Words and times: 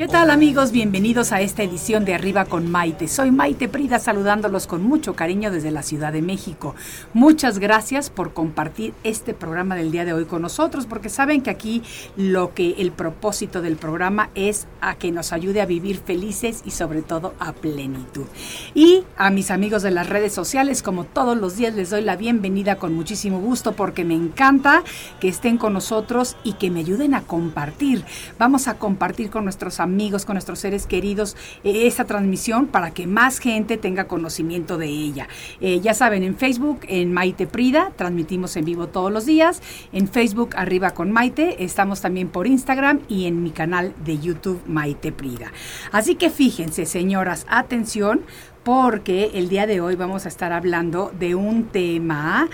¿Qué 0.00 0.08
tal 0.08 0.30
amigos? 0.30 0.72
Bienvenidos 0.72 1.30
a 1.30 1.42
esta 1.42 1.62
edición 1.62 2.06
de 2.06 2.14
Arriba 2.14 2.46
con 2.46 2.70
Maite. 2.70 3.06
Soy 3.06 3.30
Maite 3.30 3.68
Prida 3.68 3.98
saludándolos 3.98 4.66
con 4.66 4.82
mucho 4.82 5.14
cariño 5.14 5.50
desde 5.50 5.70
la 5.70 5.82
Ciudad 5.82 6.10
de 6.10 6.22
México. 6.22 6.74
Muchas 7.12 7.58
gracias 7.58 8.08
por 8.08 8.32
compartir 8.32 8.94
este 9.04 9.34
programa 9.34 9.76
del 9.76 9.90
día 9.90 10.06
de 10.06 10.14
hoy 10.14 10.24
con 10.24 10.40
nosotros 10.40 10.86
porque 10.86 11.10
saben 11.10 11.42
que 11.42 11.50
aquí 11.50 11.82
lo 12.16 12.54
que 12.54 12.76
el 12.78 12.92
propósito 12.92 13.60
del 13.60 13.76
programa 13.76 14.30
es 14.34 14.68
a 14.80 14.94
que 14.94 15.12
nos 15.12 15.34
ayude 15.34 15.60
a 15.60 15.66
vivir 15.66 15.98
felices 15.98 16.62
y 16.64 16.70
sobre 16.70 17.02
todo 17.02 17.34
a 17.38 17.52
plenitud. 17.52 18.24
Y 18.72 19.04
a 19.18 19.28
mis 19.28 19.50
amigos 19.50 19.82
de 19.82 19.90
las 19.90 20.08
redes 20.08 20.32
sociales, 20.32 20.82
como 20.82 21.04
todos 21.04 21.36
los 21.36 21.58
días 21.58 21.74
les 21.74 21.90
doy 21.90 22.00
la 22.00 22.16
bienvenida 22.16 22.76
con 22.76 22.94
muchísimo 22.94 23.38
gusto 23.38 23.72
porque 23.72 24.06
me 24.06 24.14
encanta 24.14 24.82
que 25.20 25.28
estén 25.28 25.58
con 25.58 25.74
nosotros 25.74 26.38
y 26.42 26.54
que 26.54 26.70
me 26.70 26.80
ayuden 26.80 27.12
a 27.12 27.20
compartir. 27.20 28.02
Vamos 28.38 28.66
a 28.66 28.78
compartir 28.78 29.28
con 29.28 29.44
nuestros 29.44 29.78
amigos 29.78 29.89
amigos, 29.90 30.24
con 30.24 30.34
nuestros 30.34 30.60
seres 30.60 30.86
queridos, 30.86 31.36
eh, 31.64 31.86
esta 31.86 32.04
transmisión 32.04 32.66
para 32.68 32.92
que 32.92 33.06
más 33.06 33.38
gente 33.38 33.76
tenga 33.76 34.04
conocimiento 34.04 34.78
de 34.78 34.86
ella. 34.86 35.28
Eh, 35.60 35.80
ya 35.80 35.94
saben, 35.94 36.22
en 36.22 36.36
Facebook, 36.36 36.80
en 36.88 37.12
Maite 37.12 37.48
Prida, 37.48 37.92
transmitimos 37.96 38.56
en 38.56 38.64
vivo 38.64 38.86
todos 38.86 39.10
los 39.12 39.26
días. 39.26 39.60
En 39.92 40.06
Facebook, 40.06 40.50
Arriba 40.56 40.90
con 40.90 41.10
Maite. 41.10 41.64
Estamos 41.64 42.00
también 42.00 42.28
por 42.28 42.46
Instagram 42.46 43.00
y 43.08 43.26
en 43.26 43.42
mi 43.42 43.50
canal 43.50 43.92
de 44.04 44.18
YouTube, 44.18 44.62
Maite 44.66 45.10
Prida. 45.10 45.52
Así 45.90 46.14
que 46.14 46.30
fíjense, 46.30 46.86
señoras, 46.86 47.46
atención, 47.48 48.20
porque 48.62 49.32
el 49.34 49.48
día 49.48 49.66
de 49.66 49.80
hoy 49.80 49.96
vamos 49.96 50.26
a 50.26 50.28
estar 50.28 50.52
hablando 50.52 51.12
de 51.18 51.34
un 51.34 51.64
tema 51.64 52.48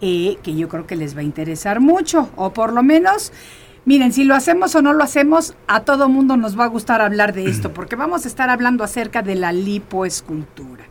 eh, 0.00 0.36
que 0.42 0.54
yo 0.54 0.68
creo 0.68 0.86
que 0.86 0.94
les 0.94 1.16
va 1.16 1.20
a 1.20 1.24
interesar 1.24 1.80
mucho, 1.80 2.28
o 2.36 2.52
por 2.52 2.72
lo 2.72 2.82
menos 2.82 3.32
Miren, 3.86 4.12
si 4.12 4.24
lo 4.24 4.34
hacemos 4.34 4.74
o 4.74 4.82
no 4.82 4.92
lo 4.92 5.04
hacemos, 5.04 5.54
a 5.68 5.84
todo 5.84 6.08
mundo 6.08 6.36
nos 6.36 6.58
va 6.58 6.64
a 6.64 6.68
gustar 6.68 7.00
hablar 7.00 7.32
de 7.32 7.46
esto, 7.46 7.72
porque 7.74 7.94
vamos 7.94 8.24
a 8.24 8.28
estar 8.28 8.50
hablando 8.50 8.82
acerca 8.82 9.22
de 9.22 9.36
la 9.36 9.52
lipoescultura. 9.52 10.86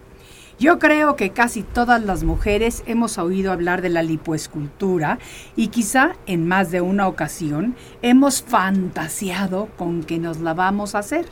Yo 0.59 0.79
creo 0.79 1.17
que 1.17 1.31
casi 1.31 1.63
todas 1.63 2.01
las 2.01 2.23
mujeres 2.23 2.83
hemos 2.85 3.17
oído 3.17 3.51
hablar 3.51 3.81
de 3.81 3.89
la 3.89 4.01
lipoescultura 4.01 5.19
y 5.57 5.67
quizá 5.67 6.15
en 6.25 6.47
más 6.47 6.71
de 6.71 6.79
una 6.79 7.09
ocasión 7.09 7.75
hemos 8.01 8.41
fantaseado 8.41 9.67
con 9.77 10.05
que 10.05 10.17
nos 10.17 10.39
la 10.39 10.53
vamos 10.53 10.95
a 10.95 10.99
hacer. 10.99 11.25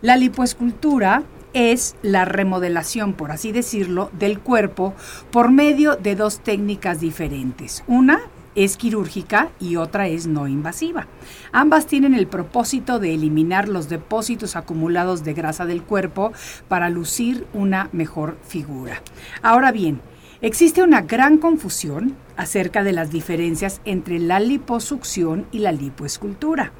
La 0.00 0.16
lipoescultura 0.16 1.24
es 1.52 1.96
la 2.00 2.24
remodelación, 2.24 3.12
por 3.12 3.30
así 3.30 3.52
decirlo, 3.52 4.10
del 4.18 4.40
cuerpo 4.40 4.94
por 5.30 5.50
medio 5.50 5.96
de 5.96 6.16
dos 6.16 6.40
técnicas 6.40 7.00
diferentes. 7.00 7.84
Una 7.86 8.22
es 8.54 8.76
quirúrgica 8.76 9.50
y 9.60 9.76
otra 9.76 10.08
es 10.08 10.26
no 10.26 10.48
invasiva. 10.48 11.06
Ambas 11.52 11.86
tienen 11.86 12.14
el 12.14 12.26
propósito 12.26 12.98
de 12.98 13.14
eliminar 13.14 13.68
los 13.68 13.88
depósitos 13.88 14.56
acumulados 14.56 15.24
de 15.24 15.34
grasa 15.34 15.66
del 15.66 15.82
cuerpo 15.82 16.32
para 16.68 16.90
lucir 16.90 17.46
una 17.52 17.88
mejor 17.92 18.36
figura. 18.46 19.02
Ahora 19.42 19.72
bien, 19.72 20.00
existe 20.40 20.82
una 20.82 21.02
gran 21.02 21.38
confusión 21.38 22.16
acerca 22.36 22.82
de 22.82 22.92
las 22.92 23.10
diferencias 23.10 23.80
entre 23.84 24.18
la 24.18 24.40
liposucción 24.40 25.46
y 25.52 25.58
la 25.60 25.72
lipoescultura. 25.72 26.72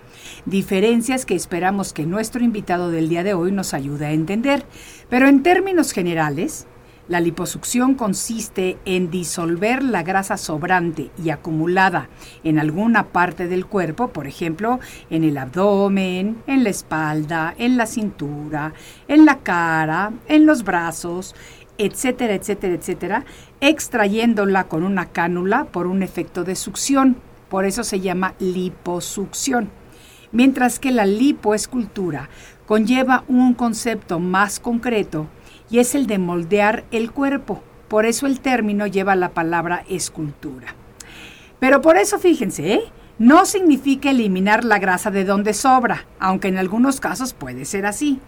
Diferencias 0.47 1.27
que 1.27 1.35
esperamos 1.35 1.93
que 1.93 2.07
nuestro 2.07 2.43
invitado 2.43 2.91
del 2.91 3.09
día 3.09 3.23
de 3.23 3.35
hoy 3.35 3.53
nos 3.53 3.75
ayude 3.75 4.07
a 4.07 4.13
entender. 4.13 4.67
Pero 5.09 5.29
en 5.29 5.43
términos 5.43 5.93
generales, 5.93 6.67
la 7.07 7.21
liposucción 7.21 7.95
consiste 7.95 8.79
en 8.87 9.11
disolver 9.11 9.83
la 9.83 10.03
grasa 10.03 10.39
sobrante 10.39 11.11
y 11.23 11.29
acumulada 11.29 12.09
en 12.45 12.59
alguna 12.59 13.09
parte 13.09 13.47
del 13.47 13.67
cuerpo, 13.67 14.09
por 14.09 14.27
ejemplo, 14.27 14.81
en 15.11 15.23
el 15.23 15.37
abdomen, 15.37 16.43
en 16.47 16.65
la 16.65 16.71
espalda, 16.71 17.55
en 17.59 17.77
la 17.77 17.85
cintura, 17.85 18.73
en 19.07 19.27
la 19.27 19.41
cara, 19.41 20.13
en 20.29 20.47
los 20.47 20.65
brazos, 20.65 21.35
etcétera, 21.77 22.35
etcétera, 22.35 22.75
etcétera, 22.75 23.25
extrayéndola 23.61 24.65
con 24.65 24.83
una 24.83 25.07
cánula 25.07 25.67
por 25.67 25.87
un 25.87 26.03
efecto 26.03 26.43
de 26.43 26.55
succión. 26.55 27.19
Por 27.51 27.67
eso 27.67 27.85
se 27.85 28.01
llama 28.01 28.35
liposucción. 28.39 29.69
Mientras 30.33 30.79
que 30.79 30.91
la 30.91 31.05
lipoescultura 31.05 32.31
conlleva 32.67 33.25
un 33.29 33.53
concepto 33.53 34.19
más 34.21 34.59
concreto 34.59 35.29
y 35.75 35.81
es 35.81 35.97
el 35.97 36.07
de 36.07 36.19
moldear 36.19 36.85
el 36.93 37.11
cuerpo. 37.11 37.61
Por 37.89 38.07
eso 38.07 38.29
el 38.29 38.39
término 38.39 38.87
lleva 38.87 39.17
la 39.17 39.31
palabra 39.31 39.83
escultura. 39.89 40.69
Pero 41.59 41.81
por 41.81 41.97
eso 41.97 42.21
fíjense, 42.21 42.75
¿eh? 42.75 42.81
no 43.19 43.45
significa 43.45 44.11
eliminar 44.11 44.63
la 44.63 44.79
grasa 44.79 45.11
de 45.11 45.25
donde 45.25 45.53
sobra, 45.53 46.07
aunque 46.21 46.47
en 46.47 46.59
algunos 46.59 47.01
casos 47.01 47.33
puede 47.33 47.65
ser 47.65 47.87
así. 47.87 48.21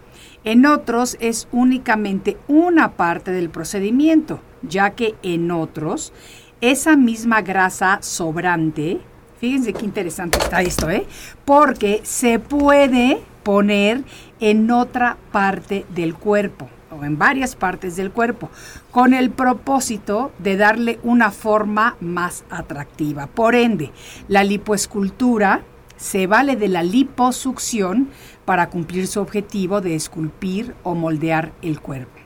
En 0.43 0.65
otros 0.65 1.15
es 1.21 1.47
únicamente 1.53 2.35
una 2.49 2.97
parte 2.97 3.31
del 3.31 3.49
procedimiento, 3.49 4.41
ya 4.61 4.89
que 4.89 5.15
en 5.23 5.49
otros 5.49 6.11
esa 6.59 6.97
misma 6.97 7.43
grasa 7.43 7.99
sobrante, 8.01 8.99
fíjense 9.39 9.71
qué 9.71 9.85
interesante 9.85 10.37
está 10.37 10.61
esto, 10.63 10.89
¿eh? 10.89 11.05
porque 11.45 12.01
se 12.03 12.39
puede 12.39 13.21
poner 13.43 14.03
en 14.41 14.69
otra 14.69 15.15
parte 15.31 15.85
del 15.95 16.13
cuerpo 16.13 16.67
o 16.91 17.03
en 17.03 17.17
varias 17.17 17.55
partes 17.55 17.95
del 17.95 18.11
cuerpo, 18.11 18.49
con 18.91 19.13
el 19.13 19.29
propósito 19.29 20.31
de 20.39 20.57
darle 20.57 20.99
una 21.03 21.31
forma 21.31 21.97
más 21.99 22.43
atractiva. 22.49 23.27
Por 23.27 23.55
ende, 23.55 23.91
la 24.27 24.43
lipoescultura 24.43 25.61
se 25.97 26.27
vale 26.27 26.55
de 26.55 26.67
la 26.67 26.83
liposucción 26.83 28.09
para 28.45 28.69
cumplir 28.69 29.07
su 29.07 29.19
objetivo 29.19 29.81
de 29.81 29.95
esculpir 29.95 30.75
o 30.83 30.95
moldear 30.95 31.53
el 31.61 31.81
cuerpo. 31.81 32.19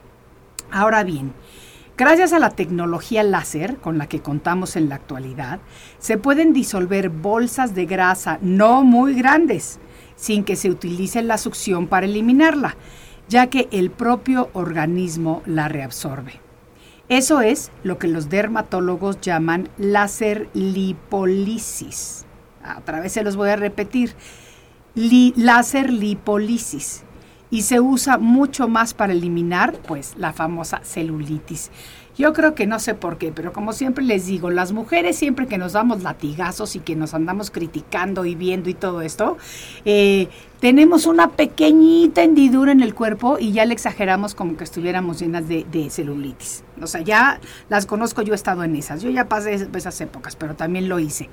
Ahora 0.72 1.04
bien, 1.04 1.34
Gracias 2.02 2.34
a 2.34 2.40
la 2.40 2.50
tecnología 2.50 3.22
láser 3.22 3.78
con 3.78 4.00
la 4.00 4.08
que 4.08 4.22
contamos 4.22 4.76
en 4.76 4.90
la 4.90 4.96
actualidad, 4.96 5.60
se 6.00 6.18
pueden 6.18 6.52
disolver 6.52 7.10
bolsas 7.10 7.76
de 7.76 7.86
grasa 7.86 8.40
no 8.42 8.84
muy 8.84 9.14
grandes, 9.14 9.78
sin 10.16 10.44
que 10.44 10.56
se 10.56 10.72
utilice 10.72 11.22
la 11.22 11.38
succión 11.38 11.86
para 11.86 12.08
eliminarla, 12.08 12.76
ya 13.32 13.48
que 13.48 13.70
el 13.72 13.92
propio 13.92 14.50
organismo 14.52 15.42
la 15.46 15.70
reabsorbe. 15.70 16.42
Eso 17.08 17.40
es 17.40 17.72
lo 17.82 17.98
que 17.98 18.10
los 18.10 18.30
dermatólogos 18.30 19.22
llaman 19.22 19.70
láser 19.78 20.50
lipólisis. 20.54 22.26
Otra 22.78 23.00
vez 23.00 23.14
se 23.14 23.24
los 23.24 23.38
voy 23.38 23.50
a 23.50 23.56
repetir. 23.56 24.16
láser 24.94 25.94
lipólisis. 25.94 27.04
Y 27.50 27.62
se 27.62 27.80
usa 27.80 28.18
mucho 28.18 28.68
más 28.68 28.94
para 28.94 29.14
eliminar, 29.14 29.80
pues, 29.88 30.14
la 30.18 30.34
famosa 30.34 30.82
celulitis. 30.84 31.72
Yo 32.18 32.34
creo 32.34 32.54
que 32.54 32.68
no 32.68 32.80
sé 32.80 32.96
por 32.96 33.18
qué, 33.18 33.32
pero 33.32 33.54
como 33.54 33.72
siempre 33.72 34.04
les 34.04 34.26
digo, 34.26 34.50
las 34.50 34.74
mujeres 34.74 35.16
siempre 35.18 35.48
que 35.48 35.58
nos 35.58 35.74
damos 35.74 36.04
latigazos 36.04 36.76
y 36.76 36.80
que 36.80 36.96
nos 36.96 37.14
andamos 37.14 37.50
criticando 37.52 38.26
y 38.26 38.36
viendo 38.36 38.70
y 38.70 38.74
todo 38.74 39.02
esto, 39.02 39.38
eh, 39.86 40.28
tenemos 40.62 41.08
una 41.08 41.32
pequeñita 41.32 42.22
hendidura 42.22 42.72
en 42.72 42.82
el 42.82 42.94
cuerpo 42.94 43.40
y 43.40 43.52
ya 43.52 43.66
le 43.66 43.74
exageramos 43.74 44.36
como 44.36 44.58
que 44.58 44.64
estuviéramos 44.64 45.20
llenas 45.20 45.48
de, 45.48 45.88
celulitis. 45.90 46.64
O 46.80 46.88
sea, 46.88 47.02
ya 47.02 47.40
las 47.68 47.88
conozco, 47.88 48.22
yo 48.22 48.34
he 48.34 48.36
estado 48.36 48.64
en 48.64 48.76
esas. 48.76 49.02
Yo 49.02 49.10
ya 49.10 49.28
pasé 49.28 49.54
esas 49.54 50.02
épocas, 50.02 50.36
pero 50.36 50.56
también 50.56 50.88
lo 50.88 51.00
hice. 51.00 51.30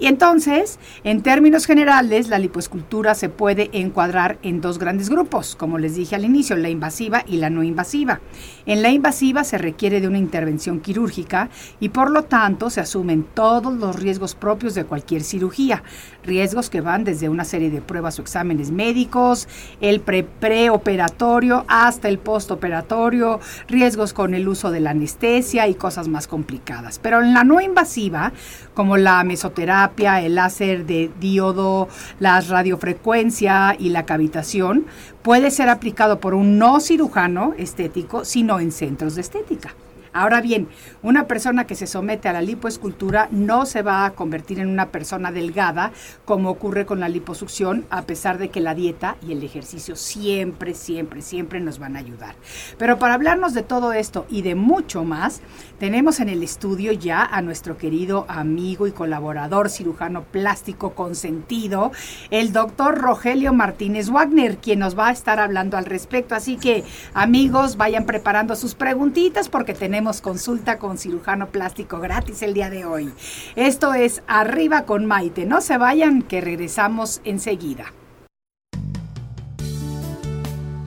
Y 0.00 0.06
entonces, 0.06 0.80
en 1.04 1.22
términos 1.22 1.66
generales, 1.66 2.28
la 2.28 2.40
lipoescultura 2.40 3.14
se 3.14 3.28
puede 3.28 3.70
encuadrar 3.72 4.38
en 4.42 4.60
dos 4.60 4.78
grandes 4.78 5.08
grupos, 5.08 5.54
como 5.54 5.78
les 5.78 5.94
dije 5.94 6.16
al 6.16 6.24
inicio, 6.24 6.56
la 6.56 6.68
invasiva 6.68 7.24
y 7.26 7.36
la 7.36 7.50
no 7.50 7.62
invasiva. 7.62 8.20
En 8.66 8.82
la 8.82 8.90
invasiva 8.90 9.44
se 9.44 9.58
requiere 9.58 10.00
de 10.00 10.08
una 10.08 10.18
intervención 10.18 10.80
quirúrgica 10.80 11.50
y 11.78 11.90
por 11.90 12.10
lo 12.10 12.24
tanto 12.24 12.68
se 12.68 12.80
asumen 12.80 13.24
todos 13.34 13.72
los 13.74 13.94
riesgos 13.96 14.34
propios 14.34 14.74
de 14.74 14.84
cualquier 14.84 15.22
cirugía, 15.22 15.84
riesgos 16.24 16.68
que 16.68 16.80
van 16.80 17.04
desde 17.04 17.28
una 17.28 17.44
serie 17.44 17.70
de 17.70 17.80
pruebas 17.80 18.18
o 18.18 18.22
exámenes 18.22 18.71
médicos, 18.72 19.48
el 19.80 20.00
pre 20.00 20.24
preoperatorio 20.24 21.64
hasta 21.68 22.08
el 22.08 22.18
postoperatorio, 22.18 23.40
riesgos 23.68 24.12
con 24.12 24.34
el 24.34 24.48
uso 24.48 24.70
de 24.70 24.80
la 24.80 24.90
anestesia 24.90 25.68
y 25.68 25.74
cosas 25.74 26.08
más 26.08 26.26
complicadas. 26.26 26.98
Pero 26.98 27.22
en 27.22 27.34
la 27.34 27.44
no 27.44 27.60
invasiva, 27.60 28.32
como 28.74 28.96
la 28.96 29.22
mesoterapia, 29.24 30.20
el 30.20 30.34
láser 30.34 30.86
de 30.86 31.10
diodo, 31.20 31.88
la 32.18 32.40
radiofrecuencia 32.40 33.76
y 33.78 33.90
la 33.90 34.04
cavitación, 34.06 34.86
puede 35.22 35.50
ser 35.50 35.68
aplicado 35.68 36.20
por 36.20 36.34
un 36.34 36.58
no 36.58 36.80
cirujano 36.80 37.54
estético, 37.56 38.24
sino 38.24 38.60
en 38.60 38.72
centros 38.72 39.14
de 39.14 39.20
estética. 39.20 39.74
Ahora 40.14 40.42
bien, 40.42 40.68
una 41.02 41.26
persona 41.26 41.66
que 41.66 41.74
se 41.74 41.86
somete 41.86 42.28
a 42.28 42.34
la 42.34 42.42
lipoescultura 42.42 43.28
no 43.30 43.64
se 43.64 43.80
va 43.80 44.04
a 44.04 44.10
convertir 44.12 44.60
en 44.60 44.68
una 44.68 44.90
persona 44.90 45.32
delgada 45.32 45.92
como 46.26 46.50
ocurre 46.50 46.84
con 46.84 47.00
la 47.00 47.08
liposucción, 47.08 47.86
a 47.88 48.02
pesar 48.02 48.36
de 48.36 48.50
que 48.50 48.60
la 48.60 48.74
dieta 48.74 49.16
y 49.26 49.32
el 49.32 49.42
ejercicio 49.42 49.96
siempre, 49.96 50.74
siempre, 50.74 51.22
siempre 51.22 51.60
nos 51.60 51.78
van 51.78 51.96
a 51.96 52.00
ayudar. 52.00 52.34
Pero 52.76 52.98
para 52.98 53.14
hablarnos 53.14 53.54
de 53.54 53.62
todo 53.62 53.94
esto 53.94 54.26
y 54.28 54.42
de 54.42 54.54
mucho 54.54 55.02
más, 55.02 55.40
tenemos 55.82 56.20
en 56.20 56.28
el 56.28 56.44
estudio 56.44 56.92
ya 56.92 57.24
a 57.24 57.42
nuestro 57.42 57.76
querido 57.76 58.24
amigo 58.28 58.86
y 58.86 58.92
colaborador 58.92 59.68
cirujano 59.68 60.22
plástico 60.22 60.94
consentido, 60.94 61.90
el 62.30 62.52
doctor 62.52 62.98
Rogelio 62.98 63.52
Martínez 63.52 64.08
Wagner, 64.08 64.58
quien 64.58 64.78
nos 64.78 64.96
va 64.96 65.08
a 65.08 65.10
estar 65.10 65.40
hablando 65.40 65.76
al 65.76 65.86
respecto. 65.86 66.36
Así 66.36 66.56
que, 66.56 66.84
amigos, 67.14 67.76
vayan 67.76 68.06
preparando 68.06 68.54
sus 68.54 68.76
preguntitas 68.76 69.48
porque 69.48 69.74
tenemos 69.74 70.20
consulta 70.20 70.78
con 70.78 70.98
cirujano 70.98 71.48
plástico 71.48 71.98
gratis 71.98 72.42
el 72.42 72.54
día 72.54 72.70
de 72.70 72.84
hoy. 72.84 73.12
Esto 73.56 73.92
es 73.92 74.22
Arriba 74.28 74.84
con 74.84 75.04
Maite. 75.04 75.46
No 75.46 75.60
se 75.60 75.78
vayan, 75.78 76.22
que 76.22 76.40
regresamos 76.40 77.20
enseguida. 77.24 77.92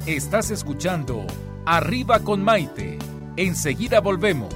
Estás 0.05 0.51
escuchando 0.51 1.27
Arriba 1.65 2.21
con 2.21 2.41
Maite. 2.45 2.97
Enseguida 3.37 3.99
volvemos. 3.99 4.55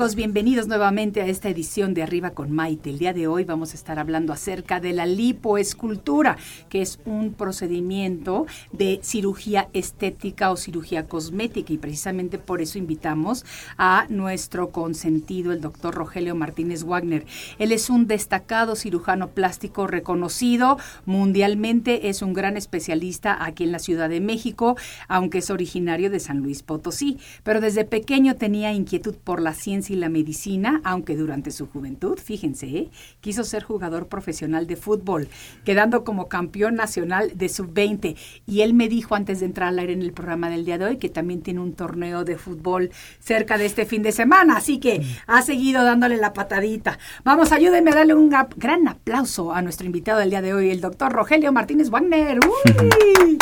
Bienvenidos 0.00 0.66
nuevamente 0.66 1.20
a 1.20 1.26
esta 1.26 1.50
edición 1.50 1.92
de 1.92 2.02
Arriba 2.02 2.30
con 2.30 2.50
Maite. 2.50 2.88
El 2.88 2.98
día 2.98 3.12
de 3.12 3.26
hoy 3.26 3.44
vamos 3.44 3.72
a 3.72 3.74
estar 3.74 3.98
hablando 3.98 4.32
acerca 4.32 4.80
de 4.80 4.94
la 4.94 5.04
lipoescultura, 5.04 6.38
que 6.70 6.80
es 6.80 6.98
un 7.04 7.34
procedimiento 7.34 8.46
de 8.72 9.00
cirugía 9.02 9.68
estética 9.74 10.50
o 10.50 10.56
cirugía 10.56 11.06
cosmética 11.06 11.74
y 11.74 11.76
precisamente 11.76 12.38
por 12.38 12.62
eso 12.62 12.78
invitamos 12.78 13.44
a 13.76 14.06
nuestro 14.08 14.70
consentido, 14.70 15.52
el 15.52 15.60
doctor 15.60 15.94
Rogelio 15.94 16.34
Martínez 16.34 16.82
Wagner. 16.84 17.26
Él 17.58 17.70
es 17.70 17.90
un 17.90 18.06
destacado 18.06 18.76
cirujano 18.76 19.28
plástico 19.28 19.86
reconocido 19.86 20.78
mundialmente, 21.04 22.08
es 22.08 22.22
un 22.22 22.32
gran 22.32 22.56
especialista 22.56 23.44
aquí 23.44 23.64
en 23.64 23.72
la 23.72 23.78
Ciudad 23.78 24.08
de 24.08 24.20
México, 24.20 24.78
aunque 25.08 25.38
es 25.38 25.50
originario 25.50 26.08
de 26.08 26.20
San 26.20 26.38
Luis 26.38 26.62
Potosí, 26.62 27.18
pero 27.44 27.60
desde 27.60 27.84
pequeño 27.84 28.36
tenía 28.36 28.72
inquietud 28.72 29.14
por 29.14 29.42
la 29.42 29.52
ciencia 29.52 29.89
y 29.90 29.96
la 29.96 30.08
medicina, 30.08 30.80
aunque 30.84 31.16
durante 31.16 31.50
su 31.50 31.66
juventud, 31.66 32.18
fíjense, 32.18 32.66
¿eh? 32.68 32.90
quiso 33.20 33.44
ser 33.44 33.62
jugador 33.62 34.06
profesional 34.06 34.66
de 34.66 34.76
fútbol, 34.76 35.28
quedando 35.64 36.04
como 36.04 36.28
campeón 36.28 36.76
nacional 36.76 37.32
de 37.34 37.48
sub-20. 37.48 38.16
Y 38.46 38.60
él 38.62 38.72
me 38.74 38.88
dijo 38.88 39.14
antes 39.14 39.40
de 39.40 39.46
entrar 39.46 39.68
al 39.68 39.78
aire 39.78 39.92
en 39.92 40.02
el 40.02 40.12
programa 40.12 40.48
del 40.48 40.64
día 40.64 40.78
de 40.78 40.84
hoy 40.84 40.96
que 40.98 41.08
también 41.08 41.42
tiene 41.42 41.60
un 41.60 41.72
torneo 41.74 42.24
de 42.24 42.36
fútbol 42.38 42.90
cerca 43.18 43.58
de 43.58 43.66
este 43.66 43.84
fin 43.86 44.02
de 44.02 44.12
semana, 44.12 44.56
así 44.56 44.78
que 44.78 45.02
ha 45.26 45.42
seguido 45.42 45.84
dándole 45.84 46.16
la 46.16 46.32
patadita. 46.32 46.98
Vamos, 47.24 47.50
ayúdenme 47.52 47.90
a 47.90 47.94
darle 47.96 48.14
un 48.14 48.30
gra- 48.30 48.48
gran 48.56 48.86
aplauso 48.88 49.52
a 49.52 49.60
nuestro 49.62 49.86
invitado 49.86 50.20
del 50.20 50.30
día 50.30 50.42
de 50.42 50.54
hoy, 50.54 50.70
el 50.70 50.80
doctor 50.80 51.12
Rogelio 51.12 51.52
Martínez 51.52 51.90
Wagner. 51.90 52.38
¡Uy! 52.38 53.38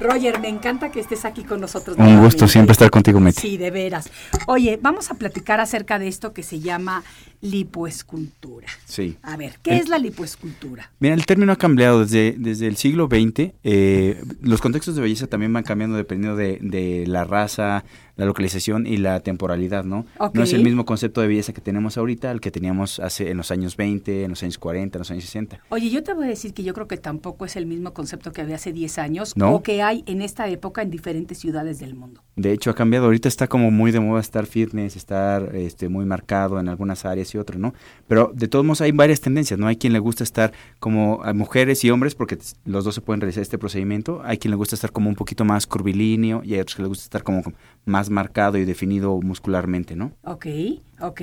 Roger, 0.00 0.40
me 0.40 0.48
encanta 0.48 0.90
que 0.90 0.98
estés 1.00 1.24
aquí 1.24 1.44
con 1.44 1.60
nosotros. 1.60 1.96
Un 1.98 2.20
gusto 2.20 2.48
siempre 2.48 2.72
estar 2.72 2.90
contigo, 2.90 3.20
Meti. 3.20 3.40
Sí, 3.40 3.56
de 3.58 3.70
veras. 3.70 4.10
Oye, 4.46 4.78
vamos 4.80 5.10
a 5.10 5.14
platicar 5.14 5.60
acerca 5.60 5.98
de 5.98 6.08
esto 6.08 6.32
que 6.32 6.42
se 6.42 6.58
llama 6.60 7.02
lipoescultura. 7.42 8.66
Sí. 8.86 9.16
A 9.22 9.36
ver, 9.36 9.58
¿qué 9.62 9.72
El- 9.74 9.80
es 9.80 9.88
la 9.88 9.98
lipoescultura? 9.98 10.90
Mira, 11.00 11.14
el 11.14 11.26
término 11.26 11.52
ha 11.52 11.56
cambiado 11.56 12.00
desde, 12.00 12.34
desde 12.38 12.66
el 12.66 12.76
siglo 12.76 13.06
XX. 13.10 13.52
eh, 13.62 14.22
los 14.42 14.60
contextos 14.60 14.94
de 14.96 15.02
belleza 15.02 15.26
también 15.26 15.52
van 15.52 15.62
cambiando 15.64 15.96
dependiendo 15.96 16.36
de, 16.36 16.58
de 16.62 17.04
la 17.06 17.24
raza, 17.24 17.84
la 18.20 18.26
localización 18.26 18.86
y 18.86 18.98
la 18.98 19.20
temporalidad, 19.20 19.84
¿no? 19.84 20.04
No 20.34 20.42
es 20.42 20.52
el 20.52 20.62
mismo 20.62 20.84
concepto 20.84 21.22
de 21.22 21.28
belleza 21.28 21.54
que 21.54 21.62
tenemos 21.62 21.96
ahorita 21.96 22.30
al 22.30 22.42
que 22.42 22.50
teníamos 22.50 23.00
hace 23.00 23.30
en 23.30 23.38
los 23.38 23.50
años 23.50 23.78
20, 23.78 24.24
en 24.24 24.30
los 24.30 24.42
años 24.42 24.58
40, 24.58 24.98
en 24.98 25.00
los 25.00 25.10
años 25.10 25.24
60. 25.24 25.60
Oye, 25.70 25.88
yo 25.88 26.02
te 26.02 26.12
voy 26.12 26.26
a 26.26 26.28
decir 26.28 26.52
que 26.52 26.62
yo 26.62 26.74
creo 26.74 26.86
que 26.86 26.98
tampoco 26.98 27.46
es 27.46 27.56
el 27.56 27.64
mismo 27.64 27.94
concepto 27.94 28.30
que 28.30 28.42
había 28.42 28.56
hace 28.56 28.74
10 28.74 28.98
años 28.98 29.36
¿No? 29.38 29.54
o 29.54 29.62
que 29.62 29.80
hay 29.80 30.04
en 30.04 30.20
esta 30.20 30.50
época 30.50 30.82
en 30.82 30.90
diferentes 30.90 31.38
ciudades 31.38 31.78
del 31.78 31.94
mundo. 31.94 32.22
De 32.36 32.52
hecho, 32.52 32.68
ha 32.68 32.74
cambiado. 32.74 33.06
Ahorita 33.06 33.26
está 33.26 33.46
como 33.46 33.70
muy 33.70 33.90
de 33.90 34.00
moda 34.00 34.20
estar 34.20 34.44
fitness, 34.44 34.96
estar 34.96 35.56
este, 35.56 35.88
muy 35.88 36.04
marcado 36.04 36.60
en 36.60 36.68
algunas 36.68 37.06
áreas 37.06 37.34
y 37.34 37.38
otras, 37.38 37.58
¿no? 37.58 37.72
Pero 38.06 38.32
de 38.34 38.48
todos 38.48 38.66
modos 38.66 38.82
hay 38.82 38.92
varias 38.92 39.22
tendencias, 39.22 39.58
¿no? 39.58 39.66
Hay 39.66 39.76
quien 39.76 39.94
le 39.94 39.98
gusta 39.98 40.24
estar 40.24 40.52
como 40.78 41.22
a 41.24 41.32
mujeres 41.32 41.82
y 41.84 41.90
hombres, 41.90 42.14
porque 42.14 42.36
los 42.66 42.84
dos 42.84 42.94
se 42.94 43.00
pueden 43.00 43.22
realizar 43.22 43.40
este 43.40 43.56
procedimiento. 43.56 44.20
Hay 44.24 44.36
quien 44.36 44.50
le 44.50 44.56
gusta 44.56 44.74
estar 44.74 44.92
como 44.92 45.08
un 45.08 45.14
poquito 45.14 45.46
más 45.46 45.66
curvilíneo 45.66 46.42
y 46.44 46.52
hay 46.52 46.60
otros 46.60 46.76
que 46.76 46.82
le 46.82 46.88
gusta 46.88 47.04
estar 47.04 47.22
como 47.22 47.42
más 47.86 48.09
marcado 48.10 48.58
y 48.58 48.64
definido 48.64 49.20
muscularmente, 49.20 49.96
¿no? 49.96 50.12
Ok, 50.24 50.46
ok. 51.00 51.22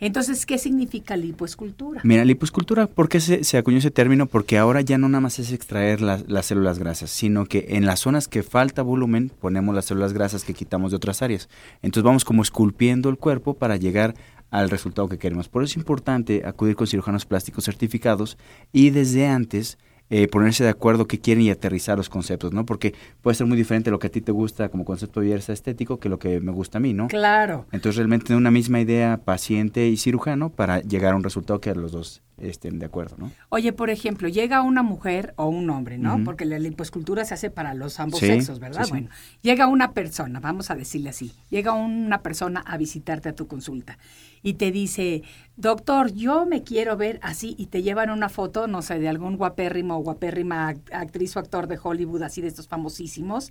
Entonces, 0.00 0.46
¿qué 0.46 0.58
significa 0.58 1.16
lipoescultura? 1.16 2.00
Mira, 2.04 2.24
liposcultura, 2.24 2.86
¿por 2.86 3.08
qué 3.08 3.20
se, 3.20 3.44
se 3.44 3.58
acuñó 3.58 3.78
ese 3.78 3.90
término? 3.90 4.26
Porque 4.26 4.58
ahora 4.58 4.80
ya 4.80 4.98
no 4.98 5.08
nada 5.08 5.20
más 5.20 5.38
es 5.38 5.52
extraer 5.52 6.00
las, 6.00 6.28
las 6.28 6.46
células 6.46 6.78
grasas, 6.78 7.10
sino 7.10 7.46
que 7.46 7.66
en 7.70 7.86
las 7.86 8.00
zonas 8.00 8.28
que 8.28 8.42
falta 8.42 8.82
volumen 8.82 9.30
ponemos 9.40 9.74
las 9.74 9.86
células 9.86 10.12
grasas 10.12 10.44
que 10.44 10.54
quitamos 10.54 10.92
de 10.92 10.96
otras 10.96 11.22
áreas. 11.22 11.48
Entonces 11.82 12.04
vamos 12.04 12.24
como 12.24 12.42
esculpiendo 12.42 13.08
el 13.08 13.18
cuerpo 13.18 13.54
para 13.54 13.76
llegar 13.76 14.14
al 14.50 14.70
resultado 14.70 15.08
que 15.08 15.18
queremos. 15.18 15.48
Por 15.48 15.62
eso 15.62 15.72
es 15.72 15.76
importante 15.76 16.42
acudir 16.46 16.76
con 16.76 16.86
cirujanos 16.86 17.26
plásticos 17.26 17.64
certificados 17.64 18.38
y 18.72 18.90
desde 18.90 19.26
antes 19.26 19.78
eh, 20.10 20.28
ponerse 20.28 20.64
de 20.64 20.70
acuerdo 20.70 21.06
qué 21.06 21.18
quieren 21.20 21.44
y 21.44 21.50
aterrizar 21.50 21.96
los 21.98 22.08
conceptos, 22.08 22.52
¿no? 22.52 22.64
Porque 22.66 22.94
puede 23.22 23.34
ser 23.34 23.46
muy 23.46 23.56
diferente 23.56 23.90
lo 23.90 23.98
que 23.98 24.06
a 24.06 24.10
ti 24.10 24.20
te 24.20 24.32
gusta 24.32 24.68
como 24.68 24.84
concepto 24.84 25.20
de 25.20 25.34
estético 25.34 25.98
que 25.98 26.08
lo 26.08 26.18
que 26.18 26.40
me 26.40 26.52
gusta 26.52 26.78
a 26.78 26.80
mí, 26.80 26.92
¿no? 26.92 27.08
Claro. 27.08 27.66
Entonces 27.72 27.96
realmente 27.96 28.34
una 28.34 28.50
misma 28.50 28.80
idea 28.80 29.20
paciente 29.24 29.88
y 29.88 29.96
cirujano 29.96 30.50
para 30.50 30.80
llegar 30.80 31.12
a 31.12 31.16
un 31.16 31.24
resultado 31.24 31.60
que 31.60 31.74
los 31.74 31.92
dos 31.92 32.22
estén 32.38 32.78
de 32.78 32.86
acuerdo, 32.86 33.16
¿no? 33.18 33.30
Oye, 33.48 33.72
por 33.72 33.88
ejemplo, 33.90 34.28
llega 34.28 34.60
una 34.62 34.82
mujer 34.82 35.32
o 35.36 35.46
un 35.46 35.70
hombre, 35.70 35.98
¿no? 35.98 36.22
Porque 36.24 36.44
la 36.44 36.58
lipoescultura 36.58 37.24
se 37.24 37.34
hace 37.34 37.50
para 37.50 37.74
los 37.74 37.98
ambos 37.98 38.20
Sí, 38.20 38.26
sexos, 38.26 38.58
¿verdad? 38.58 38.80
sí, 38.82 38.86
sí. 38.86 38.90
Bueno, 38.90 39.08
llega 39.42 39.66
una 39.66 39.92
persona, 39.92 40.40
vamos 40.40 40.70
a 40.70 40.74
decirle 40.74 41.10
así, 41.10 41.32
llega 41.48 41.72
una 41.72 42.22
persona 42.22 42.60
a 42.60 42.76
visitarte 42.76 43.28
a 43.30 43.34
tu 43.34 43.46
consulta 43.46 43.98
y 44.42 44.54
te 44.54 44.70
dice, 44.70 45.22
doctor, 45.56 46.12
yo 46.12 46.44
me 46.46 46.62
quiero 46.62 46.96
ver 46.96 47.18
así 47.22 47.54
y 47.58 47.66
te 47.66 47.82
llevan 47.82 48.10
una 48.10 48.28
foto, 48.28 48.66
no 48.66 48.82
sé, 48.82 48.98
de 48.98 49.08
algún 49.08 49.36
guapérrimo 49.36 49.96
o 49.96 50.00
guapérrima 50.02 50.70
act- 50.72 50.92
actriz 50.92 51.36
o 51.36 51.40
actor 51.40 51.66
de 51.66 51.78
Hollywood, 51.82 52.22
así 52.22 52.42
de 52.42 52.48
estos 52.48 52.68
famosísimos. 52.68 53.50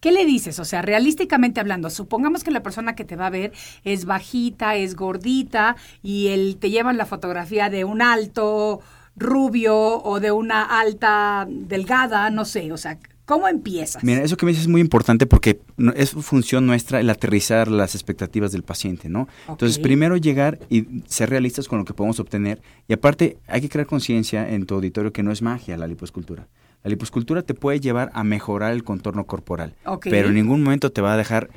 ¿Qué 0.00 0.12
le 0.12 0.24
dices? 0.24 0.58
O 0.58 0.64
sea, 0.64 0.82
realísticamente 0.82 1.60
hablando, 1.60 1.90
supongamos 1.90 2.44
que 2.44 2.50
la 2.50 2.62
persona 2.62 2.94
que 2.94 3.04
te 3.04 3.16
va 3.16 3.26
a 3.26 3.30
ver 3.30 3.52
es 3.84 4.04
bajita, 4.04 4.76
es 4.76 4.94
gordita 4.94 5.76
y 6.02 6.28
él 6.28 6.56
te 6.60 6.70
llevan 6.70 6.96
la 6.96 7.06
fotografía 7.06 7.68
de 7.68 7.84
un 7.84 8.00
alto 8.00 8.80
rubio 9.16 9.76
o 9.76 10.20
de 10.20 10.30
una 10.30 10.62
alta 10.80 11.46
delgada, 11.48 12.30
no 12.30 12.44
sé, 12.44 12.72
o 12.72 12.76
sea, 12.76 12.98
¿Cómo 13.28 13.46
empiezas? 13.46 14.02
Mira, 14.02 14.22
eso 14.22 14.38
que 14.38 14.46
me 14.46 14.52
dices 14.52 14.62
es 14.62 14.70
muy 14.70 14.80
importante 14.80 15.26
porque 15.26 15.60
es 15.96 16.12
función 16.12 16.66
nuestra 16.66 16.98
el 17.00 17.10
aterrizar 17.10 17.68
las 17.68 17.94
expectativas 17.94 18.52
del 18.52 18.62
paciente, 18.62 19.10
¿no? 19.10 19.28
Entonces, 19.46 19.78
primero 19.78 20.16
llegar 20.16 20.58
y 20.70 21.02
ser 21.06 21.28
realistas 21.28 21.68
con 21.68 21.78
lo 21.78 21.84
que 21.84 21.92
podemos 21.92 22.20
obtener. 22.20 22.62
Y 22.88 22.94
aparte, 22.94 23.36
hay 23.46 23.60
que 23.60 23.68
crear 23.68 23.86
conciencia 23.86 24.48
en 24.48 24.64
tu 24.64 24.76
auditorio 24.76 25.12
que 25.12 25.22
no 25.22 25.30
es 25.30 25.42
magia 25.42 25.76
la 25.76 25.86
liposcultura. 25.86 26.48
La 26.88 26.92
liposcultura 26.92 27.42
te 27.42 27.52
puede 27.52 27.80
llevar 27.80 28.10
a 28.14 28.24
mejorar 28.24 28.72
el 28.72 28.82
contorno 28.82 29.26
corporal, 29.26 29.74
pero 30.04 30.28
en 30.28 30.34
ningún 30.36 30.62
momento 30.62 30.90
te 30.90 31.02
va 31.02 31.12
a 31.12 31.16
dejar 31.18 31.50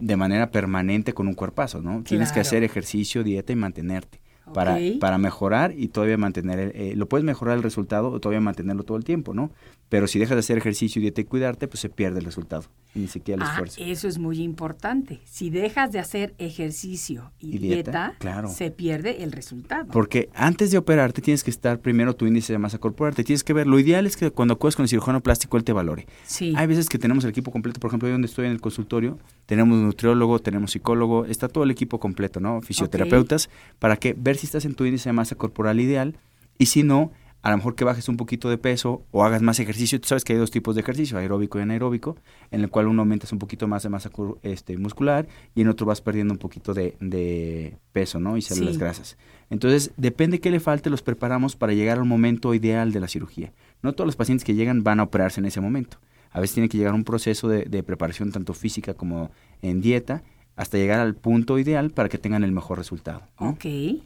de 0.00 0.16
manera 0.16 0.50
permanente 0.50 1.14
con 1.14 1.28
un 1.28 1.34
cuerpazo, 1.34 1.80
¿no? 1.80 2.02
Tienes 2.02 2.32
que 2.32 2.40
hacer 2.40 2.64
ejercicio, 2.64 3.22
dieta 3.22 3.52
y 3.52 3.56
mantenerte 3.56 4.20
para, 4.52 4.76
para 4.98 5.16
mejorar 5.16 5.74
y 5.76 5.86
todavía 5.86 6.18
mantener, 6.18 6.72
eh, 6.74 6.94
lo 6.96 7.08
puedes 7.08 7.24
mejorar 7.24 7.56
el 7.56 7.62
resultado 7.62 8.10
o 8.10 8.18
todavía 8.18 8.40
mantenerlo 8.40 8.82
todo 8.82 8.96
el 8.96 9.04
tiempo, 9.04 9.32
¿no? 9.32 9.52
Pero 9.88 10.06
si 10.06 10.18
dejas 10.18 10.36
de 10.36 10.40
hacer 10.40 10.58
ejercicio, 10.58 11.00
dieta 11.00 11.20
y 11.20 11.24
cuidarte, 11.24 11.66
pues 11.66 11.80
se 11.80 11.88
pierde 11.88 12.18
el 12.18 12.24
resultado, 12.26 12.64
ni 12.94 13.08
siquiera 13.08 13.42
el 13.42 13.48
ah, 13.48 13.52
esfuerzo. 13.52 13.80
Eso 13.82 14.06
es 14.06 14.18
muy 14.18 14.42
importante. 14.42 15.20
Si 15.24 15.48
dejas 15.48 15.92
de 15.92 15.98
hacer 15.98 16.34
ejercicio 16.38 17.32
y, 17.38 17.58
dieta, 17.58 18.14
claro. 18.18 18.48
se 18.48 18.70
pierde 18.70 19.22
el 19.22 19.32
resultado. 19.32 19.86
Porque 19.90 20.28
antes 20.34 20.70
de 20.70 20.78
operarte 20.78 21.22
tienes 21.22 21.42
que 21.42 21.50
estar 21.50 21.80
primero 21.80 22.14
tu 22.14 22.26
índice 22.26 22.52
de 22.52 22.58
masa 22.58 22.78
corporal, 22.78 23.14
te 23.14 23.24
tienes 23.24 23.44
que 23.44 23.54
ver. 23.54 23.66
Lo 23.66 23.78
ideal 23.78 24.06
es 24.06 24.16
que 24.16 24.30
cuando 24.30 24.54
acudes 24.54 24.76
con 24.76 24.82
el 24.82 24.90
cirujano 24.90 25.22
plástico 25.22 25.56
él 25.56 25.64
te 25.64 25.72
valore. 25.72 26.06
Sí. 26.26 26.52
Hay 26.54 26.66
veces 26.66 26.88
que 26.88 26.98
tenemos 26.98 27.24
el 27.24 27.30
equipo 27.30 27.50
completo, 27.50 27.80
por 27.80 27.88
ejemplo, 27.88 28.08
yo 28.08 28.12
donde 28.12 28.26
estoy 28.26 28.44
en 28.44 28.52
el 28.52 28.60
consultorio, 28.60 29.18
tenemos 29.46 29.78
nutriólogo, 29.78 30.38
tenemos 30.38 30.72
psicólogo, 30.72 31.24
está 31.24 31.48
todo 31.48 31.64
el 31.64 31.70
equipo 31.70 31.98
completo, 31.98 32.40
¿no? 32.40 32.60
Fisioterapeutas, 32.60 33.48
para 33.78 33.96
que 33.96 34.14
ver 34.14 34.36
si 34.36 34.44
estás 34.44 34.66
en 34.66 34.74
tu 34.74 34.84
índice 34.84 35.08
de 35.08 35.14
masa 35.14 35.34
corporal 35.34 35.80
ideal 35.80 36.18
y 36.58 36.66
si 36.66 36.82
no, 36.82 37.12
a 37.42 37.50
lo 37.50 37.56
mejor 37.56 37.74
que 37.76 37.84
bajes 37.84 38.08
un 38.08 38.16
poquito 38.16 38.50
de 38.50 38.58
peso 38.58 39.04
o 39.12 39.24
hagas 39.24 39.42
más 39.42 39.60
ejercicio. 39.60 40.00
Tú 40.00 40.08
sabes 40.08 40.24
que 40.24 40.32
hay 40.32 40.38
dos 40.38 40.50
tipos 40.50 40.74
de 40.74 40.80
ejercicio, 40.80 41.18
aeróbico 41.18 41.58
y 41.58 41.62
anaeróbico, 41.62 42.16
en 42.50 42.62
el 42.62 42.70
cual 42.70 42.88
uno 42.88 43.02
aumentas 43.02 43.32
un 43.32 43.38
poquito 43.38 43.68
más 43.68 43.84
de 43.84 43.88
masa 43.88 44.10
este, 44.42 44.76
muscular 44.76 45.28
y 45.54 45.60
en 45.60 45.68
otro 45.68 45.86
vas 45.86 46.00
perdiendo 46.00 46.34
un 46.34 46.38
poquito 46.38 46.74
de, 46.74 47.76
peso, 47.92 48.18
¿no? 48.18 48.36
Y 48.36 48.42
células 48.42 48.78
grasas. 48.78 49.16
Entonces, 49.50 49.92
depende 49.96 50.40
qué 50.40 50.50
le 50.50 50.60
falte, 50.60 50.90
los 50.90 51.02
preparamos 51.02 51.56
para 51.56 51.72
llegar 51.72 51.98
al 51.98 52.04
momento 52.04 52.54
ideal 52.54 52.92
de 52.92 53.00
la 53.00 53.08
cirugía. 53.08 53.52
No 53.82 53.92
todos 53.92 54.06
los 54.06 54.16
pacientes 54.16 54.44
que 54.44 54.54
llegan 54.54 54.82
van 54.82 55.00
a 55.00 55.04
operarse 55.04 55.40
en 55.40 55.46
ese 55.46 55.60
momento. 55.60 55.98
A 56.30 56.40
veces 56.40 56.54
tiene 56.54 56.68
que 56.68 56.76
llegar 56.76 56.92
un 56.92 57.04
proceso 57.04 57.48
de, 57.48 57.64
de 57.64 57.82
preparación 57.82 58.32
tanto 58.32 58.52
física 58.52 58.94
como 58.94 59.30
en 59.62 59.80
dieta 59.80 60.22
hasta 60.58 60.76
llegar 60.76 60.98
al 60.98 61.14
punto 61.14 61.58
ideal 61.58 61.90
para 61.90 62.08
que 62.08 62.18
tengan 62.18 62.42
el 62.42 62.50
mejor 62.50 62.78
resultado. 62.78 63.22
Ok, 63.36 63.64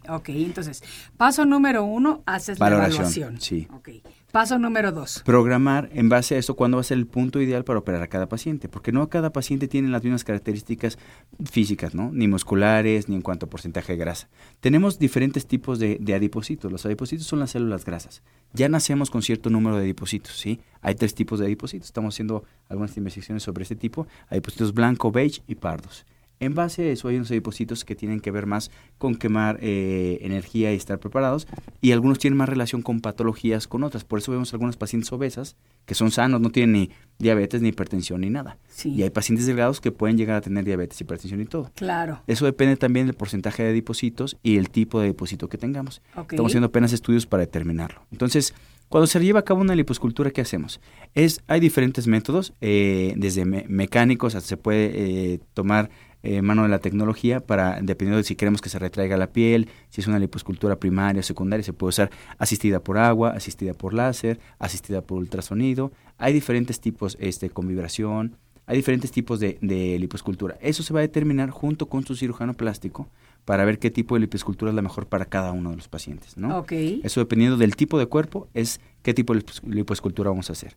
ok. 0.08 0.28
Entonces, 0.28 0.84
paso 1.16 1.46
número 1.46 1.82
uno, 1.82 2.22
haces 2.26 2.60
la 2.60 2.68
evaluación. 2.68 3.40
Sí. 3.40 3.66
Okay. 3.78 4.02
Paso 4.30 4.58
número 4.58 4.92
dos. 4.92 5.22
Programar 5.24 5.88
en 5.94 6.10
base 6.10 6.34
a 6.34 6.38
eso 6.38 6.54
cuándo 6.54 6.76
va 6.76 6.82
a 6.82 6.84
ser 6.84 6.98
el 6.98 7.06
punto 7.06 7.40
ideal 7.40 7.64
para 7.64 7.78
operar 7.78 8.02
a 8.02 8.06
cada 8.06 8.28
paciente, 8.28 8.68
porque 8.68 8.92
no 8.92 9.08
cada 9.08 9.32
paciente 9.32 9.66
tiene 9.66 9.88
las 9.88 10.02
mismas 10.02 10.24
características 10.24 10.98
físicas, 11.42 11.94
¿no? 11.94 12.10
Ni 12.12 12.28
musculares, 12.28 13.08
ni 13.08 13.16
en 13.16 13.22
cuanto 13.22 13.46
a 13.46 13.50
porcentaje 13.50 13.92
de 13.94 13.98
grasa. 13.98 14.28
Tenemos 14.60 14.98
diferentes 14.98 15.46
tipos 15.46 15.78
de, 15.78 15.96
de 16.00 16.14
adipocitos. 16.14 16.70
Los 16.70 16.84
adipocitos 16.84 17.26
son 17.26 17.40
las 17.40 17.50
células 17.50 17.86
grasas. 17.86 18.22
Ya 18.52 18.68
nacemos 18.68 19.10
con 19.10 19.22
cierto 19.22 19.48
número 19.48 19.76
de 19.76 19.84
adipocitos, 19.84 20.38
¿sí? 20.38 20.60
Hay 20.82 20.96
tres 20.96 21.14
tipos 21.14 21.38
de 21.38 21.46
adipocitos. 21.46 21.86
Estamos 21.86 22.14
haciendo 22.14 22.44
algunas 22.68 22.94
investigaciones 22.98 23.42
sobre 23.42 23.62
este 23.62 23.76
tipo. 23.76 24.06
Adipocitos 24.28 24.74
blanco, 24.74 25.10
beige 25.10 25.42
y 25.46 25.54
pardos. 25.54 26.04
En 26.42 26.56
base 26.56 26.82
a 26.82 26.90
eso 26.90 27.06
hay 27.06 27.14
unos 27.14 27.28
depósitos 27.28 27.84
que 27.84 27.94
tienen 27.94 28.18
que 28.18 28.32
ver 28.32 28.46
más 28.46 28.72
con 28.98 29.14
quemar 29.14 29.60
eh, 29.62 30.18
energía 30.22 30.72
y 30.72 30.76
estar 30.76 30.98
preparados 30.98 31.46
y 31.80 31.92
algunos 31.92 32.18
tienen 32.18 32.36
más 32.36 32.48
relación 32.48 32.82
con 32.82 33.00
patologías 33.00 33.68
con 33.68 33.84
otras. 33.84 34.02
Por 34.02 34.18
eso 34.18 34.32
vemos 34.32 34.52
algunos 34.52 34.76
pacientes 34.76 35.12
obesas 35.12 35.54
que 35.86 35.94
son 35.94 36.10
sanos, 36.10 36.40
no 36.40 36.50
tienen 36.50 36.72
ni 36.72 36.90
diabetes, 37.20 37.62
ni 37.62 37.68
hipertensión, 37.68 38.22
ni 38.22 38.30
nada. 38.30 38.58
Y 38.84 39.04
hay 39.04 39.10
pacientes 39.10 39.46
delgados 39.46 39.80
que 39.80 39.92
pueden 39.92 40.18
llegar 40.18 40.34
a 40.34 40.40
tener 40.40 40.64
diabetes, 40.64 41.00
hipertensión 41.00 41.40
y 41.40 41.44
todo. 41.44 41.70
Claro. 41.76 42.22
Eso 42.26 42.44
depende 42.44 42.76
también 42.76 43.06
del 43.06 43.14
porcentaje 43.14 43.62
de 43.62 43.72
depósitos 43.72 44.36
y 44.42 44.56
el 44.56 44.68
tipo 44.68 45.00
de 45.00 45.06
depósito 45.06 45.48
que 45.48 45.58
tengamos. 45.58 46.02
Estamos 46.16 46.50
haciendo 46.50 46.66
apenas 46.66 46.92
estudios 46.92 47.24
para 47.24 47.42
determinarlo. 47.42 48.02
Entonces, 48.10 48.52
cuando 48.88 49.06
se 49.06 49.20
lleva 49.20 49.40
a 49.40 49.44
cabo 49.44 49.60
una 49.60 49.76
liposcultura, 49.76 50.32
¿qué 50.32 50.40
hacemos? 50.40 50.80
Es, 51.14 51.40
hay 51.46 51.60
diferentes 51.60 52.08
métodos, 52.08 52.52
eh, 52.60 53.14
desde 53.16 53.44
mecánicos 53.44 54.34
hasta 54.34 54.48
se 54.48 54.56
puede 54.56 54.90
eh, 55.34 55.40
tomar 55.54 55.88
eh, 56.22 56.42
mano 56.42 56.62
de 56.62 56.68
la 56.68 56.78
tecnología 56.78 57.40
para, 57.40 57.80
dependiendo 57.82 58.18
de 58.18 58.24
si 58.24 58.36
queremos 58.36 58.60
que 58.60 58.68
se 58.68 58.78
retraiga 58.78 59.16
la 59.16 59.32
piel, 59.32 59.68
si 59.88 60.00
es 60.00 60.06
una 60.06 60.18
liposcultura 60.18 60.76
primaria 60.76 61.20
o 61.20 61.22
secundaria, 61.22 61.64
se 61.64 61.72
puede 61.72 61.90
usar 61.90 62.10
asistida 62.38 62.80
por 62.80 62.98
agua, 62.98 63.30
asistida 63.30 63.74
por 63.74 63.92
láser, 63.92 64.38
asistida 64.58 65.02
por 65.02 65.18
ultrasonido. 65.18 65.92
Hay 66.18 66.32
diferentes 66.32 66.80
tipos 66.80 67.16
este, 67.20 67.50
con 67.50 67.66
vibración, 67.66 68.36
hay 68.66 68.76
diferentes 68.76 69.10
tipos 69.10 69.40
de, 69.40 69.58
de 69.60 69.98
liposcultura. 69.98 70.56
Eso 70.60 70.82
se 70.82 70.94
va 70.94 71.00
a 71.00 71.02
determinar 71.02 71.50
junto 71.50 71.86
con 71.86 72.04
su 72.06 72.14
cirujano 72.14 72.54
plástico 72.54 73.08
para 73.44 73.64
ver 73.64 73.78
qué 73.80 73.90
tipo 73.90 74.14
de 74.14 74.20
liposcultura 74.20 74.70
es 74.70 74.76
la 74.76 74.82
mejor 74.82 75.08
para 75.08 75.24
cada 75.24 75.50
uno 75.50 75.70
de 75.70 75.76
los 75.76 75.88
pacientes, 75.88 76.36
¿no? 76.36 76.58
Okay. 76.58 77.00
Eso 77.02 77.18
dependiendo 77.18 77.56
del 77.56 77.74
tipo 77.74 77.98
de 77.98 78.06
cuerpo 78.06 78.48
es 78.54 78.80
qué 79.02 79.14
tipo 79.14 79.34
de 79.34 79.44
liposcultura 79.66 80.30
vamos 80.30 80.48
a 80.50 80.52
hacer. 80.52 80.76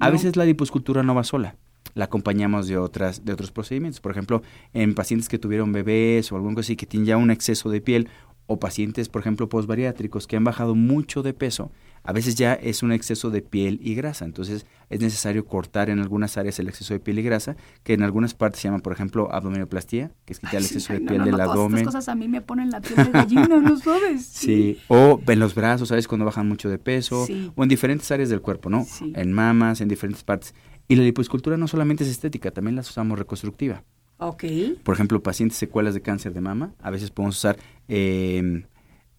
A 0.00 0.10
veces 0.10 0.36
la 0.36 0.44
liposcultura 0.44 1.02
no 1.02 1.14
va 1.14 1.24
sola 1.24 1.56
la 1.94 2.06
acompañamos 2.06 2.68
de 2.68 2.78
otras 2.78 3.24
de 3.24 3.32
otros 3.32 3.50
procedimientos. 3.50 4.00
Por 4.00 4.12
ejemplo, 4.12 4.42
en 4.72 4.94
pacientes 4.94 5.28
que 5.28 5.38
tuvieron 5.38 5.72
bebés 5.72 6.30
o 6.32 6.36
algo 6.36 6.58
así 6.58 6.76
que 6.76 6.86
tienen 6.86 7.06
ya 7.06 7.16
un 7.16 7.30
exceso 7.30 7.70
de 7.70 7.80
piel 7.80 8.08
o 8.46 8.58
pacientes, 8.58 9.08
por 9.10 9.20
ejemplo, 9.20 9.48
postbariátricos 9.48 10.26
que 10.26 10.36
han 10.36 10.44
bajado 10.44 10.74
mucho 10.74 11.22
de 11.22 11.34
peso, 11.34 11.70
a 12.02 12.12
veces 12.12 12.34
ya 12.34 12.54
es 12.54 12.82
un 12.82 12.92
exceso 12.92 13.28
de 13.28 13.42
piel 13.42 13.78
y 13.82 13.94
grasa. 13.94 14.24
Entonces 14.24 14.64
es 14.88 15.00
necesario 15.00 15.44
cortar 15.44 15.90
en 15.90 15.98
algunas 15.98 16.38
áreas 16.38 16.58
el 16.58 16.68
exceso 16.68 16.94
de 16.94 17.00
piel 17.00 17.18
y 17.18 17.22
grasa, 17.22 17.56
que 17.82 17.92
en 17.92 18.02
algunas 18.02 18.32
partes 18.32 18.62
se 18.62 18.68
llama, 18.68 18.78
por 18.78 18.94
ejemplo, 18.94 19.28
abdominoplastia, 19.30 20.12
que 20.24 20.32
es 20.32 20.38
quitar 20.38 20.56
el 20.56 20.64
exceso 20.64 20.94
de 20.94 21.00
piel 21.00 21.24
del 21.24 21.38
abdomen. 21.38 21.80
Estas 21.80 21.94
cosas 21.94 22.08
a 22.08 22.14
mí 22.14 22.26
me 22.26 22.40
ponen 22.40 22.70
la 22.70 22.80
piel 22.80 22.96
de 22.96 23.10
gallina, 23.10 23.60
¿no 23.60 23.76
sabes? 23.84 24.24
Sí. 24.24 24.78
o 24.88 25.20
en 25.26 25.38
los 25.38 25.54
brazos, 25.54 25.90
¿sabes? 25.90 26.08
Cuando 26.08 26.24
bajan 26.24 26.48
mucho 26.48 26.70
de 26.70 26.78
peso, 26.78 27.26
o 27.54 27.62
en 27.62 27.68
diferentes 27.68 28.10
áreas 28.10 28.30
del 28.30 28.40
cuerpo, 28.40 28.70
¿no? 28.70 28.86
En 29.14 29.30
mamas, 29.30 29.82
en 29.82 29.88
diferentes 29.88 30.24
partes. 30.24 30.54
Y 30.88 30.96
la 30.96 31.02
lipoescultura 31.02 31.56
no 31.56 31.68
solamente 31.68 32.04
es 32.04 32.10
estética, 32.10 32.50
también 32.50 32.74
la 32.74 32.80
usamos 32.80 33.18
reconstructiva. 33.18 33.84
Ok. 34.18 34.44
Por 34.82 34.94
ejemplo, 34.94 35.22
pacientes 35.22 35.58
secuelas 35.58 35.94
de 35.94 36.00
cáncer 36.00 36.32
de 36.32 36.40
mama, 36.40 36.72
a 36.80 36.90
veces 36.90 37.10
podemos 37.10 37.36
usar 37.36 37.56
eh, 37.86 38.64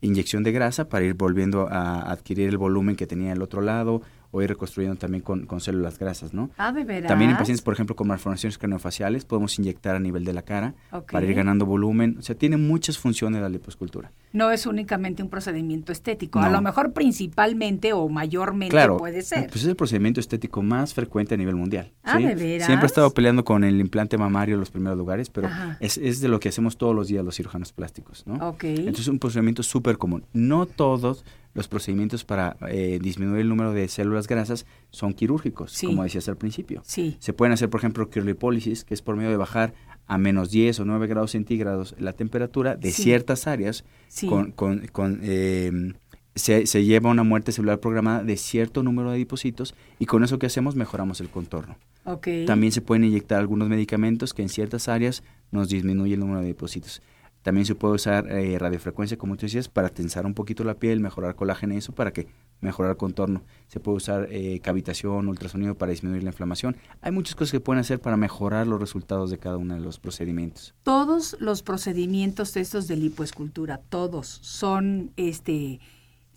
inyección 0.01 0.43
de 0.43 0.51
grasa 0.51 0.89
para 0.89 1.05
ir 1.05 1.13
volviendo 1.13 1.67
a 1.69 2.11
adquirir 2.11 2.49
el 2.49 2.57
volumen 2.57 2.95
que 2.95 3.07
tenía 3.07 3.33
el 3.33 3.41
otro 3.41 3.61
lado 3.61 4.01
o 4.31 4.41
ir 4.41 4.49
reconstruyendo 4.49 4.97
también 4.97 5.23
con, 5.23 5.47
células 5.59 5.97
grasas, 5.97 6.33
¿no? 6.33 6.49
Ah, 6.57 6.71
¿de 6.71 6.83
veras? 6.83 7.07
También 7.07 7.31
en 7.31 7.37
pacientes, 7.37 7.63
por 7.63 7.73
ejemplo, 7.73 7.95
con 7.95 8.07
malformaciones 8.07 8.57
craniofaciales, 8.57 9.25
podemos 9.25 9.57
inyectar 9.57 9.95
a 9.95 9.99
nivel 9.99 10.23
de 10.23 10.33
la 10.33 10.43
cara 10.43 10.75
para 11.11 11.25
ir 11.25 11.33
ganando 11.33 11.65
volumen. 11.65 12.17
O 12.19 12.21
sea, 12.21 12.35
tiene 12.35 12.57
muchas 12.57 12.97
funciones 12.97 13.41
la 13.41 13.49
liposcultura. 13.49 14.11
No 14.31 14.51
es 14.51 14.65
únicamente 14.65 15.23
un 15.23 15.29
procedimiento 15.29 15.91
estético. 15.91 16.39
A 16.39 16.49
lo 16.49 16.61
mejor 16.61 16.93
principalmente 16.93 17.93
o 17.93 18.07
mayormente 18.09 18.77
puede 18.97 19.21
ser. 19.21 19.47
Pues 19.47 19.63
es 19.63 19.67
el 19.67 19.75
procedimiento 19.75 20.19
estético 20.19 20.61
más 20.61 20.93
frecuente 20.93 21.33
a 21.33 21.37
nivel 21.37 21.55
mundial. 21.55 21.91
Ah, 22.03 22.17
¿de 22.17 22.35
veras? 22.35 22.67
Siempre 22.67 22.85
he 22.85 22.87
estado 22.87 23.11
peleando 23.11 23.43
con 23.43 23.63
el 23.63 23.79
implante 23.79 24.17
mamario 24.17 24.55
en 24.55 24.59
los 24.59 24.69
primeros 24.69 24.97
lugares, 24.97 25.29
pero 25.29 25.49
es, 25.79 25.97
es, 25.97 26.21
de 26.21 26.27
lo 26.27 26.39
que 26.39 26.49
hacemos 26.49 26.77
todos 26.77 26.95
los 26.95 27.07
días 27.07 27.25
los 27.25 27.35
cirujanos 27.35 27.73
plásticos, 27.73 28.25
¿no? 28.27 28.49
Ok. 28.49 28.65
Entonces 28.65 29.01
es 29.01 29.07
un 29.07 29.19
procedimiento 29.19 29.63
súper 29.63 29.97
común. 29.97 30.23
No 30.33 30.65
todos 30.65 31.25
los 31.53 31.67
procedimientos 31.67 32.23
para 32.23 32.57
eh, 32.69 32.99
disminuir 33.01 33.41
el 33.41 33.49
número 33.49 33.73
de 33.73 33.87
células 33.87 34.27
grasas 34.27 34.65
son 34.91 35.13
quirúrgicos, 35.13 35.77
como 35.83 36.03
decías 36.03 36.29
al 36.29 36.37
principio. 36.37 36.81
Sí. 36.85 37.17
Se 37.19 37.33
pueden 37.33 37.53
hacer, 37.53 37.69
por 37.69 37.79
ejemplo, 37.79 38.09
criolipólisis, 38.09 38.83
que 38.83 38.93
es 38.93 39.01
por 39.01 39.15
medio 39.15 39.29
de 39.29 39.37
bajar 39.37 39.73
a 40.07 40.17
menos 40.17 40.49
10 40.51 40.79
o 40.79 40.85
9 40.85 41.07
grados 41.07 41.31
centígrados 41.31 41.95
la 41.99 42.13
temperatura 42.13 42.75
de 42.75 42.91
ciertas 42.91 43.45
áreas 43.45 43.83
con, 44.27 44.51
con, 44.51 44.87
con 44.87 45.19
eh, 45.21 45.93
se, 46.35 46.65
se, 46.65 46.83
lleva 46.83 47.11
una 47.11 47.23
muerte 47.23 47.51
celular 47.51 47.79
programada 47.79 48.23
de 48.23 48.37
cierto 48.37 48.81
número 48.81 49.11
de 49.11 49.19
depósitos 49.19 49.75
y 49.99 50.05
con 50.05 50.23
eso 50.23 50.39
que 50.39 50.47
hacemos 50.47 50.75
mejoramos 50.75 51.21
el 51.21 51.29
contorno. 51.29 51.77
Okay. 52.05 52.45
También 52.45 52.71
se 52.71 52.81
pueden 52.81 53.03
inyectar 53.03 53.39
algunos 53.39 53.69
medicamentos 53.69 54.33
que 54.33 54.41
en 54.41 54.49
ciertas 54.49 54.87
áreas 54.87 55.23
nos 55.51 55.69
disminuye 55.69 56.15
el 56.15 56.21
número 56.21 56.41
de 56.41 56.47
depósitos. 56.47 57.01
También 57.41 57.65
se 57.65 57.75
puede 57.75 57.95
usar 57.95 58.27
eh, 58.29 58.57
radiofrecuencia, 58.59 59.17
como 59.17 59.35
tú 59.37 59.45
decías, 59.45 59.69
para 59.69 59.89
tensar 59.89 60.25
un 60.25 60.33
poquito 60.33 60.63
la 60.63 60.75
piel, 60.75 60.99
mejorar 60.99 61.35
colágeno 61.35 61.73
y 61.73 61.77
eso 61.77 61.93
para 61.93 62.11
que 62.11 62.27
mejorar 62.61 62.91
el 62.91 62.97
contorno. 62.97 63.43
Se 63.67 63.79
puede 63.79 63.97
usar 63.97 64.27
eh, 64.29 64.59
cavitación, 64.61 65.27
ultrasonido 65.27 65.75
para 65.75 65.91
disminuir 65.91 66.23
la 66.23 66.31
inflamación. 66.31 66.75
Hay 67.01 67.11
muchas 67.11 67.35
cosas 67.35 67.53
que 67.53 67.59
pueden 67.59 67.79
hacer 67.79 67.99
para 68.01 68.17
mejorar 68.17 68.67
los 68.67 68.79
resultados 68.79 69.29
de 69.29 69.37
cada 69.37 69.57
uno 69.57 69.75
de 69.75 69.79
los 69.79 69.99
procedimientos. 69.99 70.75
Todos 70.83 71.37
los 71.39 71.63
procedimientos 71.63 72.57
estos 72.57 72.87
de 72.87 72.97
lipoescultura, 72.97 73.79
todos 73.89 74.27
son 74.27 75.11
este 75.15 75.79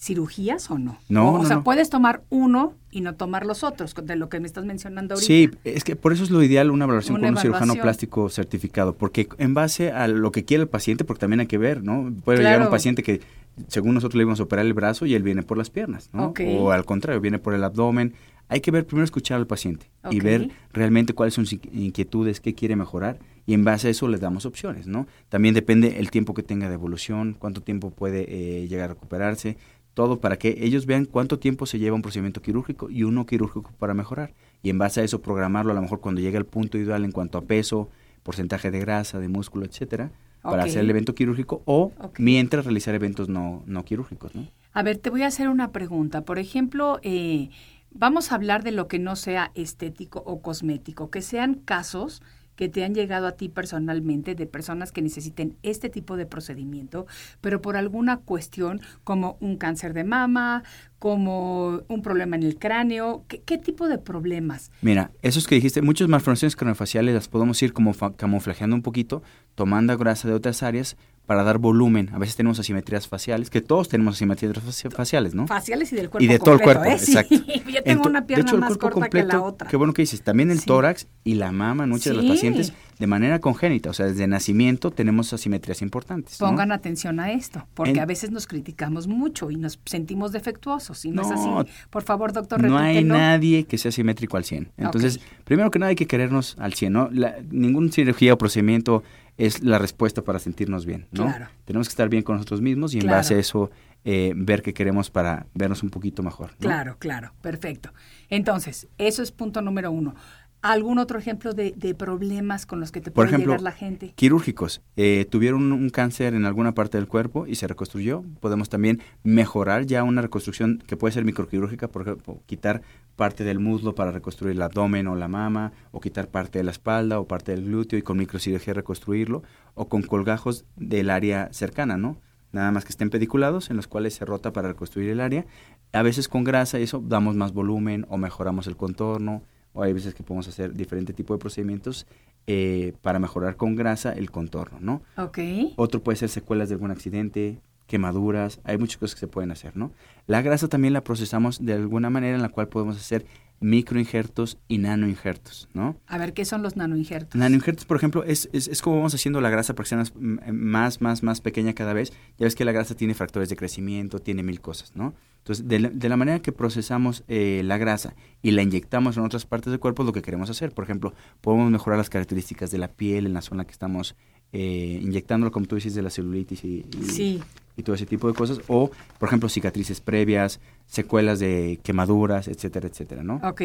cirugías 0.02 0.68
o 0.70 0.78
no? 0.78 0.98
No, 1.08 1.34
o, 1.34 1.46
sea, 1.46 1.62
puedes 1.62 1.88
tomar 1.88 2.22
uno 2.28 2.74
y 2.90 3.02
no 3.02 3.14
tomar 3.14 3.46
los 3.46 3.62
otros, 3.62 3.94
de 4.02 4.16
lo 4.16 4.28
que 4.28 4.40
me 4.40 4.46
estás 4.46 4.64
mencionando 4.64 5.14
ahorita. 5.14 5.26
Sí, 5.26 5.50
es 5.62 5.84
que 5.84 5.94
por 5.94 6.12
eso 6.12 6.24
es 6.24 6.30
lo 6.30 6.42
ideal 6.42 6.70
una 6.72 6.84
evaluación 6.86 7.20
con 7.20 7.30
un 7.30 7.36
cirujano 7.36 7.74
plástico 7.76 8.28
certificado, 8.28 8.94
porque 8.94 9.28
en 9.38 9.54
base 9.54 9.92
a 9.92 10.08
lo 10.08 10.32
que 10.32 10.44
quiere 10.44 10.64
el 10.64 10.68
paciente, 10.68 11.04
porque 11.04 11.20
también 11.20 11.40
hay 11.40 11.46
que 11.46 11.58
ver, 11.58 11.84
¿no? 11.84 12.12
Puede 12.24 12.38
llegar 12.38 12.62
un 12.62 12.70
paciente 12.70 13.02
que 13.04 13.20
según 13.68 13.94
nosotros 13.94 14.16
le 14.16 14.22
íbamos 14.22 14.40
a 14.40 14.42
operar 14.42 14.66
el 14.66 14.74
brazo 14.74 15.06
y 15.06 15.14
él 15.14 15.22
viene 15.22 15.42
por 15.44 15.56
las 15.56 15.70
piernas, 15.70 16.10
¿no? 16.12 16.34
O 16.58 16.72
al 16.72 16.84
contrario, 16.84 17.20
viene 17.20 17.38
por 17.38 17.54
el 17.54 17.62
abdomen. 17.62 18.14
Hay 18.48 18.60
que 18.60 18.70
ver, 18.70 18.84
primero 18.84 19.04
escuchar 19.04 19.38
al 19.38 19.46
paciente 19.46 19.88
y 20.10 20.20
ver 20.20 20.50
realmente 20.72 21.14
cuáles 21.14 21.32
son 21.34 21.46
sus 21.46 21.60
inqui- 21.60 21.70
inquietudes, 21.72 22.40
qué 22.40 22.54
quiere 22.54 22.76
mejorar 22.76 23.18
y 23.46 23.54
en 23.54 23.64
base 23.64 23.88
a 23.88 23.90
eso 23.90 24.08
le 24.08 24.18
damos 24.18 24.46
opciones, 24.46 24.86
¿no? 24.86 25.06
También 25.28 25.54
depende 25.54 25.98
el 26.00 26.10
tiempo 26.10 26.34
que 26.34 26.42
tenga 26.42 26.68
de 26.68 26.74
evolución, 26.74 27.34
cuánto 27.38 27.62
tiempo 27.62 27.90
puede 27.90 28.26
eh, 28.28 28.68
llegar 28.68 28.90
a 28.90 28.94
recuperarse, 28.94 29.56
todo 29.94 30.20
para 30.20 30.38
que 30.38 30.56
ellos 30.60 30.86
vean 30.86 31.04
cuánto 31.04 31.38
tiempo 31.38 31.66
se 31.66 31.78
lleva 31.78 31.96
un 31.96 32.02
procedimiento 32.02 32.42
quirúrgico 32.42 32.90
y 32.90 33.04
uno 33.04 33.26
quirúrgico 33.26 33.70
para 33.78 33.94
mejorar. 33.94 34.32
Y 34.62 34.70
en 34.70 34.78
base 34.78 35.00
a 35.00 35.04
eso 35.04 35.20
programarlo 35.20 35.72
a 35.72 35.74
lo 35.74 35.82
mejor 35.82 36.00
cuando 36.00 36.20
llegue 36.20 36.38
al 36.38 36.46
punto 36.46 36.78
ideal 36.78 37.04
en 37.04 37.12
cuanto 37.12 37.38
a 37.38 37.42
peso, 37.42 37.88
porcentaje 38.22 38.70
de 38.70 38.80
grasa, 38.80 39.18
de 39.18 39.28
músculo, 39.28 39.66
etcétera, 39.66 40.10
para 40.42 40.64
hacer 40.64 40.80
el 40.80 40.90
evento 40.90 41.14
quirúrgico 41.14 41.62
o 41.66 41.92
mientras 42.18 42.64
realizar 42.64 42.94
eventos 42.94 43.28
no, 43.28 43.62
no 43.66 43.84
quirúrgicos, 43.84 44.34
¿no? 44.34 44.46
A 44.72 44.82
ver, 44.82 44.98
te 44.98 45.10
voy 45.10 45.22
a 45.22 45.26
hacer 45.26 45.48
una 45.48 45.70
pregunta. 45.70 46.22
Por 46.22 46.38
ejemplo, 46.38 46.98
eh, 47.02 47.50
vamos 47.90 48.32
a 48.32 48.36
hablar 48.36 48.64
de 48.64 48.72
lo 48.72 48.88
que 48.88 48.98
no 48.98 49.16
sea 49.16 49.52
estético 49.54 50.22
o 50.24 50.40
cosmético, 50.40 51.10
que 51.10 51.22
sean 51.22 51.54
casos 51.54 52.22
que 52.56 52.68
te 52.68 52.84
han 52.84 52.94
llegado 52.94 53.26
a 53.26 53.32
ti 53.32 53.48
personalmente 53.48 54.34
de 54.34 54.46
personas 54.46 54.92
que 54.92 55.02
necesiten 55.02 55.56
este 55.62 55.88
tipo 55.88 56.16
de 56.16 56.26
procedimiento, 56.26 57.06
pero 57.40 57.60
por 57.60 57.76
alguna 57.76 58.18
cuestión 58.18 58.80
como 59.04 59.36
un 59.40 59.56
cáncer 59.56 59.94
de 59.94 60.04
mama, 60.04 60.62
como 60.98 61.82
un 61.88 62.02
problema 62.02 62.36
en 62.36 62.44
el 62.44 62.58
cráneo, 62.58 63.24
¿qué, 63.26 63.58
tipo 63.58 63.88
de 63.88 63.98
problemas? 63.98 64.70
Mira, 64.82 65.10
esos 65.22 65.48
que 65.48 65.56
dijiste, 65.56 65.82
muchas 65.82 66.08
malformaciones 66.08 66.54
craneofaciales 66.54 67.14
las 67.14 67.28
podemos 67.28 67.60
ir 67.62 67.72
como 67.72 67.92
camuflajeando 68.16 68.76
un 68.76 68.82
poquito, 68.82 69.22
tomando 69.56 69.98
grasa 69.98 70.28
de 70.28 70.34
otras 70.34 70.62
áreas 70.62 70.96
para 71.26 71.44
dar 71.44 71.58
volumen. 71.58 72.10
A 72.12 72.18
veces 72.18 72.34
tenemos 72.36 72.58
asimetrías 72.58 73.06
faciales, 73.08 73.48
que 73.48 73.60
todos 73.60 73.88
tenemos 73.88 74.16
asimetrías 74.16 74.54
faci- 74.54 74.90
faciales, 74.90 75.34
¿no? 75.34 75.46
Faciales 75.46 75.92
y 75.92 75.96
del 75.96 76.10
cuerpo 76.10 76.24
y 76.24 76.26
de 76.28 76.38
todo 76.38 76.54
el 76.56 76.60
cuerpo, 76.60 76.84
¿eh? 76.84 76.98
Sí, 76.98 77.12
exacto. 77.12 77.36
Yo 77.70 77.82
tengo 77.84 78.08
una 78.08 78.20
de 78.22 78.26
pierna 78.26 78.44
hecho, 78.44 78.54
el 78.56 78.60
más 78.60 78.76
cuerpo 78.76 79.00
corta 79.00 79.08
que 79.08 79.18
la 79.18 79.22
completo, 79.24 79.44
otra. 79.44 79.68
Qué 79.68 79.76
bueno 79.76 79.92
que 79.92 80.02
dices, 80.02 80.22
también 80.22 80.50
el 80.50 80.58
Sí. 80.60 80.66
tórax 80.66 81.06
y 81.24 81.34
la 81.34 81.52
mama, 81.52 81.86
muchas 81.86 82.14
de 82.14 82.20
Sí. 82.20 82.26
las 82.26 82.36
pacientes, 82.36 82.72
de 82.98 83.06
manera 83.06 83.40
congénita, 83.40 83.90
o 83.90 83.92
sea, 83.92 84.06
desde 84.06 84.26
nacimiento 84.26 84.90
tenemos 84.90 85.32
asimetrías 85.32 85.80
importantes. 85.82 86.40
¿no? 86.40 86.46
Pongan 86.48 86.72
atención 86.72 87.18
a 87.20 87.32
esto, 87.32 87.66
porque 87.74 87.92
En- 87.92 88.00
a 88.00 88.06
veces 88.06 88.30
nos 88.30 88.46
criticamos 88.46 89.06
mucho 89.06 89.50
y 89.50 89.56
nos 89.56 89.78
sentimos 89.86 90.32
defectuosos. 90.32 91.04
Y 91.04 91.10
no, 91.12 91.22
es 91.22 91.28
No, 91.28 91.60
así. 91.60 91.70
Por 91.90 92.02
favor, 92.02 92.32
doctor, 92.32 92.62
no 92.62 92.76
hay 92.78 92.96
repítelo. 92.96 93.14
nadie 93.14 93.64
que 93.64 93.78
sea 93.78 93.92
simétrico 93.92 94.36
al 94.36 94.44
100. 94.44 94.70
Entonces, 94.76 95.20
primero 95.44 95.70
que 95.70 95.78
nada 95.78 95.90
hay 95.90 95.96
que 95.96 96.06
querernos 96.06 96.56
al 96.58 96.74
100, 96.74 96.92
¿no? 96.92 97.08
La, 97.12 97.36
ningún 97.50 97.90
cirugía 97.92 98.34
o 98.34 98.38
procedimiento 98.38 99.02
es 99.38 99.62
la 99.62 99.78
respuesta 99.78 100.22
para 100.22 100.38
sentirnos 100.38 100.84
bien, 100.86 101.06
¿no? 101.10 101.24
Claro. 101.24 101.48
Tenemos 101.64 101.88
que 101.88 101.92
estar 101.92 102.08
bien 102.08 102.22
con 102.22 102.36
nosotros 102.36 102.60
mismos 102.60 102.94
y 102.94 102.98
en 102.98 103.02
Claro. 103.02 103.16
base 103.18 103.34
a 103.34 103.38
eso 103.38 103.70
eh, 104.04 104.32
ver 104.36 104.62
qué 104.62 104.74
queremos 104.74 105.10
para 105.10 105.46
vernos 105.54 105.82
un 105.82 105.90
poquito 105.90 106.22
mejor. 106.22 106.50
¿no? 106.52 106.56
Claro, 106.58 106.96
claro, 106.98 107.32
perfecto. 107.40 107.92
Entonces, 108.28 108.88
eso 108.98 109.22
es 109.22 109.30
punto 109.32 109.62
número 109.62 109.90
uno. 109.92 110.14
¿Algún 110.62 110.98
otro 110.98 111.18
ejemplo 111.18 111.54
de, 111.54 111.74
de 111.76 111.92
problemas 111.92 112.66
con 112.66 112.78
los 112.78 112.92
que 112.92 113.00
te 113.00 113.10
Por 113.10 113.24
puede 113.24 113.34
ejemplo, 113.34 113.52
llegar 113.54 113.62
la 113.62 113.72
gente? 113.72 114.12
Quirúrgicos. 114.14 114.80
Eh, 114.96 115.26
tuvieron 115.28 115.72
un 115.72 115.90
cáncer 115.90 116.34
en 116.34 116.44
alguna 116.44 116.72
parte 116.72 116.98
del 116.98 117.08
cuerpo 117.08 117.48
y 117.48 117.56
se 117.56 117.66
reconstruyó. 117.66 118.22
Podemos 118.38 118.68
también 118.68 119.02
mejorar 119.24 119.86
ya 119.86 120.04
una 120.04 120.22
reconstrucción 120.22 120.80
que 120.86 120.96
puede 120.96 121.12
ser 121.12 121.24
microquirúrgica, 121.24 121.88
por 121.88 122.02
ejemplo, 122.02 122.40
quitar 122.46 122.82
parte 123.16 123.42
del 123.42 123.58
muslo 123.58 123.96
para 123.96 124.12
reconstruir 124.12 124.54
el 124.54 124.62
abdomen 124.62 125.08
o 125.08 125.16
la 125.16 125.26
mama, 125.26 125.72
o 125.90 126.00
quitar 126.00 126.28
parte 126.28 126.60
de 126.60 126.64
la 126.64 126.70
espalda 126.70 127.18
o 127.18 127.26
parte 127.26 127.52
del 127.52 127.64
glúteo 127.64 127.98
y 127.98 128.02
con 128.02 128.16
microcirugía 128.16 128.72
reconstruirlo, 128.72 129.42
o 129.74 129.88
con 129.88 130.02
colgajos 130.02 130.64
del 130.76 131.10
área 131.10 131.48
cercana, 131.52 131.96
¿no? 131.96 132.18
Nada 132.52 132.70
más 132.70 132.84
que 132.84 132.90
estén 132.90 133.10
pediculados 133.10 133.70
en 133.70 133.76
los 133.76 133.88
cuales 133.88 134.14
se 134.14 134.24
rota 134.24 134.52
para 134.52 134.68
reconstruir 134.68 135.10
el 135.10 135.20
área. 135.20 135.44
A 135.92 136.02
veces 136.02 136.28
con 136.28 136.44
grasa 136.44 136.78
y 136.78 136.84
eso 136.84 137.02
damos 137.04 137.34
más 137.34 137.52
volumen 137.52 138.06
o 138.08 138.16
mejoramos 138.16 138.66
el 138.68 138.76
contorno, 138.76 139.42
o 139.72 139.82
hay 139.82 139.92
veces 139.92 140.14
que 140.14 140.22
podemos 140.22 140.48
hacer 140.48 140.74
diferente 140.74 141.12
tipo 141.12 141.34
de 141.34 141.38
procedimientos 141.38 142.06
eh, 142.46 142.92
para 143.02 143.18
mejorar 143.18 143.56
con 143.56 143.76
grasa 143.76 144.12
el 144.12 144.30
contorno, 144.30 144.78
¿no? 144.80 145.02
Ok. 145.16 145.38
Otro 145.76 146.02
puede 146.02 146.16
ser 146.16 146.28
secuelas 146.28 146.68
de 146.68 146.74
algún 146.74 146.90
accidente, 146.90 147.60
quemaduras, 147.86 148.60
hay 148.64 148.78
muchas 148.78 148.96
cosas 148.96 149.14
que 149.14 149.20
se 149.20 149.28
pueden 149.28 149.50
hacer, 149.50 149.76
¿no? 149.76 149.92
La 150.26 150.42
grasa 150.42 150.68
también 150.68 150.92
la 150.92 151.04
procesamos 151.04 151.64
de 151.64 151.74
alguna 151.74 152.10
manera 152.10 152.34
en 152.34 152.42
la 152.42 152.48
cual 152.48 152.68
podemos 152.68 152.96
hacer 152.96 153.26
microinjertos 153.62 154.58
y 154.68 154.78
nanoinjertos, 154.78 155.68
¿no? 155.72 155.96
A 156.06 156.18
ver, 156.18 156.32
¿qué 156.34 156.44
son 156.44 156.62
los 156.62 156.76
nanoinjertos? 156.76 157.38
Nanoinjertos, 157.38 157.84
por 157.86 157.96
ejemplo, 157.96 158.24
es, 158.24 158.48
es, 158.52 158.68
es 158.68 158.82
como 158.82 158.96
vamos 158.96 159.14
haciendo 159.14 159.40
la 159.40 159.50
grasa 159.50 159.74
para 159.74 159.84
que 159.84 159.88
sea 159.88 159.98
más, 159.98 160.12
m- 160.16 160.52
más, 160.52 161.00
más, 161.00 161.22
más 161.22 161.40
pequeña 161.40 161.72
cada 161.72 161.92
vez. 161.92 162.12
Ya 162.38 162.44
ves 162.44 162.54
que 162.54 162.64
la 162.64 162.72
grasa 162.72 162.94
tiene 162.94 163.14
factores 163.14 163.48
de 163.48 163.56
crecimiento, 163.56 164.18
tiene 164.18 164.42
mil 164.42 164.60
cosas, 164.60 164.94
¿no? 164.94 165.14
Entonces, 165.38 165.66
de 165.66 165.80
la, 165.80 165.90
de 165.90 166.08
la 166.08 166.16
manera 166.16 166.40
que 166.40 166.52
procesamos 166.52 167.24
eh, 167.26 167.62
la 167.64 167.76
grasa 167.76 168.14
y 168.42 168.52
la 168.52 168.62
inyectamos 168.62 169.16
en 169.16 169.24
otras 169.24 169.44
partes 169.44 169.72
del 169.72 169.80
cuerpo, 169.80 170.02
es 170.02 170.06
lo 170.06 170.12
que 170.12 170.22
queremos 170.22 170.48
hacer. 170.50 170.72
Por 170.72 170.84
ejemplo, 170.84 171.14
podemos 171.40 171.68
mejorar 171.70 171.98
las 171.98 172.10
características 172.10 172.70
de 172.70 172.78
la 172.78 172.88
piel 172.88 173.26
en 173.26 173.32
la 173.34 173.42
zona 173.42 173.64
que 173.64 173.72
estamos 173.72 174.14
eh, 174.52 175.00
inyectándolo, 175.02 175.50
como 175.50 175.66
tú 175.66 175.76
dices, 175.76 175.94
de 175.94 176.02
la 176.02 176.10
celulitis 176.10 176.62
y, 176.64 176.84
y- 177.00 177.04
Sí. 177.04 177.40
y 177.76 177.82
todo 177.82 177.94
ese 177.96 178.06
tipo 178.06 178.28
de 178.28 178.34
cosas. 178.34 178.60
O, 178.68 178.90
por 179.18 179.28
ejemplo, 179.28 179.48
cicatrices 179.48 180.00
previas, 180.00 180.60
secuelas 180.86 181.38
de 181.40 181.80
quemaduras, 181.82 182.48
etcétera, 182.48 182.88
etcétera, 182.88 183.22
¿no? 183.22 183.40
Ok. 183.42 183.62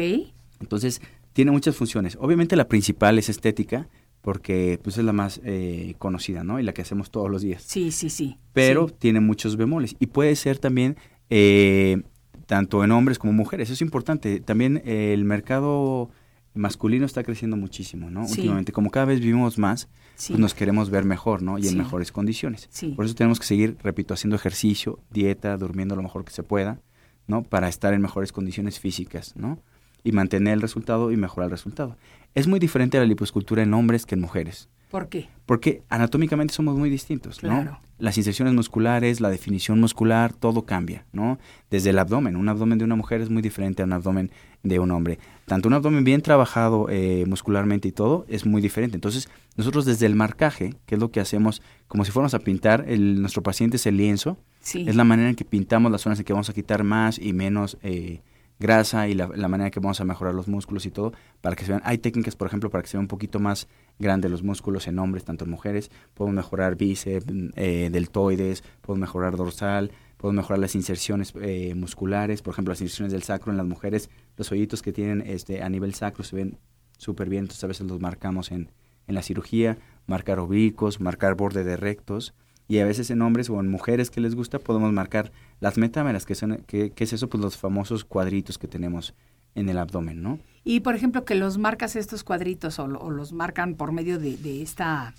Entonces, 0.60 1.00
tiene 1.34 1.50
muchas 1.50 1.76
funciones. 1.76 2.16
Obviamente 2.20 2.56
la 2.56 2.68
principal 2.68 3.18
es 3.18 3.28
estética, 3.28 3.86
porque 4.22 4.80
pues 4.82 4.98
es 4.98 5.04
la 5.04 5.12
más 5.12 5.40
eh, 5.44 5.94
conocida, 5.98 6.42
¿no? 6.42 6.58
Y 6.58 6.62
la 6.64 6.72
que 6.74 6.82
hacemos 6.82 7.10
todos 7.10 7.30
los 7.30 7.42
días. 7.42 7.62
Sí, 7.62 7.92
sí, 7.92 8.10
sí. 8.10 8.36
Pero 8.52 8.88
Sí. 8.88 8.94
tiene 8.98 9.20
muchos 9.20 9.56
bemoles. 9.56 9.94
Y 10.00 10.06
puede 10.06 10.34
ser 10.36 10.58
también 10.58 10.96
eh, 11.30 12.02
tanto 12.46 12.82
en 12.82 12.90
hombres 12.90 13.18
como 13.18 13.32
mujeres. 13.32 13.68
Eso 13.68 13.74
es 13.74 13.82
importante. 13.82 14.40
También 14.40 14.82
eh, 14.84 15.12
el 15.14 15.24
mercado 15.24 16.10
masculino 16.58 17.06
está 17.06 17.22
creciendo 17.22 17.56
muchísimo, 17.56 18.10
¿no? 18.10 18.26
Sí. 18.26 18.32
Últimamente, 18.40 18.72
como 18.72 18.90
cada 18.90 19.06
vez 19.06 19.20
vivimos 19.20 19.58
más, 19.58 19.88
Sí. 20.16 20.32
pues 20.32 20.40
nos 20.40 20.54
queremos 20.54 20.90
ver 20.90 21.04
mejor, 21.04 21.42
¿no? 21.42 21.58
Y 21.58 21.62
Sí. 21.62 21.68
en 21.70 21.78
mejores 21.78 22.12
condiciones. 22.12 22.68
Por 22.96 23.04
eso 23.04 23.14
tenemos 23.14 23.38
que 23.40 23.46
seguir, 23.46 23.76
repito, 23.82 24.14
haciendo 24.14 24.36
ejercicio, 24.36 24.98
dieta, 25.10 25.56
durmiendo 25.56 25.94
lo 25.96 26.02
mejor 26.02 26.24
que 26.24 26.32
se 26.32 26.42
pueda, 26.42 26.80
¿no? 27.26 27.42
Para 27.42 27.68
estar 27.68 27.94
en 27.94 28.02
mejores 28.02 28.32
condiciones 28.32 28.80
físicas, 28.80 29.34
¿no? 29.36 29.58
Y 30.04 30.12
mantener 30.12 30.54
el 30.54 30.60
resultado 30.60 31.12
y 31.12 31.16
mejorar 31.16 31.46
el 31.46 31.50
resultado. 31.52 31.96
Es 32.34 32.46
muy 32.46 32.58
diferente 32.60 32.98
la 32.98 33.04
liposcultura 33.04 33.62
en 33.62 33.72
hombres 33.74 34.06
que 34.06 34.14
en 34.14 34.20
mujeres. 34.20 34.68
¿Por 34.90 35.08
qué? 35.08 35.28
Porque 35.44 35.82
anatómicamente 35.90 36.54
somos 36.54 36.76
muy 36.76 36.88
distintos, 36.88 37.42
¿no? 37.42 37.50
Claro. 37.50 37.80
Las 37.98 38.16
inserciones 38.16 38.54
musculares, 38.54 39.20
la 39.20 39.28
definición 39.28 39.78
muscular, 39.80 40.32
todo 40.32 40.62
cambia, 40.64 41.04
¿no? 41.12 41.38
Desde 41.70 41.90
el 41.90 41.98
abdomen. 41.98 42.36
Un 42.36 42.48
abdomen 42.48 42.78
de 42.78 42.84
una 42.84 42.96
mujer 42.96 43.20
es 43.20 43.28
muy 43.28 43.42
diferente 43.42 43.82
a 43.82 43.84
un 43.84 43.92
abdomen 43.92 44.30
de 44.62 44.78
un 44.78 44.90
hombre. 44.90 45.18
Tanto 45.48 45.66
un 45.68 45.74
abdomen 45.74 46.04
bien 46.04 46.20
trabajado 46.22 46.86
eh, 46.90 47.24
muscularmente 47.26 47.88
y 47.88 47.92
todo 47.92 48.26
es 48.28 48.46
muy 48.46 48.60
diferente. 48.62 48.96
Entonces, 48.96 49.28
nosotros 49.56 49.84
desde 49.86 50.06
el 50.06 50.14
marcaje, 50.14 50.74
que 50.86 50.94
es 50.94 51.00
lo 51.00 51.10
que 51.10 51.20
hacemos, 51.20 51.62
como 51.88 52.04
si 52.04 52.12
fuéramos 52.12 52.34
a 52.34 52.38
pintar, 52.38 52.84
el, 52.86 53.20
nuestro 53.20 53.42
paciente 53.42 53.76
es 53.76 53.86
el 53.86 53.96
lienzo, 53.96 54.36
Sí. 54.60 54.84
es 54.86 54.94
la 54.96 55.04
manera 55.04 55.30
en 55.30 55.34
que 55.36 55.44
pintamos 55.46 55.90
las 55.90 56.02
zonas 56.02 56.18
en 56.18 56.24
que 56.26 56.32
vamos 56.34 56.50
a 56.50 56.52
quitar 56.52 56.84
más 56.84 57.18
y 57.18 57.32
menos 57.32 57.78
eh, 57.82 58.20
grasa 58.58 59.08
y 59.08 59.14
la, 59.14 59.28
la 59.34 59.48
manera 59.48 59.68
en 59.68 59.70
que 59.70 59.80
vamos 59.80 60.00
a 60.00 60.04
mejorar 60.04 60.34
los 60.34 60.48
músculos 60.48 60.84
y 60.84 60.90
todo 60.90 61.12
para 61.40 61.56
que 61.56 61.64
se 61.64 61.70
vean. 61.70 61.82
Hay 61.84 61.96
técnicas, 61.98 62.36
por 62.36 62.48
ejemplo, 62.48 62.68
para 62.68 62.82
que 62.82 62.88
se 62.88 62.96
vean 62.96 63.04
un 63.04 63.08
poquito 63.08 63.40
más 63.40 63.68
grandes 63.98 64.30
los 64.30 64.42
músculos 64.42 64.86
en 64.86 64.98
hombres, 64.98 65.24
tanto 65.24 65.44
en 65.44 65.50
mujeres. 65.50 65.90
Podemos 66.14 66.36
mejorar 66.36 66.76
bíceps, 66.76 67.24
eh, 67.56 67.88
deltoides, 67.90 68.62
podemos 68.82 69.08
mejorar 69.08 69.36
dorsal, 69.36 69.92
podemos 70.18 70.42
mejorar 70.42 70.58
las 70.58 70.74
inserciones 70.74 71.32
eh, 71.40 71.72
musculares, 71.74 72.42
por 72.42 72.52
ejemplo, 72.52 72.72
las 72.72 72.80
inserciones 72.82 73.12
del 73.12 73.22
sacro 73.22 73.52
en 73.52 73.56
las 73.56 73.66
mujeres, 73.66 74.10
los 74.38 74.50
hoyitos 74.50 74.80
que 74.80 74.92
tienen 74.94 75.22
este 75.26 75.62
a 75.62 75.68
nivel 75.68 75.92
sacro 75.94 76.24
se 76.24 76.34
ven 76.36 76.56
súper 76.96 77.28
bien, 77.28 77.42
entonces 77.44 77.62
a 77.64 77.66
veces 77.66 77.86
los 77.86 78.00
marcamos 78.00 78.50
en, 78.50 78.70
en 79.06 79.14
la 79.14 79.22
cirugía, 79.22 79.76
marcar 80.06 80.38
oblicuos, 80.38 81.00
marcar 81.00 81.34
borde 81.34 81.62
de 81.64 81.76
rectos 81.76 82.32
y 82.66 82.78
a 82.78 82.84
veces 82.86 83.10
en 83.10 83.20
hombres 83.22 83.50
o 83.50 83.60
en 83.60 83.68
mujeres 83.68 84.10
que 84.10 84.20
les 84.20 84.34
gusta 84.34 84.58
podemos 84.58 84.92
marcar 84.92 85.30
las 85.60 85.76
metámeras, 85.76 86.24
que 86.24 86.34
son 86.34 86.62
que, 86.66 86.90
que 86.90 87.04
es 87.04 87.12
eso 87.12 87.28
pues 87.28 87.42
los 87.42 87.56
famosos 87.58 88.04
cuadritos 88.04 88.56
que 88.58 88.68
tenemos 88.68 89.14
en 89.54 89.68
el 89.68 89.78
abdomen, 89.78 90.22
¿no? 90.22 90.38
Y 90.64 90.80
por 90.80 90.94
ejemplo, 90.94 91.24
que 91.24 91.34
los 91.34 91.56
marcas 91.58 91.96
estos 91.96 92.22
cuadritos 92.24 92.78
o, 92.78 92.86
lo- 92.86 93.00
o 93.00 93.10
los 93.10 93.32
marcan 93.32 93.74
por 93.74 93.92
medio 93.92 94.18
de, 94.18 94.36
de 94.36 94.62
esta 94.62 95.14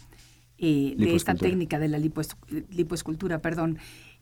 eh, 0.59 0.93
de 0.97 1.15
esta 1.15 1.33
técnica 1.35 1.79
de 1.79 1.87
la 1.87 1.97
lipoes- 1.97 2.35
lipoescultura, 2.69 3.39
perdón. 3.39 3.79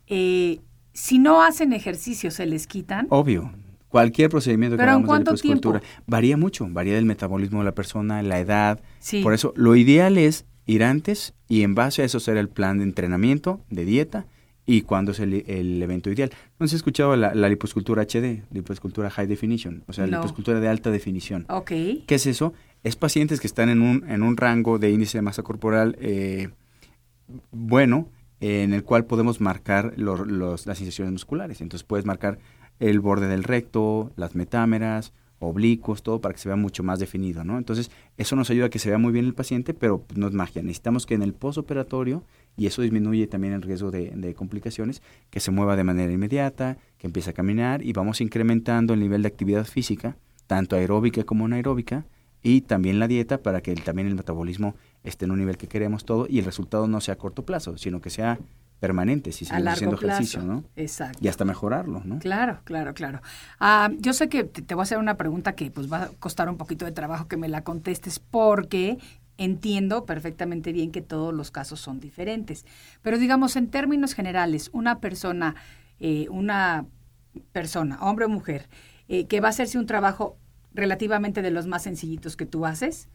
Eh, 0.08 0.60
si 0.94 1.18
no 1.20 1.44
hacen 1.44 1.74
ejercicio, 1.74 2.32
se 2.32 2.46
les 2.46 2.66
quitan. 2.68 3.08
Obvio. 3.10 3.52
Cualquier 3.98 4.30
procedimiento 4.30 4.76
que 4.78 4.82
¿Pero 4.82 4.92
en 4.98 5.04
hagamos 5.04 5.42
de 5.42 5.42
tiempo? 5.42 5.80
varía 6.06 6.38
mucho, 6.38 6.68
varía 6.70 6.96
del 6.96 7.06
metabolismo 7.06 7.60
de 7.60 7.66
la 7.66 7.74
persona, 7.74 8.22
la 8.24 8.40
edad. 8.40 8.80
Sí. 9.00 9.22
Por 9.24 9.34
eso 9.34 9.54
lo 9.56 9.76
ideal 9.76 10.18
es 10.18 10.46
ir 10.66 10.84
antes 10.84 11.34
y 11.48 11.64
en 11.64 11.76
base 11.76 12.02
a 12.02 12.06
eso 12.06 12.18
hacer 12.18 12.38
el 12.38 12.50
plan 12.50 12.78
de 12.78 12.84
entrenamiento, 12.84 13.62
de 13.70 13.86
dieta 13.86 14.26
y 14.66 14.82
cuándo 14.82 15.12
es 15.14 15.20
el, 15.22 15.34
el 15.48 15.82
evento 15.82 16.12
ideal. 16.12 16.30
¿No 16.60 16.68
se 16.68 16.76
ha 16.76 16.78
escuchado 16.78 17.16
la, 17.16 17.34
la 17.34 17.48
lipoescultura 17.48 18.04
HD, 18.04 18.44
lipoescultura 18.52 19.10
high 19.10 19.26
definition, 19.28 19.84
o 19.88 19.94
sea, 19.94 20.06
No. 20.08 20.22
de 20.22 20.68
alta 20.68 20.92
definición? 20.92 21.46
Ok. 21.50 21.68
¿Qué 22.06 22.06
es 22.16 22.26
eso? 22.28 22.54
Es 22.84 22.96
pacientes 22.98 23.40
que 23.40 23.48
están 23.48 23.70
en 23.70 23.82
un, 23.82 24.04
en 24.10 24.24
un 24.24 24.36
rango 24.36 24.78
de 24.78 24.92
índice 24.92 25.18
de 25.18 25.22
masa 25.22 25.42
corporal 25.42 25.98
eh, 26.02 26.50
bueno 27.52 28.10
en 28.40 28.74
el 28.74 28.84
cual 28.84 29.06
podemos 29.06 29.42
marcar 29.42 29.94
los, 29.98 30.68
las 30.68 30.80
incisiones 30.80 31.12
musculares. 31.12 31.60
Entonces 31.62 31.84
puedes 31.86 32.06
marcar 32.06 32.38
el 32.80 33.00
borde 33.00 33.28
del 33.28 33.44
recto, 33.44 34.12
las 34.16 34.36
metámeras, 34.36 35.14
oblicuos, 35.40 36.02
todo 36.02 36.20
para 36.20 36.34
que 36.34 36.40
se 36.40 36.50
vea 36.50 36.56
mucho 36.56 36.84
más 36.84 37.00
definido, 37.00 37.44
¿no? 37.44 37.58
Entonces, 37.58 37.92
eso 38.18 38.36
nos 38.36 38.50
ayuda 38.50 38.68
a 38.68 38.70
que 38.70 38.80
se 38.80 38.90
vea 38.90 38.98
muy 38.98 39.12
bien 39.12 39.26
el 39.26 39.34
paciente, 39.34 39.74
pero 39.74 40.04
no 40.16 40.28
es 40.28 40.34
magia. 40.34 40.64
Necesitamos 40.64 41.06
que 41.06 41.14
en 41.14 41.22
el 41.22 41.34
posoperatorio, 41.34 42.24
y 42.56 42.66
eso 42.66 42.82
disminuye 42.82 43.28
también 43.28 43.54
el 43.54 43.62
riesgo 43.62 43.92
de, 43.92 44.12
de, 44.16 44.34
complicaciones, 44.34 45.04
que 45.30 45.40
se 45.40 45.52
mueva 45.52 45.76
de 45.76 45.84
manera 45.84 46.12
inmediata, 46.12 46.78
que 46.98 47.08
empiece 47.08 47.30
a 47.30 47.34
caminar 47.34 47.84
y 47.84 47.94
vamos 47.94 48.20
incrementando 48.20 48.94
el 48.94 49.00
nivel 49.00 49.22
de 49.22 49.28
actividad 49.28 49.66
física, 49.66 50.18
tanto 50.48 50.76
aeróbica 50.76 51.24
como 51.24 51.46
anaeróbica, 51.46 52.06
y 52.42 52.62
también 52.62 53.00
la 53.00 53.08
dieta 53.08 53.42
para 53.42 53.62
que 53.62 53.76
también 53.76 54.08
el 54.08 54.16
metabolismo 54.16 54.76
esté 55.04 55.26
en 55.26 55.32
un 55.32 55.40
nivel 55.40 55.58
que 55.58 55.68
queremos 55.68 56.06
todo 56.06 56.28
y 56.30 56.40
el 56.40 56.46
resultado 56.46 56.88
no 56.88 57.02
sea 57.02 57.16
a 57.16 57.18
corto 57.18 57.46
plazo, 57.46 57.78
sino 57.78 58.00
que 58.00 58.10
sea 58.10 58.40
permanente 58.80 59.32
si 59.32 59.46
seguimos 59.46 59.74
haciendo 59.74 59.96
ejercicio, 59.96 60.42
¿no? 60.42 60.64
Exacto. 60.76 61.20
Y 61.22 61.28
hasta 61.28 61.46
mejorarlo, 61.46 62.02
¿no? 62.06 62.20
Claro, 62.20 62.60
claro, 62.64 62.94
claro. 62.94 63.22
Ah, 63.60 63.90
yo 64.00 64.14
sé 64.14 64.30
que 64.30 64.44
te, 64.44 64.76
voy 64.76 64.82
a 64.82 64.84
hacer 64.84 65.00
una 65.00 65.18
pregunta 65.18 65.54
que 65.56 65.72
pues 65.72 65.92
va 65.92 66.04
a 66.04 66.08
costar 66.20 66.50
un 66.50 66.58
poquito 66.58 66.86
de 66.86 66.92
trabajo 66.92 67.28
que 67.28 67.38
me 67.38 67.48
la 67.48 67.64
contestes 67.64 68.20
porque 68.20 68.98
entiendo 69.38 70.06
perfectamente 70.06 70.72
bien 70.72 70.92
que 70.92 71.02
todos 71.02 71.34
los 71.34 71.52
casos 71.52 71.80
son 71.80 72.00
diferentes. 72.00 72.66
Pero 73.02 73.18
digamos, 73.18 73.56
en 73.56 73.68
términos 73.68 74.14
generales, 74.14 74.70
una 74.74 75.00
persona, 75.00 75.56
eh, 76.00 76.28
una 76.30 76.86
persona, 77.52 77.98
hombre 78.02 78.26
o 78.26 78.30
mujer, 78.30 78.70
eh, 79.08 79.26
que 79.26 79.40
va 79.40 79.48
a 79.48 79.52
hacerse 79.52 79.80
un 79.80 79.86
trabajo 79.86 80.38
relativamente 80.74 81.42
de 81.42 81.50
los 81.50 81.66
más 81.66 81.84
sencillitos 81.84 82.36
que 82.36 82.46
tú 82.46 82.66
haces, 82.66 83.10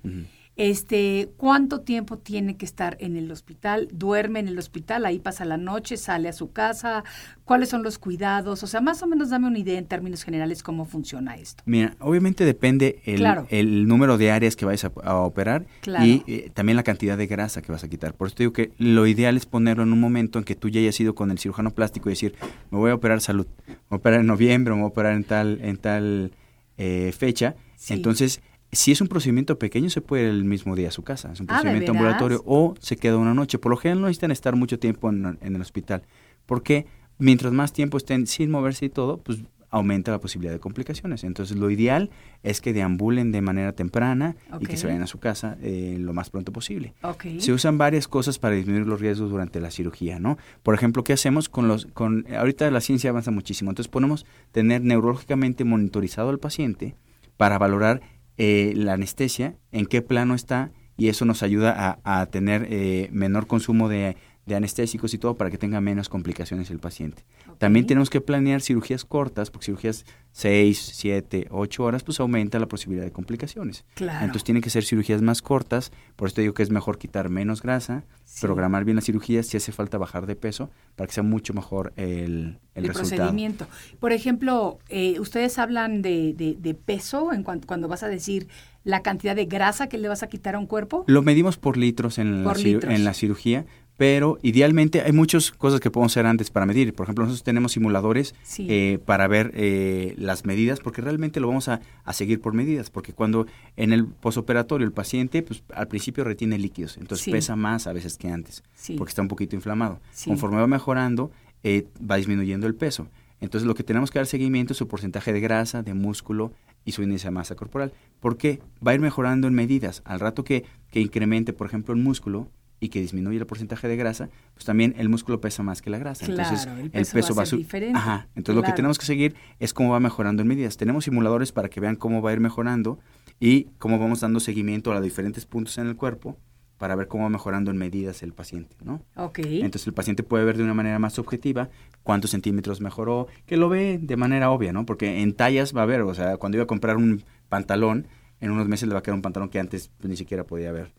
este, 0.56 1.30
¿Cuánto 1.38 1.80
tiempo 1.80 2.18
tiene 2.18 2.58
que 2.58 2.66
estar 2.66 2.98
en 3.00 3.16
el 3.16 3.30
hospital? 3.30 3.88
¿Duerme 3.90 4.40
en 4.40 4.48
el 4.48 4.58
hospital? 4.58 5.06
¿Ahí 5.06 5.18
pasa 5.18 5.46
la 5.46 5.56
noche? 5.56 5.96
¿Sale 5.96 6.28
a 6.28 6.34
su 6.34 6.52
casa? 6.52 7.04
¿Cuáles 7.44 7.70
son 7.70 7.82
los 7.82 7.98
cuidados? 7.98 8.62
O 8.62 8.66
sea, 8.66 8.82
más 8.82 9.02
o 9.02 9.06
menos 9.06 9.30
dame 9.30 9.46
una 9.46 9.58
idea 9.58 9.78
en 9.78 9.86
términos 9.86 10.24
generales 10.24 10.62
cómo 10.62 10.84
funciona 10.84 11.36
esto. 11.36 11.62
Mira, 11.64 11.96
obviamente 12.00 12.44
depende 12.44 13.00
el, 13.06 13.26
el 13.48 13.88
número 13.88 14.18
de 14.18 14.30
áreas 14.30 14.54
que 14.54 14.66
vayas 14.66 14.84
a, 14.84 15.16
operar 15.16 15.64
y 16.02 16.22
eh, 16.26 16.50
también 16.52 16.76
la 16.76 16.82
cantidad 16.82 17.16
de 17.16 17.26
grasa 17.26 17.62
que 17.62 17.72
vas 17.72 17.84
a 17.84 17.88
quitar. 17.88 18.12
Por 18.14 18.26
eso 18.26 18.36
te 18.36 18.42
digo 18.42 18.52
que 18.52 18.72
lo 18.76 19.06
ideal 19.06 19.38
es 19.38 19.46
ponerlo 19.46 19.82
en 19.82 19.92
un 19.92 20.00
momento 20.00 20.38
en 20.38 20.44
que 20.44 20.54
tú 20.54 20.68
ya 20.68 20.80
hayas 20.80 21.00
ido 21.00 21.14
con 21.14 21.30
el 21.30 21.38
cirujano 21.38 21.70
plástico 21.70 22.10
y 22.10 22.12
decir, 22.12 22.34
me 22.70 22.78
voy 22.78 22.90
a 22.90 22.94
operar 22.94 23.22
salud, 23.22 23.46
me 23.66 23.74
voy 23.74 23.96
a 23.96 23.96
operar 23.96 24.20
en 24.20 24.26
noviembre, 24.26 24.74
me 24.74 24.80
voy 24.80 24.88
a 24.88 24.90
operar 24.90 25.14
en 25.14 25.24
tal, 25.24 25.60
en 25.62 25.78
tal 25.78 26.32
eh, 26.76 27.12
fecha. 27.16 27.54
Entonces 27.88 28.42
si 28.72 28.90
es 28.90 29.00
un 29.02 29.08
procedimiento 29.08 29.58
pequeño, 29.58 29.90
se 29.90 30.00
puede 30.00 30.24
ir 30.24 30.30
el 30.30 30.44
mismo 30.44 30.74
día 30.74 30.88
a 30.88 30.92
su 30.92 31.02
casa. 31.02 31.30
Es 31.32 31.40
un 31.40 31.46
ah, 31.50 31.54
procedimiento 31.54 31.92
ambulatorio 31.92 32.42
o 32.46 32.74
se 32.80 32.96
queda 32.96 33.18
una 33.18 33.34
noche. 33.34 33.58
Por 33.58 33.70
lo 33.70 33.76
general 33.76 34.00
no 34.00 34.06
necesitan 34.06 34.30
estar 34.30 34.56
mucho 34.56 34.78
tiempo 34.78 35.10
en, 35.10 35.38
el 35.42 35.60
hospital. 35.60 36.02
Porque 36.46 36.86
mientras 37.18 37.52
más 37.52 37.74
tiempo 37.74 37.98
estén 37.98 38.26
sin 38.26 38.50
moverse 38.50 38.86
y 38.86 38.88
todo, 38.88 39.18
pues 39.18 39.40
aumenta 39.68 40.10
la 40.10 40.20
posibilidad 40.20 40.54
de 40.54 40.58
complicaciones. 40.58 41.22
Entonces, 41.24 41.56
lo 41.56 41.70
ideal 41.70 42.10
es 42.42 42.62
que 42.62 42.72
deambulen 42.72 43.30
de 43.30 43.42
manera 43.42 43.72
temprana 43.72 44.36
y 44.58 44.66
que 44.66 44.78
se 44.78 44.86
vayan 44.86 45.02
a 45.02 45.06
su 45.06 45.18
casa 45.18 45.58
eh, 45.62 45.96
lo 45.98 46.14
más 46.14 46.30
pronto 46.30 46.50
posible. 46.52 46.94
Se 47.38 47.52
usan 47.52 47.76
varias 47.76 48.08
cosas 48.08 48.38
para 48.38 48.54
disminuir 48.54 48.86
los 48.86 49.00
riesgos 49.00 49.30
durante 49.30 49.60
la 49.60 49.70
cirugía, 49.70 50.18
¿no? 50.18 50.38
Por 50.62 50.74
ejemplo, 50.74 51.04
¿qué 51.04 51.12
hacemos 51.12 51.48
con 51.48 51.68
los... 51.68 51.86
con 51.86 52.26
Ahorita 52.34 52.70
la 52.70 52.80
ciencia 52.80 53.10
avanza 53.10 53.30
muchísimo, 53.30 53.70
entonces 53.70 53.90
ponemos 53.90 54.26
tener 54.50 54.82
neurológicamente 54.82 55.64
monitorizado 55.64 56.28
al 56.28 56.38
paciente 56.38 56.94
para 57.38 57.58
valorar 57.58 58.02
eh, 58.36 58.72
la 58.76 58.94
anestesia, 58.94 59.56
en 59.70 59.86
qué 59.86 60.02
plano 60.02 60.34
está, 60.34 60.72
y 60.96 61.08
eso 61.08 61.24
nos 61.24 61.42
ayuda 61.42 62.00
a, 62.04 62.26
tener 62.26 62.66
eh, 62.70 63.08
menor 63.12 63.46
consumo 63.46 63.88
de, 63.88 64.16
anestésicos 64.50 65.14
y 65.14 65.18
todo 65.18 65.34
para 65.36 65.50
que 65.50 65.58
tenga 65.58 65.80
menos 65.80 66.08
complicaciones 66.08 66.70
el 66.70 66.78
paciente. 66.78 67.24
También 67.58 67.86
tenemos 67.86 68.10
que 68.10 68.20
planear 68.20 68.60
cirugías 68.60 69.04
cortas, 69.04 69.50
porque 69.50 69.66
cirugías 69.66 70.04
6, 70.32 70.92
7, 70.94 71.46
8 71.50 71.84
horas, 71.84 72.02
pues 72.02 72.18
aumenta 72.18 72.58
la 72.58 72.66
posibilidad 72.66 73.04
de 73.04 73.12
complicaciones. 73.12 73.84
Entonces 73.96 74.44
tienen 74.44 74.62
que 74.62 74.70
ser 74.70 74.84
cirugías 74.84 75.22
más 75.22 75.42
cortas, 75.42 75.92
por 76.16 76.28
eso 76.28 76.40
digo 76.40 76.54
que 76.54 76.62
es 76.62 76.70
mejor 76.70 76.98
quitar 76.98 77.28
menos 77.28 77.62
grasa, 77.62 78.04
programar 78.40 78.84
bien 78.84 78.96
la 78.96 79.02
cirugía, 79.02 79.42
si 79.42 79.56
hace 79.56 79.72
falta 79.72 79.98
bajar 79.98 80.26
de 80.26 80.34
peso, 80.34 80.70
para 80.96 81.06
que 81.06 81.14
sea 81.14 81.22
mucho 81.22 81.54
mejor 81.54 81.92
el, 81.96 82.58
el, 82.74 82.86
el 82.86 82.92
procedimiento. 82.92 83.66
Por 84.00 84.12
ejemplo, 84.12 84.78
eh, 84.88 85.20
ustedes 85.20 85.58
hablan 85.58 86.02
de, 86.02 86.34
de, 86.58 86.74
peso 86.74 87.32
en 87.32 87.44
cuando 87.44 87.88
vas 87.88 88.02
a 88.02 88.08
decir 88.08 88.48
la 88.84 89.02
cantidad 89.02 89.36
de 89.36 89.44
grasa 89.46 89.88
que 89.88 89.98
le 89.98 90.08
vas 90.08 90.22
a 90.22 90.26
quitar 90.26 90.54
a 90.54 90.58
un 90.58 90.66
cuerpo. 90.66 91.04
Lo 91.06 91.22
medimos 91.22 91.56
por 91.56 91.76
litros 91.76 92.18
en, 92.18 92.44
la, 92.44 92.52
en 92.54 93.04
la 93.04 93.14
cirugía, 93.14 93.64
pero 94.02 94.40
idealmente 94.42 95.00
hay 95.02 95.12
muchas 95.12 95.52
cosas 95.52 95.78
que 95.78 95.88
podemos 95.88 96.12
hacer 96.12 96.26
antes 96.26 96.50
para 96.50 96.66
medir. 96.66 96.92
Por 96.92 97.04
ejemplo, 97.04 97.22
nosotros 97.22 97.44
tenemos 97.44 97.70
simuladores 97.70 98.34
eh, 98.58 98.98
para 99.06 99.28
ver 99.28 99.52
eh, 99.54 100.14
las 100.18 100.44
medidas, 100.44 100.80
porque 100.80 101.00
realmente 101.00 101.38
lo 101.38 101.46
vamos 101.46 101.68
a, 101.68 101.80
seguir 102.12 102.40
por 102.40 102.52
medidas, 102.52 102.90
porque 102.90 103.12
cuando 103.12 103.46
en 103.76 103.92
el 103.92 104.06
posoperatorio 104.06 104.84
el 104.84 104.92
paciente, 104.92 105.44
pues 105.44 105.62
al 105.72 105.86
principio 105.86 106.24
retiene 106.24 106.58
líquidos, 106.58 106.96
entonces 106.96 107.32
pesa 107.32 107.54
más 107.54 107.86
a 107.86 107.92
veces 107.92 108.18
que 108.18 108.26
antes, 108.26 108.64
porque 108.98 109.10
está 109.10 109.22
un 109.22 109.28
poquito 109.28 109.54
inflamado. 109.54 110.00
Conforme 110.24 110.56
va 110.56 110.66
mejorando, 110.66 111.30
eh, 111.62 111.86
va 112.02 112.16
disminuyendo 112.16 112.66
el 112.66 112.74
peso. 112.74 113.06
Entonces 113.40 113.68
lo 113.68 113.76
que 113.76 113.84
tenemos 113.84 114.10
que 114.10 114.18
dar 114.18 114.26
seguimiento 114.26 114.72
es 114.72 114.78
su 114.78 114.88
porcentaje 114.88 115.32
de 115.32 115.38
grasa, 115.38 115.84
de 115.84 115.94
músculo 115.94 116.50
y 116.84 116.90
su 116.90 117.04
índice 117.04 117.28
de 117.28 117.30
masa 117.30 117.54
corporal. 117.54 117.92
¿Por 118.18 118.36
qué? 118.36 118.58
Va 118.84 118.90
a 118.90 118.94
ir 118.94 119.00
mejorando 119.00 119.46
en 119.46 119.54
medidas. 119.54 120.02
Al 120.04 120.18
rato 120.18 120.42
que, 120.42 120.64
que 120.90 120.98
incremente, 120.98 121.52
por 121.52 121.68
ejemplo, 121.68 121.94
el 121.94 122.00
músculo, 122.00 122.48
y 122.82 122.88
que 122.88 123.00
disminuye 123.00 123.38
el 123.38 123.46
porcentaje 123.46 123.86
de 123.86 123.94
grasa, 123.96 124.28
pues 124.54 124.64
también 124.64 124.96
el 124.98 125.08
músculo 125.08 125.40
pesa 125.40 125.62
más 125.62 125.80
que 125.80 125.88
la 125.88 125.98
grasa. 125.98 126.26
Entonces 126.26 126.66
el 126.66 127.06
peso, 127.06 127.32
va 127.32 127.44
a 127.44 127.46
subir. 127.46 127.68
Ajá. 127.94 128.26
Entonces 128.34 128.56
lo 128.56 128.64
que 128.64 128.72
tenemos 128.72 128.98
que 128.98 129.06
seguir 129.06 129.36
es 129.60 129.72
cómo 129.72 129.92
va 129.92 130.00
mejorando 130.00 130.42
en 130.42 130.48
medidas. 130.48 130.76
Tenemos 130.76 131.04
simuladores 131.04 131.52
para 131.52 131.68
que 131.68 131.78
vean 131.78 131.94
cómo 131.94 132.22
va 132.22 132.30
a 132.30 132.32
ir 132.32 132.40
mejorando 132.40 132.98
y 133.38 133.68
cómo 133.78 134.00
vamos 134.00 134.18
dando 134.18 134.40
seguimiento 134.40 134.90
a 134.90 134.94
los 134.94 135.04
diferentes 135.04 135.46
puntos 135.46 135.78
en 135.78 135.86
el 135.86 135.94
cuerpo 135.94 136.36
para 136.76 136.96
ver 136.96 137.06
cómo 137.06 137.22
va 137.22 137.30
mejorando 137.30 137.70
en 137.70 137.76
medidas 137.76 138.24
el 138.24 138.32
paciente, 138.32 138.74
¿no? 138.82 139.00
Ok. 139.14 139.38
Entonces 139.44 139.86
el 139.86 139.94
paciente 139.94 140.24
puede 140.24 140.44
ver 140.44 140.56
de 140.56 140.64
una 140.64 140.74
manera 140.74 140.98
más 140.98 141.20
objetiva 141.20 141.70
cuántos 142.02 142.32
centímetros 142.32 142.80
mejoró, 142.80 143.28
que 143.46 143.56
lo 143.56 143.68
ve 143.68 144.00
de 144.02 144.16
manera 144.16 144.50
obvia, 144.50 144.72
¿no? 144.72 144.84
Porque 144.86 145.22
en 145.22 145.34
tallas 145.34 145.72
va 145.72 145.82
a 145.82 145.86
ver, 145.86 146.00
o 146.00 146.14
sea, 146.14 146.36
cuando 146.36 146.56
iba 146.56 146.64
a 146.64 146.66
comprar 146.66 146.96
un 146.96 147.22
pantalón, 147.48 148.08
en 148.40 148.50
unos 148.50 148.66
meses 148.66 148.88
le 148.88 148.94
va 148.94 148.98
a 148.98 149.02
quedar 149.04 149.14
un 149.14 149.22
pantalón 149.22 149.50
que 149.50 149.60
antes 149.60 149.92
pues, 149.98 150.10
ni 150.10 150.16
siquiera 150.16 150.42
podía 150.42 150.72
ver 150.72 150.90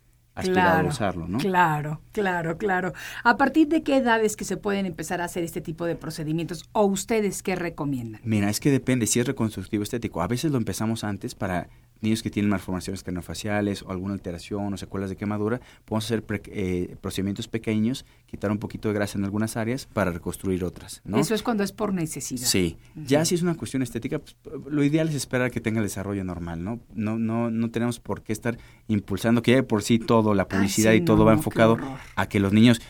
claro, 0.41 0.87
usarlo, 0.87 1.27
¿no? 1.27 1.37
Claro, 1.37 2.01
claro, 2.11 2.57
claro. 2.57 2.93
¿A 3.23 3.37
partir 3.37 3.67
de 3.67 3.83
qué 3.83 3.97
edades 3.97 4.35
que 4.35 4.45
se 4.45 4.57
pueden 4.57 4.85
empezar 4.85 5.21
a 5.21 5.25
hacer 5.25 5.43
este 5.43 5.61
tipo 5.61 5.85
de 5.85 5.95
procedimientos 5.95 6.65
o 6.71 6.85
ustedes 6.85 7.43
qué 7.43 7.55
recomiendan? 7.55 8.21
Mira, 8.23 8.49
es 8.49 8.59
que 8.59 8.71
depende 8.71 9.07
si 9.07 9.19
es 9.19 9.27
reconstructivo 9.27 9.83
estético. 9.83 10.21
A 10.21 10.27
veces 10.27 10.51
lo 10.51 10.57
empezamos 10.57 11.03
antes 11.03 11.35
para 11.35 11.69
niños 12.03 12.21
que 12.21 12.29
tienen 12.29 12.49
malformaciones 12.49 13.03
craneofaciales 13.03 13.83
o 13.83 13.91
alguna 13.91 14.13
alteración 14.13 14.73
o 14.73 14.77
secuelas 14.77 15.09
de 15.09 15.15
quemadura, 15.15 15.61
podemos 15.85 16.05
hacer 16.05 16.23
eh, 16.47 16.95
procedimientos 17.01 17.47
pequeños, 17.47 18.05
quitar 18.25 18.51
un 18.51 18.59
poquito 18.59 18.89
de 18.89 18.93
grasa 18.93 19.17
en 19.17 19.23
algunas 19.25 19.57
áreas 19.57 19.87
para 19.91 20.11
reconstruir 20.11 20.63
otras. 20.63 21.01
¿no? 21.05 21.17
Eso 21.17 21.33
es 21.33 21.43
cuando 21.43 21.63
es 21.63 21.71
por 21.71 21.93
necesidad. 21.93 22.45
Sí. 22.45 22.77
Ya 22.95 23.25
si 23.25 23.35
es 23.35 23.41
una 23.41 23.55
cuestión 23.55 23.81
estética, 23.81 24.19
pues, 24.19 24.35
lo 24.69 24.83
ideal 24.83 25.09
es 25.09 25.15
esperar 25.15 25.51
que 25.51 25.61
tenga 25.61 25.79
el 25.79 25.85
desarrollo 25.85 26.23
normal, 26.23 26.63
¿no? 26.63 26.79
No, 26.93 27.17
no, 27.17 27.49
no 27.49 27.71
tenemos 27.71 27.99
por 27.99 28.21
qué 28.23 28.33
estar 28.33 28.57
impulsando 28.87 29.41
que 29.41 29.51
ya 29.51 29.63
por 29.63 29.83
sí 29.83 29.99
todo, 29.99 30.33
la 30.33 30.47
publicidad 30.47 30.93
y 30.93 31.01
todo 31.01 31.25
va 31.25 31.33
enfocado 31.33 31.77
a 32.15 32.27
que 32.27 32.39
los 32.39 32.53
niños 32.53 32.81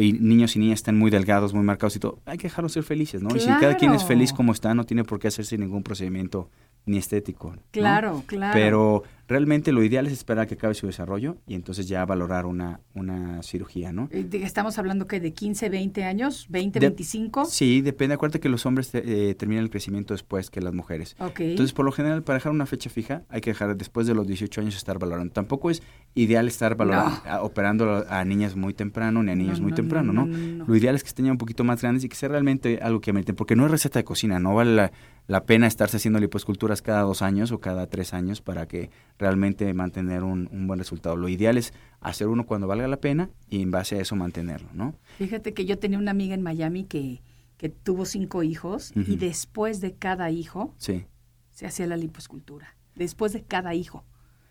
y 0.00 0.12
niños 0.14 0.56
y 0.56 0.58
niñas 0.58 0.78
están 0.78 0.96
muy 0.96 1.10
delgados, 1.10 1.52
muy 1.52 1.64
marcados 1.64 1.96
y 1.96 1.98
todo, 1.98 2.20
hay 2.24 2.38
que 2.38 2.44
dejarlos 2.44 2.72
ser 2.72 2.82
felices, 2.82 3.22
¿no? 3.22 3.34
Y 3.36 3.40
si 3.40 3.46
cada 3.46 3.76
quien 3.76 3.92
es 3.92 4.04
feliz 4.04 4.32
como 4.32 4.52
está, 4.52 4.74
no 4.74 4.84
tiene 4.84 5.04
por 5.04 5.18
qué 5.18 5.28
hacerse 5.28 5.58
ningún 5.58 5.82
procedimiento 5.82 6.50
ni 6.86 6.98
estético. 6.98 7.54
Claro, 7.70 8.22
claro. 8.26 8.52
Pero 8.54 9.02
realmente 9.30 9.70
lo 9.70 9.84
ideal 9.84 10.06
es 10.06 10.12
esperar 10.12 10.44
a 10.44 10.46
que 10.46 10.54
acabe 10.54 10.74
su 10.74 10.88
desarrollo 10.88 11.36
y 11.46 11.54
entonces 11.54 11.86
ya 11.86 12.04
valorar 12.04 12.46
una, 12.46 12.80
una 12.94 13.42
cirugía, 13.44 13.92
¿no? 13.92 14.08
Eh, 14.10 14.28
estamos 14.32 14.76
hablando 14.76 15.06
que 15.06 15.20
de 15.20 15.32
15, 15.32 15.68
20 15.68 16.04
años, 16.04 16.46
20, 16.48 16.80
25. 16.80 17.44
Sí, 17.44 17.80
depende. 17.80 18.16
Acuérdate 18.16 18.40
que 18.40 18.48
los 18.48 18.66
hombres 18.66 18.90
eh, 18.92 19.36
terminan 19.38 19.62
el 19.62 19.70
crecimiento 19.70 20.14
después 20.14 20.50
que 20.50 20.60
las 20.60 20.74
mujeres. 20.74 21.16
Entonces, 21.38 21.72
por 21.72 21.84
lo 21.84 21.92
general, 21.92 22.24
para 22.24 22.38
dejar 22.38 22.50
una 22.50 22.66
fecha 22.66 22.90
fija, 22.90 23.22
hay 23.28 23.40
que 23.40 23.50
dejar 23.50 23.76
después 23.76 24.08
de 24.08 24.14
los 24.14 24.26
18 24.26 24.62
años 24.62 24.76
estar 24.76 24.98
valorando. 24.98 25.32
Tampoco 25.32 25.70
es 25.70 25.80
ideal 26.14 26.48
estar 26.48 26.74
valorando, 26.74 27.20
operando 27.42 28.04
a 28.08 28.24
niñas 28.24 28.56
muy 28.56 28.74
temprano 28.74 29.22
ni 29.22 29.30
a 29.30 29.36
niños 29.36 29.60
muy 29.60 29.72
temprano, 29.72 30.12
¿no? 30.12 30.26
Lo 30.26 30.74
ideal 30.74 30.96
es 30.96 31.04
que 31.04 31.08
estén 31.08 31.26
ya 31.26 31.32
un 31.32 31.38
poquito 31.38 31.62
más 31.62 31.82
grandes 31.82 32.02
y 32.02 32.08
que 32.08 32.16
sea 32.16 32.30
realmente 32.30 32.80
algo 32.82 33.00
que 33.00 33.12
meriten, 33.12 33.36
porque 33.36 33.54
no 33.54 33.64
es 33.64 33.70
receta 33.70 34.00
de 34.00 34.04
cocina, 34.04 34.40
no 34.40 34.54
vale 34.54 34.74
la, 34.74 34.92
la 35.30 35.44
pena 35.44 35.68
estarse 35.68 35.98
haciendo 35.98 36.18
liposculturas 36.18 36.82
cada 36.82 37.02
dos 37.02 37.22
años 37.22 37.52
o 37.52 37.60
cada 37.60 37.86
tres 37.86 38.14
años 38.14 38.40
para 38.40 38.66
que 38.66 38.90
realmente 39.16 39.72
mantener 39.74 40.24
un, 40.24 40.48
buen 40.66 40.80
resultado. 40.80 41.14
Lo 41.14 41.28
ideal 41.28 41.56
es 41.56 41.72
hacer 42.00 42.26
uno 42.26 42.46
cuando 42.46 42.66
valga 42.66 42.88
la 42.88 42.96
pena 42.96 43.30
y 43.48 43.62
en 43.62 43.70
base 43.70 43.94
a 43.94 44.00
eso 44.00 44.16
mantenerlo, 44.16 44.68
¿no? 44.74 44.96
Fíjate 45.18 45.54
que 45.54 45.66
yo 45.66 45.78
tenía 45.78 46.00
una 46.00 46.10
amiga 46.10 46.34
en 46.34 46.42
Miami 46.42 46.82
que, 46.82 47.22
que 47.58 47.68
tuvo 47.68 48.06
cinco 48.06 48.42
hijos 48.42 48.92
y 48.96 49.14
después 49.18 49.80
de 49.80 49.94
cada 49.94 50.32
hijo 50.32 50.74
sí. 50.78 51.04
se 51.52 51.64
hacía 51.64 51.86
la 51.86 51.96
liposcultura. 51.96 52.74
Después 52.96 53.32
de 53.32 53.44
cada 53.44 53.72
hijo. 53.72 54.04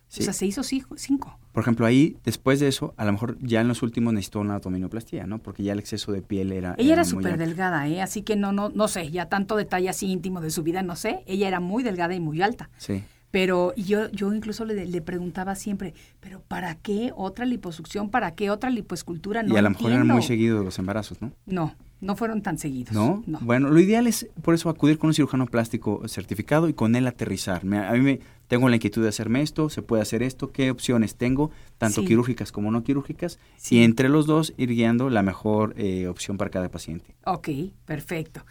O 0.10 0.22
sea, 0.24 0.34
se 0.34 0.46
hizo 0.46 0.64
cinco. 0.64 1.38
Por 1.52 1.62
ejemplo, 1.62 1.86
ahí, 1.86 2.18
después 2.24 2.60
de 2.60 2.68
eso, 2.68 2.94
a 2.98 3.06
lo 3.06 3.12
mejor 3.12 3.38
ya 3.42 3.62
en 3.62 3.68
los 3.68 3.84
últimos 3.84 4.14
necesitó 4.14 4.40
una 4.40 4.56
abdominoplastía, 4.56 5.28
¿no? 5.28 5.40
Porque 5.40 5.64
ya 5.64 5.74
el 5.74 5.80
exceso 5.80 6.12
de 6.12 6.22
piel 6.22 6.52
era... 6.52 6.76
Ella 6.78 6.94
era 6.94 7.06
súper 7.06 7.38
delgada, 7.38 7.88
¿eh? 7.88 8.02
Así 8.02 8.22
que 8.22 8.36
no, 8.36 8.52
no, 8.52 8.70
no 8.70 8.88
sé, 8.88 9.12
ya 9.12 9.28
tanto 9.28 9.56
detalle 9.56 9.90
así 9.90 10.12
íntimo 10.12 10.42
de 10.42 10.52
su 10.52 10.64
vida, 10.64 10.82
no 10.82 10.96
sé. 10.96 11.22
Ella 11.26 11.48
era 11.48 11.60
muy 11.60 11.84
delgada 11.84 12.16
y 12.16 12.20
muy 12.20 12.42
alta. 12.42 12.70
Sí. 12.78 13.04
Pero 13.32 13.76
yo, 13.76 14.10
yo 14.12 14.34
incluso 14.34 14.66
le, 14.66 14.86
le, 14.86 15.02
preguntaba 15.02 15.54
siempre, 15.54 15.94
¿pero 16.20 16.42
para 16.48 16.76
qué 16.76 17.12
otra 17.16 17.46
liposucción? 17.46 18.10
¿Para 18.10 18.34
qué 18.34 18.50
otra 18.50 18.72
lipoescultura? 18.72 19.44
No 19.44 19.54
y 19.54 19.58
a 19.58 19.62
lo 19.62 19.70
mejor 19.70 19.92
eran 19.92 20.08
muy 20.08 20.24
seguidos 20.24 20.66
los 20.66 20.80
embarazos, 20.80 21.22
¿no? 21.22 21.32
No, 21.46 21.76
no 22.02 22.16
fueron 22.16 22.42
tan 22.42 22.58
seguidos. 22.58 22.94
¿No? 22.94 23.24
Bueno, 23.42 23.70
lo 23.70 23.80
ideal 23.80 24.08
es 24.08 24.28
por 24.42 24.56
eso 24.56 24.70
acudir 24.70 24.98
con 24.98 25.10
un 25.10 25.14
cirujano 25.14 25.46
plástico 25.46 26.08
certificado 26.08 26.70
y 26.70 26.74
con 26.74 26.96
él 26.96 27.06
aterrizar. 27.06 27.62
a 27.62 27.92
mí 27.94 28.00
me, 28.00 28.20
tengo 28.50 28.68
la 28.68 28.76
inquietud 28.76 29.04
de 29.04 29.10
hacerme 29.10 29.42
esto, 29.42 29.70
se 29.70 29.84
puede 29.84 30.02
hacer 30.02 30.24
esto, 30.24 30.52
qué 30.52 30.72
opciones 30.72 31.16
tengo, 31.16 31.52
tanto 31.78 32.04
quirúrgicas 32.04 32.52
como 32.52 32.72
no 32.72 32.84
quirúrgicas, 32.84 33.40
y 33.70 33.84
entre 33.84 34.10
los 34.10 34.26
dos 34.26 34.54
ir 34.58 34.70
guiando 34.70 35.10
la 35.10 35.22
mejor 35.22 35.76
eh, 35.78 36.08
opción 36.08 36.38
para 36.38 36.50
cada 36.50 36.70
paciente. 36.70 37.16
Ok, 37.26 37.50
perfecto. 37.86 38.44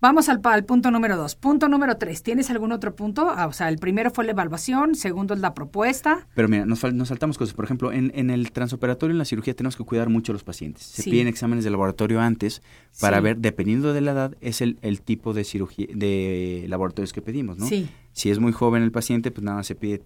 Vamos 0.00 0.28
al, 0.28 0.40
punto 0.64 0.92
número 0.92 1.16
dos. 1.16 1.34
Punto 1.34 1.68
número 1.68 1.96
tres. 1.96 2.22
¿Tienes 2.22 2.50
algún 2.50 2.70
otro 2.70 2.94
punto? 2.94 3.30
Ah, 3.30 3.48
o 3.48 3.52
sea, 3.52 3.68
el 3.68 3.78
primero 3.78 4.12
fue 4.12 4.24
la 4.24 4.30
evaluación, 4.30 4.94
segundo 4.94 5.34
es 5.34 5.40
la 5.40 5.54
propuesta. 5.54 6.28
Pero 6.34 6.48
mira, 6.48 6.64
nos, 6.64 6.84
nos 6.94 7.08
saltamos 7.08 7.36
cosas. 7.36 7.52
Por 7.52 7.64
ejemplo, 7.64 7.90
en, 7.92 8.30
el 8.30 8.52
transoperatorio, 8.52 9.12
en 9.12 9.18
la 9.18 9.24
cirugía, 9.24 9.54
tenemos 9.54 9.76
que 9.76 9.82
cuidar 9.82 10.08
mucho 10.08 10.30
a 10.30 10.34
los 10.34 10.44
pacientes. 10.44 10.84
Se 10.84 11.02
piden 11.02 11.26
exámenes 11.26 11.64
de 11.64 11.70
laboratorio 11.70 12.20
antes 12.20 12.62
para 13.00 13.20
ver, 13.20 13.38
dependiendo 13.38 13.92
de 13.92 14.00
la 14.00 14.12
edad, 14.12 14.36
es 14.40 14.60
el, 14.60 14.76
tipo 15.00 15.34
de 15.34 15.42
cirugía, 15.42 15.88
de 15.92 16.66
laboratorios 16.68 17.12
que 17.12 17.20
pedimos, 17.20 17.58
¿no? 17.58 17.66
Sí. 17.66 17.88
Si 18.18 18.32
es 18.32 18.40
muy 18.40 18.50
joven 18.50 18.82
el 18.82 18.90
paciente, 18.90 19.30
pues 19.30 19.44
nada 19.44 19.58
más 19.58 19.68
se 19.68 19.76
pide 19.76 20.02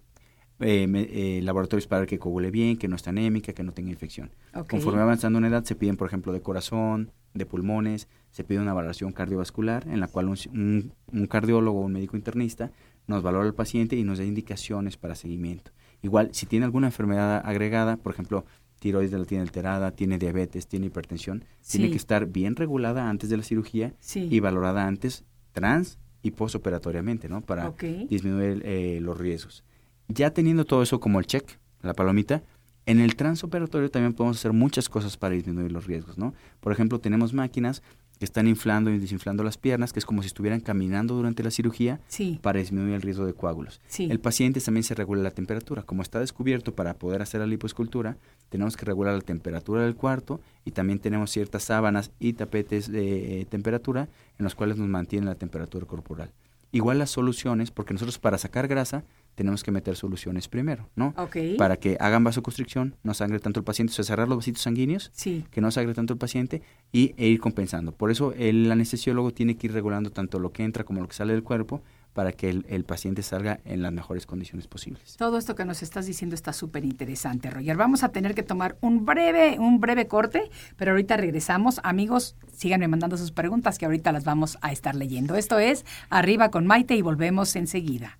eh, 0.59 0.87
eh, 0.93 1.39
laboratorios 1.41 1.87
para 1.87 2.05
que 2.05 2.19
coagule 2.19 2.51
bien, 2.51 2.77
que 2.77 2.87
no 2.87 2.95
esté 2.95 3.09
anémica, 3.09 3.53
que 3.53 3.63
no 3.63 3.71
tenga 3.71 3.89
infección. 3.89 4.29
Conforme 4.69 5.01
avanzando 5.01 5.39
en 5.39 5.45
edad, 5.45 5.63
se 5.63 5.73
piden, 5.73 5.97
por 5.97 6.09
ejemplo, 6.09 6.31
de 6.31 6.39
corazón, 6.39 7.11
de 7.33 7.47
pulmones, 7.47 8.07
se 8.29 8.43
pide 8.43 8.59
una 8.59 8.75
valoración 8.75 9.13
cardiovascular 9.13 9.87
en 9.87 9.99
la 9.99 10.07
cual 10.07 10.27
un, 10.27 10.93
cardiólogo 11.27 11.79
o 11.79 11.85
un 11.85 11.93
médico 11.93 12.15
internista 12.15 12.71
nos 13.07 13.23
valora 13.23 13.47
al 13.47 13.55
paciente 13.55 13.95
y 13.95 14.03
nos 14.03 14.19
da 14.19 14.25
indicaciones 14.25 14.95
para 14.95 15.15
seguimiento. 15.15 15.71
Igual, 16.03 16.29
si 16.33 16.45
tiene 16.45 16.65
alguna 16.65 16.85
enfermedad 16.89 17.41
agregada, 17.43 17.97
por 17.97 18.13
ejemplo, 18.13 18.45
tiroides 18.77 19.11
la 19.11 19.25
tiene 19.25 19.41
alterada, 19.41 19.89
tiene 19.89 20.19
diabetes, 20.19 20.67
tiene 20.67 20.85
hipertensión, 20.85 21.45
tiene 21.67 21.89
que 21.89 21.97
estar 21.97 22.27
bien 22.27 22.55
regulada 22.55 23.09
antes 23.09 23.31
de 23.31 23.37
la 23.37 23.43
cirugía 23.43 23.95
y 24.13 24.39
valorada 24.39 24.85
antes, 24.85 25.25
trans 25.51 25.97
y 26.23 26.31
postoperatoriamente, 26.31 27.29
¿no? 27.29 27.41
Para 27.41 27.71
disminuir 28.09 28.61
eh, 28.65 28.99
los 29.01 29.17
riesgos. 29.17 29.63
Ya 30.07 30.31
teniendo 30.31 30.65
todo 30.65 30.81
eso 30.81 30.99
como 30.99 31.19
el 31.19 31.27
check, 31.27 31.47
la 31.81 31.93
palomita, 31.93 32.41
en 32.85 32.99
el 32.99 33.15
transoperatorio 33.15 33.91
también 33.91 34.13
podemos 34.13 34.37
hacer 34.37 34.53
muchas 34.53 34.89
cosas 34.89 35.15
para 35.17 35.35
disminuir 35.35 35.71
los 35.71 35.85
riesgos, 35.85 36.17
¿no? 36.17 36.33
Por 36.59 36.73
ejemplo, 36.73 36.99
tenemos 36.99 37.33
máquinas 37.33 37.83
que 38.23 38.25
están 38.25 38.47
inflando 38.47 38.89
y 38.89 38.99
desinflando 38.99 39.43
las 39.43 39.57
piernas, 39.57 39.91
que 39.91 39.99
es 39.99 40.05
como 40.05 40.21
si 40.21 40.27
estuvieran 40.27 40.61
caminando 40.61 41.13
durante 41.13 41.43
la 41.43 41.51
cirugía 41.51 41.99
para 42.41 42.57
disminuir 42.57 42.93
el 42.95 43.01
riesgo 43.01 43.25
de 43.25 43.33
coágulos. 43.33 43.81
El 43.97 44.17
paciente 44.21 44.61
también 44.61 44.85
se 44.85 44.95
regula 44.95 45.21
la 45.21 45.31
temperatura. 45.31 45.83
Como 45.83 46.03
está 46.03 46.21
descubierto 46.21 46.73
para 46.73 46.93
poder 46.93 47.21
hacer 47.21 47.41
la 47.41 47.47
lipoescultura, 47.47 48.15
tenemos 48.47 48.77
que 48.77 48.85
regular 48.85 49.13
la 49.13 49.19
temperatura 49.19 49.83
del 49.83 49.97
cuarto 49.97 50.39
y 50.63 50.71
también 50.71 50.99
tenemos 50.99 51.31
ciertas 51.31 51.63
sábanas 51.63 52.11
y 52.17 52.31
tapetes 52.31 52.89
de 52.89 53.41
eh, 53.41 53.45
temperatura 53.45 54.07
en 54.39 54.45
los 54.45 54.55
cuales 54.55 54.77
nos 54.77 54.87
mantienen 54.87 55.27
la 55.27 55.35
temperatura 55.35 55.85
corporal. 55.85 56.31
Igual 56.71 56.99
las 56.99 57.11
soluciones, 57.11 57.71
porque 57.71 57.93
nosotros 57.93 58.19
para 58.19 58.37
sacar 58.37 58.69
grasa 58.69 59.03
tenemos 59.35 59.63
que 59.63 59.71
meter 59.71 59.95
soluciones 59.95 60.47
primero, 60.47 60.89
¿no? 60.95 61.13
Para 61.57 61.77
que 61.77 61.97
hagan 61.99 62.23
vasoconstricción, 62.23 62.95
no 63.03 63.13
sangre 63.13 63.39
tanto 63.39 63.59
el 63.59 63.63
paciente, 63.63 63.91
o 63.91 63.95
sea, 63.95 64.05
cerrar 64.05 64.27
los 64.27 64.37
vasitos 64.37 64.61
sanguíneos, 64.61 65.11
que 65.51 65.61
no 65.61 65.71
sangre 65.71 65.93
tanto 65.93 66.13
el 66.13 66.19
paciente 66.19 66.61
y, 66.91 67.13
e 67.17 67.27
ir 67.27 67.39
compensando. 67.39 67.93
Por 67.93 68.11
eso 68.11 68.33
el 68.33 68.71
anestesiólogo 68.71 69.31
tiene 69.31 69.55
que 69.55 69.67
ir 69.67 69.73
regulando 69.73 70.11
tanto 70.11 70.39
lo 70.39 70.51
que 70.51 70.63
entra 70.63 70.83
como 70.83 71.01
lo 71.01 71.07
que 71.07 71.15
sale 71.15 71.33
del 71.33 71.43
cuerpo 71.43 71.81
para 72.13 72.31
que 72.31 72.49
el, 72.49 72.85
paciente 72.85 73.23
salga 73.23 73.59
en 73.65 73.81
las 73.81 73.91
mejores 73.91 74.25
condiciones 74.25 74.67
posibles. 74.67 75.15
Todo 75.17 75.37
esto 75.37 75.55
que 75.55 75.65
nos 75.65 75.81
estás 75.81 76.05
diciendo 76.05 76.35
está 76.35 76.53
súper 76.53 76.85
interesante, 76.85 77.49
Roger. 77.49 77.75
Vamos 77.75 78.03
a 78.03 78.09
tener 78.09 78.35
que 78.35 78.43
tomar 78.43 78.77
un 78.81 79.05
breve, 79.05 79.57
un 79.59 79.79
breve 79.79 80.07
corte, 80.07 80.49
pero 80.77 80.91
ahorita 80.91 81.17
regresamos. 81.17 81.79
Amigos, 81.83 82.35
síganme 82.55 82.87
mandando 82.87 83.17
sus 83.17 83.31
preguntas 83.31 83.79
que 83.79 83.85
ahorita 83.85 84.11
las 84.11 84.25
vamos 84.25 84.57
a 84.61 84.71
estar 84.71 84.95
leyendo. 84.95 85.35
Esto 85.35 85.57
es 85.59 85.85
Arriba 86.09 86.51
con 86.51 86.67
Maite 86.67 86.95
y 86.95 87.01
volvemos 87.01 87.55
enseguida. 87.55 88.19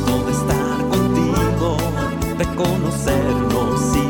de 2.41 2.55
conocernos 2.55 4.00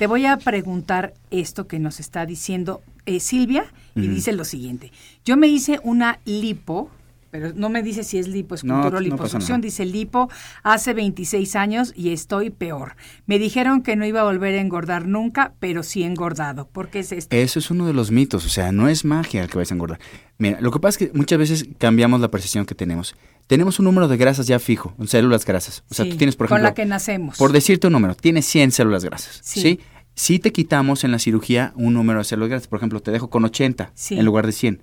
Te 0.00 0.06
voy 0.06 0.24
a 0.24 0.38
preguntar 0.38 1.12
esto 1.30 1.66
que 1.66 1.78
nos 1.78 2.00
está 2.00 2.24
diciendo 2.24 2.80
eh, 3.04 3.20
Silvia 3.20 3.66
y 3.94 4.08
dice 4.08 4.32
lo 4.32 4.46
siguiente. 4.46 4.92
Yo 5.26 5.36
me 5.36 5.46
hice 5.46 5.78
una 5.82 6.20
lipo, 6.24 6.88
pero 7.30 7.52
no 7.54 7.68
me 7.68 7.82
dice 7.82 8.04
si 8.04 8.18
es 8.18 8.28
lipo, 8.28 8.54
escultura 8.54 8.98
o 8.98 9.00
liposucción, 9.00 9.60
dice 9.60 9.84
lipo 9.84 10.28
hace 10.62 10.94
26 10.94 11.56
años 11.56 11.92
y 11.96 12.12
estoy 12.12 12.50
peor. 12.50 12.96
Me 13.26 13.38
dijeron 13.38 13.82
que 13.82 13.96
no 13.96 14.04
iba 14.04 14.20
a 14.20 14.24
volver 14.24 14.54
a 14.54 14.60
engordar 14.60 15.06
nunca, 15.06 15.54
pero 15.60 15.82
sí 15.82 16.02
engordado. 16.02 16.68
¿Por 16.68 16.88
qué 16.88 17.00
es 17.00 17.12
esto? 17.12 17.34
Eso 17.34 17.58
es 17.58 17.70
uno 17.70 17.86
de 17.86 17.92
los 17.92 18.10
mitos, 18.10 18.44
o 18.46 18.48
sea, 18.48 18.72
no 18.72 18.88
es 18.88 19.04
magia 19.04 19.42
el 19.42 19.48
que 19.48 19.56
vais 19.56 19.70
a 19.70 19.74
engordar. 19.74 20.00
Mira, 20.38 20.60
lo 20.60 20.70
que 20.70 20.80
pasa 20.80 21.04
es 21.04 21.10
que 21.10 21.16
muchas 21.16 21.38
veces 21.38 21.68
cambiamos 21.78 22.20
la 22.20 22.30
percepción 22.30 22.66
que 22.66 22.74
tenemos 22.74 23.14
tenemos 23.50 23.80
un 23.80 23.86
número 23.86 24.06
de 24.06 24.16
grasas 24.16 24.46
ya 24.46 24.60
fijo, 24.60 24.94
células 25.06 25.44
grasas. 25.44 25.82
O 25.90 25.94
sea, 25.94 26.08
tú 26.08 26.16
tienes, 26.16 26.36
por 26.36 26.46
ejemplo... 26.46 26.58
Con 26.58 26.62
la 26.62 26.72
que 26.72 26.86
nacemos. 26.86 27.36
Por 27.36 27.50
decirte 27.50 27.88
un 27.88 27.94
número, 27.94 28.14
tienes 28.14 28.46
100 28.46 28.70
células 28.70 29.04
grasas. 29.04 29.40
Sí. 29.42 29.80
Si 30.14 30.38
te 30.38 30.52
quitamos 30.52 31.02
en 31.02 31.10
la 31.10 31.18
cirugía 31.18 31.72
un 31.74 31.94
número 31.94 32.20
de 32.20 32.24
células 32.26 32.50
grasas, 32.50 32.68
por 32.68 32.76
ejemplo, 32.76 33.00
te 33.00 33.10
dejo 33.10 33.28
con 33.28 33.44
80 33.44 33.92
en 34.10 34.24
lugar 34.24 34.46
de 34.46 34.52
100. 34.52 34.82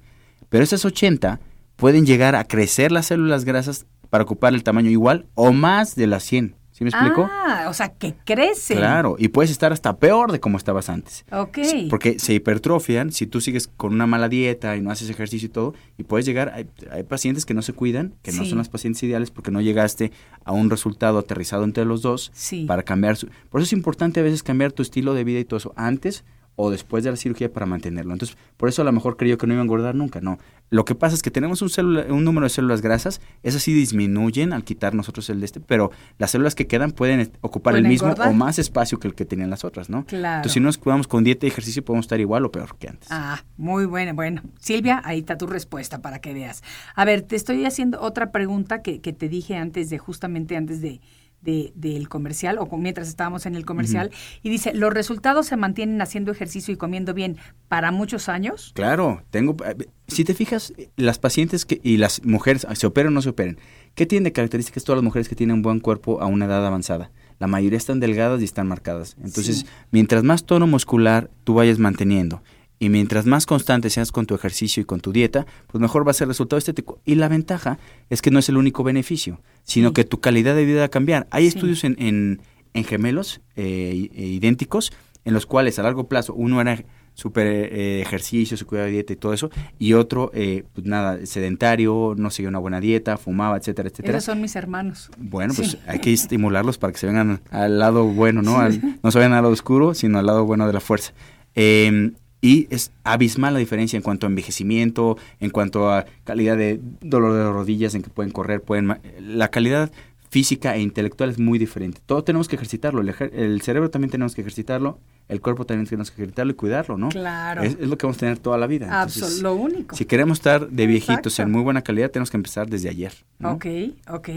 Pero 0.49 0.65
esas 0.65 0.83
80 0.83 1.39
pueden 1.77 2.05
llegar 2.05 2.35
a 2.35 2.43
crecer 2.43 2.91
las 2.91 3.05
células 3.05 3.45
grasas 3.45 3.85
para 4.09 4.25
ocupar 4.25 4.53
el 4.53 4.63
tamaño 4.63 4.89
igual 4.89 5.27
o 5.35 5.53
más 5.53 5.95
de 5.95 6.07
las 6.07 6.23
100. 6.23 6.55
¿Sí 6.71 6.83
me 6.83 6.91
explico? 6.91 7.27
Ah, 7.27 7.65
o 7.69 7.73
sea, 7.73 7.89
que 7.89 8.13
crece. 8.23 8.75
Claro, 8.75 9.15
y 9.17 9.29
puedes 9.29 9.49
estar 9.49 9.73
hasta 9.73 9.97
peor 9.97 10.31
de 10.31 10.39
como 10.39 10.57
estabas 10.57 10.89
antes. 10.89 11.25
Ok. 11.31 11.57
Porque 11.89 12.19
se 12.19 12.35
hipertrofian 12.35 13.11
si 13.11 13.25
tú 13.25 13.41
sigues 13.41 13.67
con 13.67 13.95
una 13.95 14.05
mala 14.05 14.29
dieta 14.29 14.75
y 14.75 14.81
no 14.81 14.91
haces 14.91 15.09
ejercicio 15.09 15.47
y 15.47 15.49
todo, 15.49 15.73
y 15.97 16.03
puedes 16.03 16.27
llegar, 16.27 16.53
hay, 16.91 17.03
pacientes 17.03 17.47
que 17.47 17.55
no 17.55 17.63
se 17.63 17.73
cuidan, 17.73 18.13
que 18.21 18.31
no 18.31 18.45
son 18.45 18.59
las 18.59 18.69
pacientes 18.69 19.01
ideales 19.01 19.31
porque 19.31 19.49
no 19.49 19.59
llegaste 19.59 20.11
a 20.45 20.51
un 20.51 20.69
resultado 20.69 21.17
aterrizado 21.17 21.63
entre 21.63 21.83
los 21.83 22.03
dos 22.03 22.31
para 22.67 22.83
cambiar. 22.83 23.17
Su, 23.17 23.27
por 23.49 23.59
eso 23.59 23.65
es 23.65 23.73
importante 23.73 24.19
a 24.19 24.23
veces 24.23 24.43
cambiar 24.43 24.71
tu 24.71 24.83
estilo 24.83 25.15
de 25.15 25.23
vida 25.23 25.39
y 25.39 25.45
todo 25.45 25.57
eso 25.57 25.73
antes 25.75 26.25
o 26.59 26.71
después 26.71 27.03
de 27.03 27.11
la 27.11 27.17
cirugía 27.17 27.53
para 27.53 27.67
mantenerlo. 27.67 28.13
Entonces, 28.13 28.35
por 28.57 28.67
eso 28.67 28.81
a 28.81 28.85
lo 28.85 28.91
mejor 28.91 29.15
creyó 29.15 29.37
que 29.37 29.45
no 29.45 29.53
iba 29.53 29.61
a 29.61 29.63
engordar 29.63 29.93
nunca. 29.93 30.21
No. 30.21 30.39
Lo 30.71 30.85
que 30.85 30.95
pasa 30.95 31.13
es 31.13 31.21
que 31.21 31.29
tenemos 31.29 31.61
un, 31.61 31.69
un 32.09 32.23
número 32.23 32.45
de 32.45 32.49
células 32.49 32.81
grasas, 32.81 33.21
esas 33.43 33.61
sí 33.61 33.73
disminuyen 33.73 34.51
al 34.53 34.63
quitar 34.63 34.95
nosotros 34.95 35.29
el 35.29 35.39
de 35.39 35.45
este, 35.45 35.59
pero 35.59 35.91
las 36.17 36.31
células 36.31 36.55
que 36.55 36.65
quedan 36.65 36.91
pueden 36.91 37.31
ocupar 37.41 37.75
el 37.75 37.87
mismo 37.87 38.09
o 38.09 38.33
más 38.33 38.57
espacio 38.57 38.99
que 38.99 39.07
el 39.07 39.13
que 39.13 39.23
tenían 39.23 39.51
las 39.51 39.63
otras, 39.63 39.87
¿no? 39.89 40.03
Claro. 40.05 40.37
Entonces, 40.37 40.53
si 40.53 40.59
nos 40.59 40.79
cuidamos 40.79 41.07
con 41.07 41.23
dieta 41.23 41.45
y 41.45 41.49
ejercicio, 41.49 41.85
podemos 41.85 42.05
estar 42.05 42.19
igual 42.19 42.43
o 42.43 42.51
peor 42.51 42.75
que 42.79 42.89
antes. 42.89 43.07
Ah, 43.11 43.43
muy 43.55 43.85
buena. 43.85 44.13
Bueno, 44.13 44.41
Silvia, 44.59 44.99
ahí 45.05 45.19
está 45.19 45.37
tu 45.37 45.45
respuesta 45.45 46.01
para 46.01 46.19
que 46.19 46.33
veas. 46.33 46.63
A 46.95 47.05
ver, 47.05 47.21
te 47.21 47.35
estoy 47.35 47.63
haciendo 47.65 48.01
otra 48.01 48.31
pregunta 48.31 48.81
que, 48.81 48.99
que 48.99 49.13
te 49.13 49.29
dije 49.29 49.55
antes 49.55 49.91
de, 49.91 49.99
justamente 49.99 50.57
antes 50.57 50.81
de, 50.81 51.01
de- 51.47 51.71
del 51.75 52.09
comercial, 52.09 52.57
o 52.59 52.77
mientras 52.77 53.07
estábamos 53.07 53.45
en 53.45 53.55
el 53.55 53.65
comercial, 53.65 54.11
y 54.43 54.49
dice, 54.49 54.73
los 54.73 54.93
resultados 54.93 55.47
se 55.47 55.55
mantienen 55.55 56.01
haciendo 56.01 56.29
ejercicio 56.33 56.73
y 56.73 56.77
comiendo 56.77 57.13
bien 57.13 57.37
para 57.69 57.91
muchos 57.91 58.27
años. 58.27 58.73
Claro, 58.75 59.23
tengo. 59.31 59.55
eh, 59.65 59.87
Si 60.07 60.23
te 60.25 60.33
fijas, 60.33 60.73
las 60.97 61.19
pacientes 61.19 61.65
que, 61.65 61.79
y 61.83 61.97
las 61.97 62.23
mujeres, 62.25 62.67
se 62.73 62.87
operen 62.87 63.09
o 63.09 63.11
no 63.15 63.21
se 63.21 63.29
operen, 63.29 63.57
¿qué 63.95 64.05
tienen 64.05 64.25
de 64.25 64.31
características 64.33 64.83
todas 64.83 64.97
las 64.97 65.03
mujeres 65.03 65.27
que 65.29 65.35
tienen 65.35 65.55
un 65.55 65.61
buen 65.61 65.79
cuerpo 65.79 66.21
a 66.21 66.25
una 66.27 66.45
edad 66.45 66.65
avanzada? 66.67 67.11
La 67.39 67.47
mayoría 67.47 67.77
están 67.77 67.99
delgadas 68.01 68.41
y 68.41 68.45
están 68.45 68.67
marcadas. 68.67 69.15
Entonces, 69.23 69.59
Sí. 69.59 69.65
mientras 69.91 70.23
más 70.23 70.45
tono 70.45 70.65
muscular 70.67 71.29
tú 71.45 71.53
vayas 71.55 71.77
manteniendo 71.79 72.41
y 72.79 72.89
mientras 72.89 73.25
más 73.25 73.45
constante 73.45 73.89
seas 73.89 74.11
con 74.11 74.25
tu 74.25 74.35
ejercicio 74.35 74.81
y 74.81 74.85
con 74.85 74.99
tu 75.01 75.11
dieta, 75.11 75.45
pues 75.67 75.81
mejor 75.81 76.05
va 76.07 76.11
a 76.11 76.13
ser 76.13 76.25
el 76.25 76.29
resultado 76.29 76.57
estético. 76.59 76.99
Y 77.05 77.15
la 77.15 77.27
ventaja 77.27 77.79
es 78.09 78.21
que 78.21 78.29
no 78.31 78.39
es 78.39 78.49
el 78.49 78.57
único 78.57 78.83
beneficio, 78.83 79.41
sino 79.63 79.89
Sí. 79.89 79.93
que 79.95 80.03
tu 80.03 80.19
calidad 80.19 80.55
de 80.55 80.65
vida 80.65 80.79
va 80.79 80.85
a 80.85 80.89
cambiar. 80.89 81.27
Hay 81.31 81.43
Sí. 81.49 81.49
estudios 81.57 81.83
en, 81.83 81.95
en- 81.99 82.41
en 82.73 82.83
gemelos 82.83 83.41
eh, 83.55 84.09
e 84.13 84.25
idénticos 84.27 84.91
en 85.25 85.33
los 85.33 85.45
cuales 85.47 85.79
a 85.79 85.83
largo 85.83 86.07
plazo 86.07 86.33
uno 86.35 86.61
era 86.61 86.83
súper 87.15 87.47
eh, 87.47 87.99
ejercicio, 88.01 88.55
su 88.55 88.67
cuidado 88.67 88.85
de 88.85 88.91
dieta 88.93 89.11
y 89.11 89.15
todo 89.15 89.33
eso, 89.33 89.49
y 89.79 89.93
otro, 89.93 90.29
eh, 90.35 90.63
pues 90.73 90.85
nada, 90.85 91.25
sedentario, 91.25 92.13
no 92.15 92.29
seguía 92.29 92.49
una 92.49 92.59
buena 92.59 92.79
dieta, 92.79 93.17
fumaba, 93.17 93.57
etcétera, 93.57 93.89
etcétera. 93.89 94.19
Esos 94.19 94.25
son 94.25 94.39
mis 94.41 94.55
hermanos. 94.55 95.09
Bueno, 95.17 95.55
pues 95.55 95.71
Sí. 95.71 95.79
hay 95.87 95.97
que 95.97 96.13
estimularlos 96.13 96.77
para 96.77 96.93
que 96.93 96.99
se 96.99 97.07
vengan 97.07 97.41
al 97.49 97.79
lado 97.79 98.05
bueno, 98.05 98.43
¿no? 98.43 98.59
Al- 98.59 98.99
no 99.01 99.09
se 99.11 99.17
vayan 99.17 99.33
al 99.33 99.41
lado 99.41 99.53
oscuro, 99.53 99.95
sino 99.95 100.19
al 100.19 100.27
lado 100.27 100.45
bueno 100.45 100.67
de 100.67 100.73
la 100.73 100.79
fuerza. 100.79 101.13
Eh, 101.55 102.11
y 102.41 102.67
es 102.69 102.91
abismal 103.03 103.53
la 103.53 103.59
diferencia 103.59 103.97
en 103.97 104.03
cuanto 104.03 104.25
a 104.25 104.29
envejecimiento, 104.29 105.17
en 105.39 105.49
cuanto 105.49 105.91
a 105.91 106.05
calidad 106.23 106.57
de 106.57 106.79
dolor 107.01 107.33
de 107.33 107.51
rodillas, 107.51 107.95
en 107.95 108.03
que 108.03 108.09
pueden 108.09 108.31
correr, 108.31 108.61
pueden... 108.61 108.99
La 109.19 109.49
calidad 109.49 109.91
física 110.29 110.75
e 110.75 110.81
intelectual 110.81 111.29
es 111.29 111.39
muy 111.39 111.57
diferente. 111.59 112.01
Todo 112.05 112.23
tenemos 112.23 112.47
que 112.47 112.55
ejercitarlo. 112.55 113.01
El, 113.01 113.09
ejer- 113.09 113.31
el 113.33 113.61
cerebro 113.61 113.89
también 113.89 114.11
tenemos 114.11 114.35
que 114.35 114.41
ejercitarlo, 114.41 114.99
el 115.29 115.41
cuerpo 115.41 115.65
también 115.65 115.87
tenemos 115.87 116.09
que 116.11 116.15
ejercitarlo 116.21 116.51
y 116.51 116.55
cuidarlo, 116.55 116.97
¿no? 116.97 117.09
Claro. 117.09 117.63
Es, 117.63 117.77
es 117.79 117.87
lo 117.87 117.97
que 117.97 118.05
vamos 118.05 118.17
a 118.17 118.19
tener 118.21 118.37
toda 118.37 118.57
la 118.57 118.67
vida. 118.67 118.85
Entonces, 118.85 119.41
lo 119.41 119.55
único. 119.55 119.95
si 119.95 120.05
queremos 120.05 120.37
estar 120.39 120.69
de 120.69 120.87
viejitos 120.87 121.33
Exacto. 121.33 121.41
en 121.43 121.51
muy 121.51 121.61
buena 121.63 121.81
calidad, 121.81 122.11
tenemos 122.11 122.29
que 122.31 122.37
empezar 122.37 122.69
desde 122.69 122.89
ayer. 122.89 123.13
¿no? 123.39 123.53
Ok, 123.53 123.65
ok. 124.09 124.29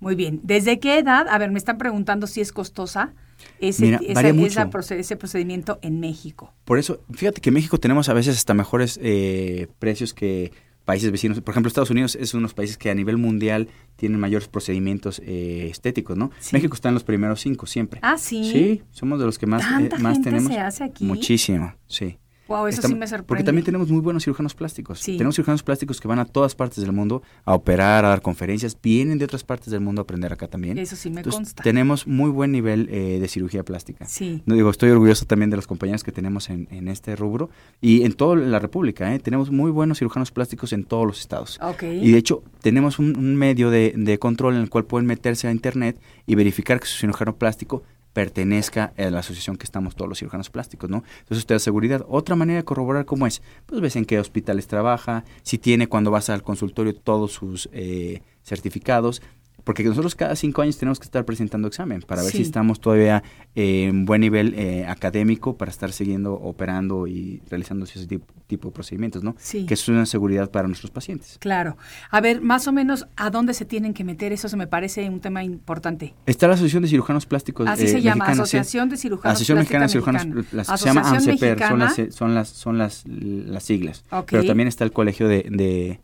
Muy 0.00 0.14
bien. 0.14 0.40
¿Desde 0.42 0.78
qué 0.78 0.98
edad? 0.98 1.26
A 1.28 1.38
ver, 1.38 1.50
me 1.50 1.58
están 1.58 1.78
preguntando 1.78 2.26
si 2.26 2.40
es 2.40 2.52
costosa 2.52 3.12
ese, 3.58 3.84
Mira, 3.86 4.00
esa- 4.06 4.28
esa 4.68 4.94
ese 4.94 5.16
procedimiento 5.16 5.78
en 5.82 6.00
México. 6.00 6.52
Por 6.66 6.78
eso, 6.78 7.00
fíjate 7.12 7.40
que 7.40 7.48
en 7.50 7.54
México 7.54 7.78
tenemos 7.78 8.08
a 8.10 8.12
veces 8.12 8.36
hasta 8.36 8.52
mejores 8.52 8.98
eh, 9.02 9.68
precios 9.78 10.12
que 10.12 10.52
países 10.84 11.10
vecinos. 11.12 11.40
Por 11.40 11.52
ejemplo, 11.52 11.68
Estados 11.68 11.90
Unidos 11.90 12.16
es 12.16 12.34
uno 12.34 12.40
de 12.40 12.44
los 12.44 12.54
países 12.54 12.76
que 12.76 12.90
a 12.90 12.94
nivel 12.94 13.16
mundial 13.16 13.68
tienen 14.00 14.18
mayores 14.18 14.48
procedimientos 14.48 15.20
eh, 15.24 15.68
estéticos, 15.70 16.16
¿no? 16.16 16.30
Sí. 16.40 16.56
México 16.56 16.74
está 16.74 16.88
en 16.88 16.94
los 16.94 17.04
primeros 17.04 17.40
cinco 17.40 17.66
siempre. 17.66 18.00
Ah, 18.02 18.16
sí. 18.16 18.50
Sí, 18.50 18.82
somos 18.90 19.20
de 19.20 19.26
los 19.26 19.38
que 19.38 19.46
más, 19.46 19.62
eh, 19.62 19.66
¿Tanta 19.68 19.98
más 19.98 20.14
gente 20.14 20.30
tenemos. 20.30 20.52
se 20.52 20.58
hace 20.58 20.84
aquí? 20.84 21.04
Muchísimo, 21.04 21.74
sí. 21.86 22.18
Wow, 22.50 22.66
eso 22.66 22.80
Estamos- 22.80 22.94
sí 22.96 22.98
me 22.98 23.06
sorprende. 23.06 23.26
Porque 23.28 23.44
también 23.44 23.64
tenemos 23.64 23.88
muy 23.90 24.00
buenos 24.00 24.24
cirujanos 24.24 24.54
plásticos. 24.54 24.98
Sí. 24.98 25.12
Tenemos 25.16 25.36
cirujanos 25.36 25.62
plásticos 25.62 26.00
que 26.00 26.08
van 26.08 26.18
a 26.18 26.24
todas 26.24 26.56
partes 26.56 26.82
del 26.82 26.90
mundo 26.92 27.22
a 27.44 27.54
operar, 27.54 28.04
a 28.04 28.08
dar 28.08 28.22
conferencias. 28.22 28.76
Vienen 28.82 29.18
de 29.18 29.24
otras 29.24 29.44
partes 29.44 29.70
del 29.70 29.80
mundo 29.80 30.00
a 30.00 30.02
aprender 30.02 30.32
acá 30.32 30.48
también. 30.48 30.76
Eso 30.76 30.96
sí 30.96 31.10
me 31.10 31.20
Entonces, 31.20 31.38
consta. 31.38 31.62
tenemos 31.62 32.08
muy 32.08 32.28
buen 32.28 32.50
nivel 32.50 32.88
eh, 32.90 33.18
de 33.20 33.28
cirugía 33.28 33.62
plástica. 33.62 34.04
Sí. 34.06 34.42
No 34.46 34.56
digo, 34.56 34.68
estoy 34.68 34.90
orgulloso 34.90 35.26
también 35.26 35.48
de 35.50 35.56
los 35.56 35.68
compañeros 35.68 36.02
que 36.02 36.10
tenemos 36.10 36.50
en, 36.50 36.66
en 36.72 36.88
este 36.88 37.14
rubro 37.14 37.50
y 37.80 38.02
en 38.02 38.14
toda 38.14 38.34
la 38.34 38.58
República. 38.58 39.14
¿eh? 39.14 39.20
Tenemos 39.20 39.50
muy 39.52 39.70
buenos 39.70 39.98
cirujanos 39.98 40.32
plásticos 40.32 40.72
en 40.72 40.82
todos 40.82 41.06
los 41.06 41.20
estados. 41.20 41.58
Ok. 41.62 41.84
Y 41.84 42.10
de 42.10 42.18
hecho, 42.18 42.42
tenemos 42.62 42.98
un, 42.98 43.16
un 43.16 43.36
medio 43.36 43.70
de, 43.70 43.94
de 43.96 44.18
control 44.18 44.56
en 44.56 44.62
el 44.62 44.70
cual 44.70 44.86
pueden 44.86 45.06
meterse 45.06 45.46
a 45.46 45.52
internet 45.52 46.00
y 46.26 46.34
verificar 46.34 46.80
que 46.80 46.86
su 46.86 46.98
cirujano 46.98 47.36
plástico 47.36 47.84
pertenezca 48.12 48.92
a 48.96 49.10
la 49.10 49.20
asociación 49.20 49.56
que 49.56 49.64
estamos 49.64 49.94
todos 49.94 50.08
los 50.08 50.18
cirujanos 50.18 50.50
plásticos, 50.50 50.90
¿no? 50.90 51.04
Entonces 51.20 51.38
usted 51.38 51.54
da 51.54 51.58
seguridad. 51.60 52.04
Otra 52.08 52.36
manera 52.36 52.58
de 52.58 52.64
corroborar 52.64 53.04
cómo 53.04 53.26
es, 53.26 53.42
pues 53.66 53.80
ves 53.80 53.96
en 53.96 54.04
qué 54.04 54.18
hospitales 54.18 54.66
trabaja, 54.66 55.24
si 55.42 55.58
tiene 55.58 55.88
cuando 55.88 56.10
vas 56.10 56.30
al 56.30 56.42
consultorio 56.42 56.94
todos 56.94 57.32
sus 57.32 57.68
eh, 57.72 58.22
certificados, 58.42 59.22
porque 59.64 59.84
nosotros 59.84 60.14
cada 60.14 60.34
cinco 60.36 60.62
años 60.62 60.78
tenemos 60.78 60.98
que 60.98 61.04
estar 61.04 61.24
presentando 61.24 61.68
examen 61.68 62.02
para 62.02 62.22
ver 62.22 62.30
Sí. 62.30 62.38
si 62.38 62.42
estamos 62.44 62.80
todavía 62.80 63.22
eh, 63.54 63.84
en 63.84 64.04
buen 64.06 64.20
nivel 64.20 64.54
eh, 64.56 64.86
académico 64.86 65.56
para 65.56 65.70
estar 65.70 65.92
siguiendo, 65.92 66.34
operando 66.34 67.06
y 67.06 67.42
realizando 67.50 67.84
ese 67.84 68.06
tipo, 68.06 68.26
tipo 68.46 68.68
de 68.68 68.74
procedimientos, 68.74 69.22
¿no? 69.22 69.34
Sí. 69.38 69.66
Que 69.66 69.74
es 69.74 69.88
una 69.88 70.06
seguridad 70.06 70.50
para 70.50 70.66
nuestros 70.68 70.90
pacientes. 70.90 71.36
Claro. 71.40 71.76
A 72.10 72.20
ver, 72.20 72.40
más 72.40 72.66
o 72.68 72.72
menos, 72.72 73.06
¿a 73.16 73.30
dónde 73.30 73.54
se 73.54 73.64
tienen 73.64 73.94
que 73.94 74.04
meter? 74.04 74.32
Eso 74.32 74.48
se 74.48 74.56
me 74.56 74.66
parece 74.66 75.08
un 75.08 75.20
tema 75.20 75.42
importante. 75.44 76.14
Está 76.26 76.46
la 76.48 76.54
Asociación 76.54 76.82
de 76.82 76.88
Cirujanos 76.88 77.26
Plásticos 77.26 77.68
Así 77.68 77.84
eh, 77.84 77.88
se 77.88 78.00
llama, 78.02 78.24
mexicana, 78.26 78.34
sí. 78.46 78.56
Asociación 78.56 78.88
de 78.88 78.96
Cirujanos 78.96 79.34
Asociación 79.34 79.58
Mexicana 79.58 79.84
de 79.84 79.88
Cirujanos. 79.88 80.46
Plásticos. 80.46 80.80
Se 80.80 80.86
llama 80.86 81.00
Asociación 81.02 81.32
ANCEPER, 81.34 81.68
son 81.68 81.78
las, 81.78 82.14
son 82.14 82.34
las, 82.34 82.48
son 82.48 82.78
las, 82.78 83.04
las 83.06 83.62
siglas. 83.62 84.04
Ok. 84.10 84.28
Pero 84.30 84.44
también 84.44 84.68
está 84.68 84.84
el 84.84 84.92
Colegio 84.92 85.28
de, 85.28 85.46
de- 85.50 86.00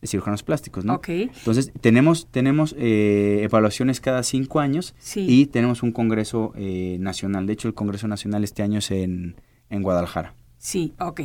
de 0.00 0.08
Cirujanos 0.08 0.42
Plásticos, 0.42 0.84
¿no? 0.84 0.94
Ok. 0.94 1.08
Entonces, 1.08 1.72
tenemos, 1.80 2.26
tenemos 2.30 2.74
eh, 2.78 3.40
evaluaciones 3.42 4.00
cada 4.00 4.22
cinco 4.22 4.60
años 4.60 4.94
Sí. 4.98 5.26
y 5.28 5.46
tenemos 5.46 5.82
un 5.82 5.92
congreso 5.92 6.52
eh, 6.56 6.96
nacional. 7.00 7.46
De 7.46 7.52
hecho, 7.52 7.68
el 7.68 7.74
Congreso 7.74 8.08
Nacional 8.08 8.42
este 8.44 8.62
año 8.62 8.78
es 8.78 8.90
en, 8.90 9.36
en 9.68 9.82
Guadalajara. 9.82 10.34
Sí, 10.58 10.94
ok, 10.98 11.20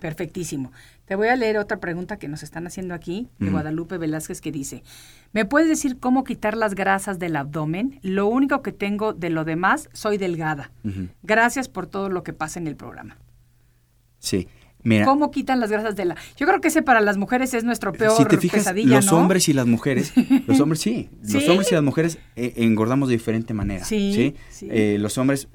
perfectísimo. 0.00 0.72
Te 1.06 1.16
voy 1.16 1.26
a 1.26 1.34
leer 1.34 1.58
otra 1.58 1.80
pregunta 1.80 2.18
que 2.18 2.28
nos 2.28 2.44
están 2.44 2.68
haciendo 2.68 2.94
aquí 2.94 3.28
de. 3.40 3.50
Guadalupe 3.50 3.98
Velázquez 3.98 4.40
que 4.40 4.52
dice, 4.52 4.84
¿me 5.32 5.44
puedes 5.44 5.68
decir 5.68 5.98
cómo 5.98 6.22
quitar 6.22 6.56
las 6.56 6.76
grasas 6.76 7.18
del 7.18 7.34
abdomen? 7.34 7.98
Lo 8.02 8.28
único 8.28 8.62
que 8.62 8.70
tengo 8.70 9.12
de 9.12 9.30
lo 9.30 9.44
demás, 9.44 9.88
soy 9.92 10.18
delgada. 10.18 10.70
Gracias 11.24 11.68
por 11.68 11.88
todo 11.88 12.08
lo 12.10 12.22
que 12.22 12.32
pasa 12.32 12.60
en 12.60 12.68
el 12.68 12.76
programa. 12.76 13.18
Sí. 14.20 14.46
Mira, 14.82 15.04
¿Cómo 15.04 15.30
quitan 15.30 15.60
las 15.60 15.70
grasas 15.70 15.94
de 15.96 16.04
la...? 16.06 16.16
Yo 16.36 16.46
creo 16.46 16.60
que 16.60 16.68
ese 16.68 16.82
para 16.82 17.00
las 17.00 17.16
mujeres 17.18 17.52
es 17.54 17.64
nuestro 17.64 17.92
peor 17.92 18.16
si 18.16 18.24
te 18.24 18.38
fijas, 18.38 18.60
pesadilla, 18.60 18.96
los 18.96 19.06
¿no? 19.12 19.18
hombres 19.18 19.48
y 19.48 19.52
las 19.52 19.66
mujeres, 19.66 20.12
los 20.46 20.58
hombres 20.60 20.80
sí, 20.80 21.08
los 21.22 21.48
hombres 21.48 21.70
y 21.70 21.74
las 21.74 21.84
mujeres 21.84 22.18
eh, 22.36 22.54
engordamos 22.56 23.08
de 23.08 23.14
diferente 23.16 23.52
manera. 23.54 23.84
Sí, 23.84 24.12
Sí, 24.14 24.34
sí. 24.50 24.68
Eh, 24.70 24.96
los 24.98 25.18
hombres, 25.18 25.48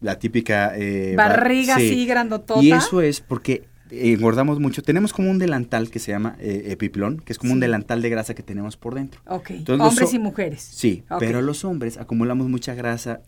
la 0.00 0.18
típica 0.18 0.72
eh, 0.76 1.14
ba- 1.16 1.28
Barriga 1.28 1.76
sí. 1.76 1.86
así, 1.90 2.06
grandotota. 2.06 2.60
Y 2.62 2.72
eso 2.72 3.00
es 3.02 3.20
porque 3.20 3.64
engordamos 3.90 4.60
mucho. 4.60 4.82
Tenemos 4.82 5.12
como 5.12 5.30
un 5.30 5.38
delantal 5.38 5.90
que 5.90 5.98
se 5.98 6.12
llama 6.12 6.36
eh, 6.40 6.64
epiplón, 6.68 7.18
que 7.24 7.32
es 7.32 7.38
como 7.38 7.52
un 7.52 7.60
delantal 7.60 8.02
de 8.02 8.10
grasa 8.10 8.34
que 8.34 8.42
tenemos 8.42 8.76
por 8.76 8.94
dentro. 8.94 9.20
Ok, 9.26 9.50
Entonces, 9.50 9.88
hombres 9.88 10.12
ho- 10.12 10.16
y 10.16 10.18
mujeres. 10.18 10.62
Sí, 10.62 11.02
pero 11.18 11.42
los 11.42 11.64
hombres 11.64 11.98
acumulamos 11.98 12.48
mucha 12.48 12.74
grasa 12.74 13.20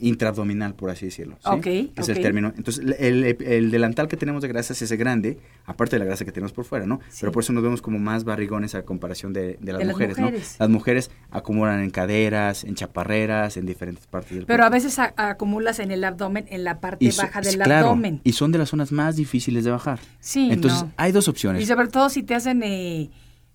intraabdominal, 0.00 0.74
por 0.74 0.90
así 0.90 1.06
decirlo. 1.06 1.36
¿sí? 1.42 1.50
Ok, 1.50 1.66
Es 1.98 2.08
el 2.08 2.20
término. 2.20 2.52
Entonces, 2.56 2.84
el, 2.98 3.24
el- 3.24 3.42
el 3.44 3.70
delantal 3.70 4.08
que 4.08 4.16
tenemos 4.16 4.42
de 4.42 4.48
grasa 4.48 4.72
es 4.72 4.82
ese 4.82 4.96
grande, 4.96 5.38
aparte 5.66 5.96
de 5.96 6.00
la 6.00 6.04
grasa 6.06 6.24
que 6.24 6.32
tenemos 6.32 6.52
por 6.52 6.64
fuera, 6.64 6.86
¿no? 6.86 7.00
Sí. 7.08 7.18
Pero 7.20 7.32
por 7.32 7.42
eso 7.42 7.52
nos 7.52 7.62
vemos 7.62 7.82
como 7.82 7.98
más 7.98 8.24
barrigones 8.24 8.74
a 8.74 8.82
comparación 8.82 9.32
de, 9.32 9.58
de 9.60 9.72
las 9.72 9.78
De 9.78 9.84
las 9.84 9.94
mujeres, 9.94 10.18
mujeres. 10.18 10.56
¿no? 10.58 10.64
Las 10.64 10.70
mujeres 10.70 11.10
acumulan 11.30 11.80
en 11.80 11.90
caderas, 11.90 12.64
en 12.64 12.74
chaparreras, 12.74 13.56
en 13.56 13.66
diferentes 13.66 14.06
partes 14.06 14.36
del 14.36 14.46
Pero 14.46 14.64
a 14.64 14.68
cuerpo. 14.68 14.84
veces 14.84 14.98
a- 14.98 15.14
acumulas 15.16 15.78
en 15.78 15.90
el 15.90 16.04
abdomen, 16.04 16.46
en 16.50 16.64
la 16.64 16.80
parte 16.80 17.04
Y 17.04 17.12
so- 17.12 17.22
baja 17.22 17.40
del 17.40 17.54
claro, 17.56 17.86
abdomen. 17.88 18.20
Y 18.24 18.32
son 18.32 18.52
de 18.52 18.58
las 18.58 18.68
zonas 18.70 18.92
más 18.92 19.16
difíciles 19.16 19.64
de 19.64 19.70
bajar. 19.70 19.87
Sí, 20.20 20.48
Entonces, 20.50 20.82
no. 20.82 20.92
hay 20.96 21.12
dos 21.12 21.28
opciones. 21.28 21.62
Y 21.62 21.66
sobre 21.66 21.88
todo 21.88 22.08
si 22.10 22.22
te 22.22 22.34
hacen, 22.34 22.62
eh, 22.62 23.10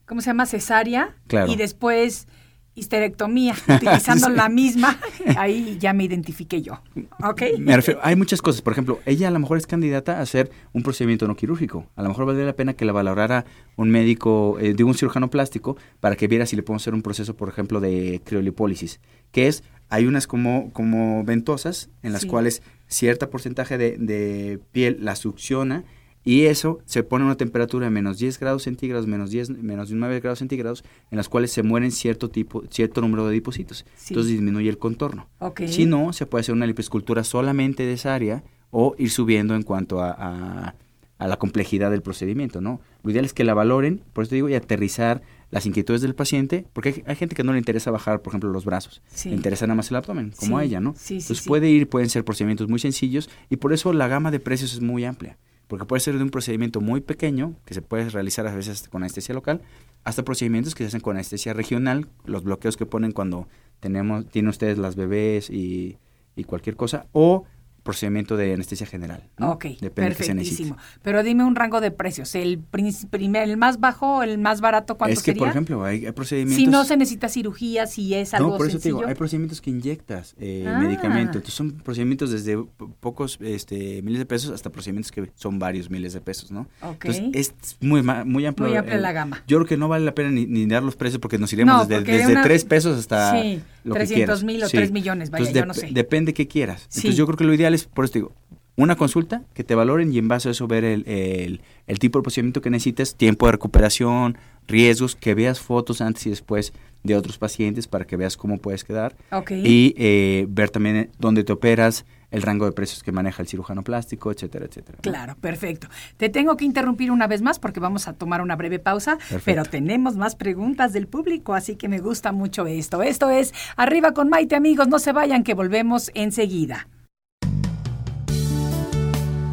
¿cómo 0.06 0.22
se 0.22 0.28
llama? 0.28 0.46
Cesárea. 0.46 1.16
Claro. 1.28 1.52
Y 1.52 1.56
después 1.56 2.28
histerectomía, 2.76 3.54
utilizando 3.68 4.28
Sí. 4.28 4.34
la 4.34 4.50
misma. 4.50 5.00
Ahí 5.38 5.78
ya 5.80 5.94
me 5.94 6.06
identifiqué 6.06 6.62
yo. 6.62 6.82
¿Ok? 7.24 7.44
Me 7.60 7.76
refiero, 7.76 8.00
hay 8.04 8.16
muchas 8.16 8.42
cosas. 8.42 8.62
Por 8.62 8.74
ejemplo, 8.74 9.00
ella 9.06 9.28
a 9.28 9.32
lo 9.32 9.40
mejor 9.40 9.58
es 9.58 9.68
candidata 9.68 10.18
a 10.18 10.22
hacer 10.22 10.50
un 10.74 10.82
procedimiento 10.84 11.28
no 11.28 11.36
quirúrgico. 11.36 11.86
A 11.96 12.02
lo 12.02 12.10
mejor 12.10 12.26
valdría 12.26 12.46
la 12.48 12.56
pena 12.56 12.74
que 12.74 12.86
la 12.86 12.92
valorara 12.92 13.46
un 13.76 13.90
médico, 13.92 14.58
eh, 14.60 14.74
digo 14.74 14.90
un 14.90 14.96
cirujano 14.96 15.30
plástico, 15.30 15.78
para 16.00 16.16
que 16.16 16.28
viera 16.28 16.46
si 16.48 16.56
le 16.56 16.64
podemos 16.64 16.82
hacer 16.84 16.94
un 16.96 17.04
proceso, 17.04 17.36
por 17.36 17.48
ejemplo, 17.50 17.80
de 17.80 18.22
criolipólisis, 18.26 19.00
que 19.32 19.48
es, 19.48 19.64
hay 19.90 20.08
unas 20.08 20.26
como, 20.26 20.72
como 20.74 21.24
ventosas 21.24 21.90
en 22.02 22.12
las 22.14 22.24
Sí. 22.24 22.28
cuales 22.28 22.64
cierto 22.88 23.30
porcentaje 23.30 23.78
de, 23.78 23.98
de 24.00 24.60
piel 24.72 24.98
la 25.02 25.16
succiona 25.16 25.84
y 26.26 26.44
eso 26.46 26.80
se 26.86 27.04
pone 27.04 27.24
a 27.24 27.28
una 27.28 27.36
temperatura 27.38 27.86
de 27.86 27.92
menos 27.92 28.18
10 28.18 28.40
grados 28.40 28.64
centígrados, 28.64 29.08
menos 29.08 29.30
10, 29.32 29.50
menos 29.62 29.92
9 29.92 30.20
grados 30.22 30.40
centígrados, 30.40 30.84
en 31.12 31.18
las 31.18 31.28
cuales 31.30 31.52
se 31.52 31.64
mueren 31.64 31.92
cierto 31.92 32.30
tipo, 32.30 32.64
cierto 32.70 33.02
número 33.02 33.24
de 33.26 33.30
adipocitos. 33.32 33.86
Sí. 33.96 34.14
Entonces 34.14 34.32
disminuye 34.34 34.70
el 34.70 34.78
contorno. 34.78 35.28
Si 35.68 35.86
no, 35.86 36.14
se 36.14 36.26
puede 36.26 36.42
hacer 36.42 36.56
una 36.56 36.66
lipoescultura 36.68 37.24
solamente 37.24 37.84
de 37.86 37.94
esa 37.94 38.14
área 38.16 38.44
o 38.72 38.96
ir 38.98 39.10
subiendo 39.12 39.56
en 39.56 39.64
cuanto 39.64 40.02
a, 40.02 40.12
a- 40.12 40.76
a 41.20 41.28
la 41.28 41.38
complejidad 41.38 41.90
del 41.92 42.02
procedimiento, 42.02 42.60
¿no? 42.60 42.82
Lo 43.04 43.12
ideal 43.12 43.24
es 43.24 43.34
que 43.34 43.46
la 43.46 43.54
valoren, 43.54 44.02
por 44.12 44.24
eso 44.24 44.32
te 44.32 44.36
digo, 44.36 44.50
y 44.50 44.56
aterrizar 44.56 45.22
las 45.52 45.66
inquietudes 45.66 46.02
del 46.02 46.16
paciente, 46.16 46.66
porque 46.74 46.90
hay, 46.90 47.04
hay 47.06 47.16
gente 47.16 47.34
que 47.36 47.44
no 47.44 47.54
le 47.54 47.60
interesa 47.60 47.92
bajar, 47.92 48.22
por 48.22 48.32
ejemplo, 48.32 48.50
los 48.50 48.66
brazos, 48.66 49.02
Sí. 49.08 49.30
le 49.30 49.36
interesa 49.36 49.66
nada 49.68 49.76
más 49.76 49.90
el 49.92 49.96
abdomen, 49.98 50.34
como 50.36 50.58
Sí, 50.58 50.62
a 50.62 50.66
ella, 50.66 50.80
¿no? 50.82 50.94
sí, 50.98 51.00
sí, 51.00 51.14
Entonces 51.22 51.46
puede 51.46 51.70
ir, 51.70 51.88
pueden 51.88 52.10
ser 52.10 52.26
procedimientos 52.26 52.68
muy 52.68 52.80
sencillos 52.80 53.30
y 53.50 53.56
por 53.58 53.72
eso 53.72 53.94
la 53.94 54.08
gama 54.10 54.32
de 54.32 54.40
precios 54.42 54.74
es 54.74 54.82
muy 54.82 55.06
amplia. 55.06 55.38
Porque 55.68 55.86
puede 55.86 56.00
ser 56.00 56.18
de 56.18 56.24
un 56.24 56.30
procedimiento 56.30 56.82
muy 56.82 57.02
pequeño, 57.02 57.56
que 57.66 57.74
se 57.74 57.82
puede 57.82 58.10
realizar 58.10 58.48
a 58.48 58.56
veces 58.56 58.88
con 58.90 59.04
anestesia 59.04 59.34
local, 59.34 59.62
hasta 60.04 60.24
procedimientos 60.24 60.76
que 60.76 60.84
se 60.84 60.90
hacen 60.90 61.02
con 61.02 61.16
anestesia 61.16 61.54
regional, 61.54 62.08
los 62.26 62.44
bloqueos 62.44 62.78
que 62.78 62.86
ponen 62.86 63.12
cuando 63.12 63.48
tenemos, 63.80 64.28
tienen 64.28 64.50
ustedes 64.50 64.78
las 64.78 64.96
bebés 64.96 65.50
y, 65.50 65.98
y 66.36 66.44
cualquier 66.44 66.76
cosa, 66.76 67.08
o 67.12 67.46
procedimiento 67.84 68.38
de 68.38 68.54
anestesia 68.54 68.88
general. 68.88 69.24
¿no? 69.38 69.52
Ok, 69.52 69.66
Depende 69.82 70.12
de 70.12 70.16
qué 70.16 70.24
se 70.24 70.34
perfectísimo. 70.34 70.78
Pero 71.02 71.22
dime 71.22 71.44
un 71.44 71.56
rango 71.56 71.82
de 71.82 71.92
precios. 71.92 72.34
¿El 72.36 72.60
primer, 72.60 73.44
el 73.50 73.58
más 73.58 73.80
bajo, 73.80 74.24
el 74.24 74.38
más 74.38 74.62
barato, 74.62 74.98
cuánto 74.98 75.14
Es 75.14 75.20
que, 75.20 75.32
sería? 75.32 75.40
por 75.40 75.50
ejemplo, 75.50 75.84
hay, 75.84 76.06
hay 76.06 76.12
procedimientos... 76.14 76.56
si 76.64 76.68
no 76.68 76.86
se 76.86 76.98
necesita 76.98 77.28
cirugía, 77.30 77.86
si 77.88 78.14
es 78.14 78.34
algo 78.34 78.52
No, 78.52 78.58
por 78.58 78.68
eso 78.68 78.78
te 78.78 78.84
sencillo. 78.84 78.98
digo, 78.98 79.10
hay 79.10 79.16
procedimientos 79.16 79.62
que 79.62 79.70
inyectas 79.70 80.36
eh, 80.40 80.66
Ah. 80.68 80.80
medicamento. 80.80 81.38
Entonces 81.38 81.54
son 81.54 81.72
procedimientos 81.72 82.32
desde 82.32 82.58
po- 82.58 82.90
pocos 83.00 83.38
este, 83.42 84.02
miles 84.02 84.20
de 84.20 84.26
pesos 84.26 84.52
hasta 84.52 84.70
procedimientos 84.70 85.12
que 85.12 85.30
son 85.36 85.60
varios 85.60 85.90
miles 85.90 86.14
de 86.14 86.22
pesos, 86.22 86.52
¿no? 86.52 86.68
Ok. 86.82 87.06
Entonces 87.06 87.54
es 87.62 87.78
muy, 87.82 88.02
muy 88.02 88.46
amplio. 88.46 88.70
Muy 88.70 88.78
amplia 88.78 88.98
la 88.98 89.12
gama. 89.12 89.44
Yo 89.48 89.58
creo 89.58 89.68
que 89.68 89.78
no 89.78 89.88
vale 89.88 90.06
la 90.06 90.16
pena 90.16 90.30
ni, 90.30 90.46
ni 90.46 90.66
dar 90.66 90.84
los 90.84 90.96
precios 90.96 91.20
porque 91.20 91.38
nos 91.38 91.52
iremos 91.54 91.76
No, 91.76 91.86
desde, 91.86 92.04
desde 92.12 92.32
una- 92.32 92.44
3 92.44 92.66
pesos 92.66 92.98
hasta 92.98 93.32
Sí, 93.42 93.62
lo 93.84 93.94
300 93.94 94.08
que 94.08 94.16
quieras. 94.16 94.44
mil 94.44 94.64
o 94.64 94.70
Sí. 94.70 94.78
3 94.78 94.92
millones, 94.92 95.30
vaya, 95.30 95.42
Entonces, 95.48 95.62
yo 95.62 95.66
no 95.66 95.74
sé. 95.74 95.90
Depende 95.94 96.34
qué 96.34 96.48
quieras. 96.48 96.86
Sí. 96.90 97.00
Entonces 97.00 97.18
yo 97.18 97.26
creo 97.26 97.38
que 97.38 97.44
lo 97.44 97.54
ideal 97.54 97.73
por 97.94 98.06
eso 98.06 98.14
te 98.14 98.20
digo, 98.20 98.32
una 98.76 98.96
consulta, 98.96 99.44
que 99.54 99.64
te 99.64 99.76
valoren 99.76 100.12
y 100.12 100.18
en 100.18 100.28
base 100.28 100.48
a 100.50 100.52
eso 100.52 100.68
ver 100.68 100.84
el, 100.84 101.08
el- 101.08 101.62
el 101.86 102.00
tipo 102.00 102.18
de 102.20 102.24
procedimiento 102.24 102.62
que 102.62 102.70
necesites, 102.72 103.16
tiempo 103.16 103.46
de 103.46 103.52
recuperación, 103.52 104.38
riesgos, 104.68 105.16
que 105.16 105.36
veas 105.36 105.60
fotos 105.60 106.02
antes 106.02 106.26
y 106.26 106.30
después 106.32 106.74
de 107.04 107.16
otros 107.16 107.38
pacientes 107.38 107.88
para 107.88 108.06
que 108.06 108.16
veas 108.16 108.38
cómo 108.38 108.58
puedes 108.58 108.84
quedar. 108.84 109.16
Y 109.52 109.94
eh, 109.98 110.46
ver 110.50 110.70
también 110.70 110.96
eh, 110.96 111.10
dónde 111.20 111.44
te 111.44 111.52
operas, 111.54 112.06
el 112.32 112.42
rango 112.42 112.66
de 112.66 112.72
precios 112.72 113.04
que 113.04 113.12
maneja 113.12 113.44
el 113.44 113.48
cirujano 113.48 113.84
plástico, 113.84 114.32
etcétera, 114.32 114.66
etcétera. 114.66 114.98
Claro, 115.02 115.36
perfecto. 115.40 115.88
Te 116.18 116.30
tengo 116.30 116.58
que 116.58 116.66
interrumpir 116.66 117.12
una 117.12 117.28
vez 117.28 117.44
más 117.44 117.60
porque 117.60 117.80
vamos 117.80 118.08
a 118.08 118.14
tomar 118.14 118.42
una 118.42 118.56
breve 118.56 118.80
pausa, 118.80 119.18
Perfecto. 119.18 119.42
pero 119.46 119.64
tenemos 119.66 120.16
más 120.16 120.36
preguntas 120.36 120.94
del 120.94 121.06
público, 121.06 121.54
así 121.54 121.76
que 121.76 121.90
me 121.90 122.00
gusta 122.00 122.32
mucho 122.32 122.66
esto. 122.66 123.04
Esto 123.04 123.30
es 123.30 123.54
Arriba 123.76 124.14
con 124.14 124.30
Maite, 124.30 124.56
amigos, 124.56 124.88
no 124.88 124.98
se 124.98 125.12
vayan 125.12 125.44
que 125.44 125.54
volvemos 125.54 126.10
enseguida. 126.16 126.88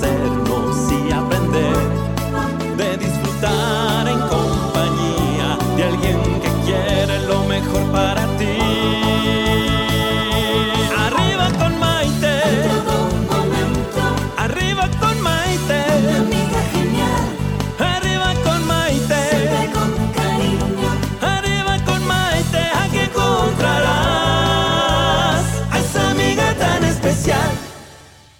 conocernos 0.00 0.47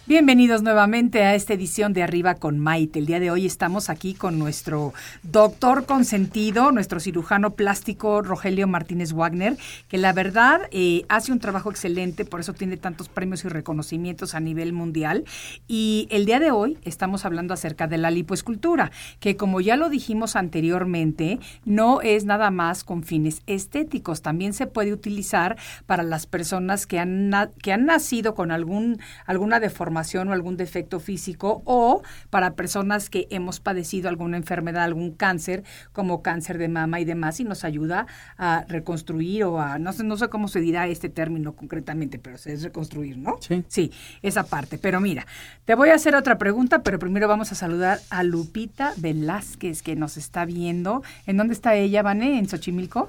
Bienvenidos 0.09 0.63
nuevamente 0.63 1.23
a 1.23 1.35
esta 1.35 1.53
edición 1.53 1.93
de 1.93 2.03
Arriba 2.03 2.37
con 2.37 2.59
Maite. 2.59 2.99
El 2.99 3.05
día 3.05 3.21
de 3.21 3.31
hoy 3.31 3.45
estamos 3.45 3.91
aquí 3.91 4.15
con 4.15 4.39
nuestro 4.39 4.95
doctor 5.23 5.85
consentido, 5.85 6.73
nuestro 6.73 6.99
cirujano 6.99 7.51
plástico 7.51 8.23
Rogelio 8.23 8.67
Martínez 8.67 9.13
Wagner, 9.13 9.59
que 9.87 9.99
la 9.99 10.15
verdad 10.15 10.63
eh, 10.71 11.05
hace 11.11 11.31
un 11.31 11.41
trabajo 11.41 11.71
excelente, 11.71 12.25
por 12.25 12.41
eso 12.41 12.55
tiene 12.55 12.79
tantos 12.79 13.11
premios 13.11 13.45
y 13.45 13.49
reconocimientos 13.49 14.35
a 14.35 14.41
nivel 14.41 14.73
mundial. 14.73 15.25
Y 15.67 16.09
el 16.11 16.25
día 16.25 16.41
de 16.41 16.53
hoy 16.53 16.79
estamos 16.85 17.27
hablando 17.27 17.53
acerca 17.53 17.87
de 17.87 17.99
la 17.99 18.11
lipoescultura, 18.11 18.91
que 19.21 19.37
como 19.37 19.61
ya 19.61 19.77
lo 19.77 19.91
dijimos 19.91 20.37
anteriormente, 20.37 21.39
no 21.67 22.01
es 22.01 22.25
nada 22.25 22.51
más 22.51 22.83
con 22.83 23.03
fines 23.03 23.43
estéticos, 23.47 24.23
también 24.23 24.55
se 24.55 24.67
puede 24.67 24.95
utilizar 24.95 25.59
para 25.85 26.03
las 26.03 26.25
personas 26.25 26.87
que 26.87 26.99
han, 26.99 27.31
que 27.61 27.75
han 27.75 27.85
nacido 27.85 28.35
con 28.35 28.53
algún, 28.53 29.01
alguna 29.27 29.61
deformación 29.61 29.98
o 30.29 30.33
algún 30.33 30.57
defecto 30.57 31.01
físico 31.01 31.63
o 31.65 32.03
para 32.31 32.55
personas 32.55 33.11
que 33.11 33.27
hemos 33.31 33.61
padecido 33.61 34.09
alguna 34.09 34.37
enfermedad, 34.37 34.85
algún 34.85 35.13
cáncer, 35.13 35.65
como 35.93 36.23
cáncer 36.23 36.59
de 36.59 36.69
mama 36.69 37.01
y 37.01 37.05
demás, 37.05 37.41
y 37.41 37.45
nos 37.45 37.65
ayuda 37.65 38.07
a 38.37 38.65
reconstruir 38.69 39.45
o 39.45 39.61
a, 39.61 39.79
no 39.79 39.93
sé, 39.93 40.05
no 40.05 40.17
sé 40.17 40.29
cómo 40.29 40.49
se 40.49 40.61
dirá 40.61 40.87
este 40.87 41.09
término 41.09 41.55
concretamente, 41.55 42.19
pero 42.19 42.37
es 42.37 42.63
reconstruir, 42.63 43.19
¿no? 43.19 43.37
Sí. 43.41 43.65
Sí, 43.69 43.93
esa 44.23 44.45
parte. 44.45 44.79
Pero 44.79 45.01
mira, 45.01 45.27
te 45.65 45.75
voy 45.75 45.91
a 45.91 45.95
hacer 45.95 46.15
otra 46.15 46.39
pregunta, 46.39 46.83
pero 46.83 46.99
primero 46.99 47.29
vamos 47.29 47.53
a 47.53 47.55
saludar 47.55 48.01
a 48.11 48.23
Lupita 48.23 48.93
Velázquez, 48.97 49.83
que 49.83 49.97
nos 49.97 50.17
está 50.17 50.45
viendo. 50.45 51.03
¿En 51.27 51.37
dónde 51.37 51.55
está 51.55 51.75
ella, 51.75 52.03
Vane? 52.03 52.39
¿En 52.39 52.49
Xochimilco? 52.49 53.09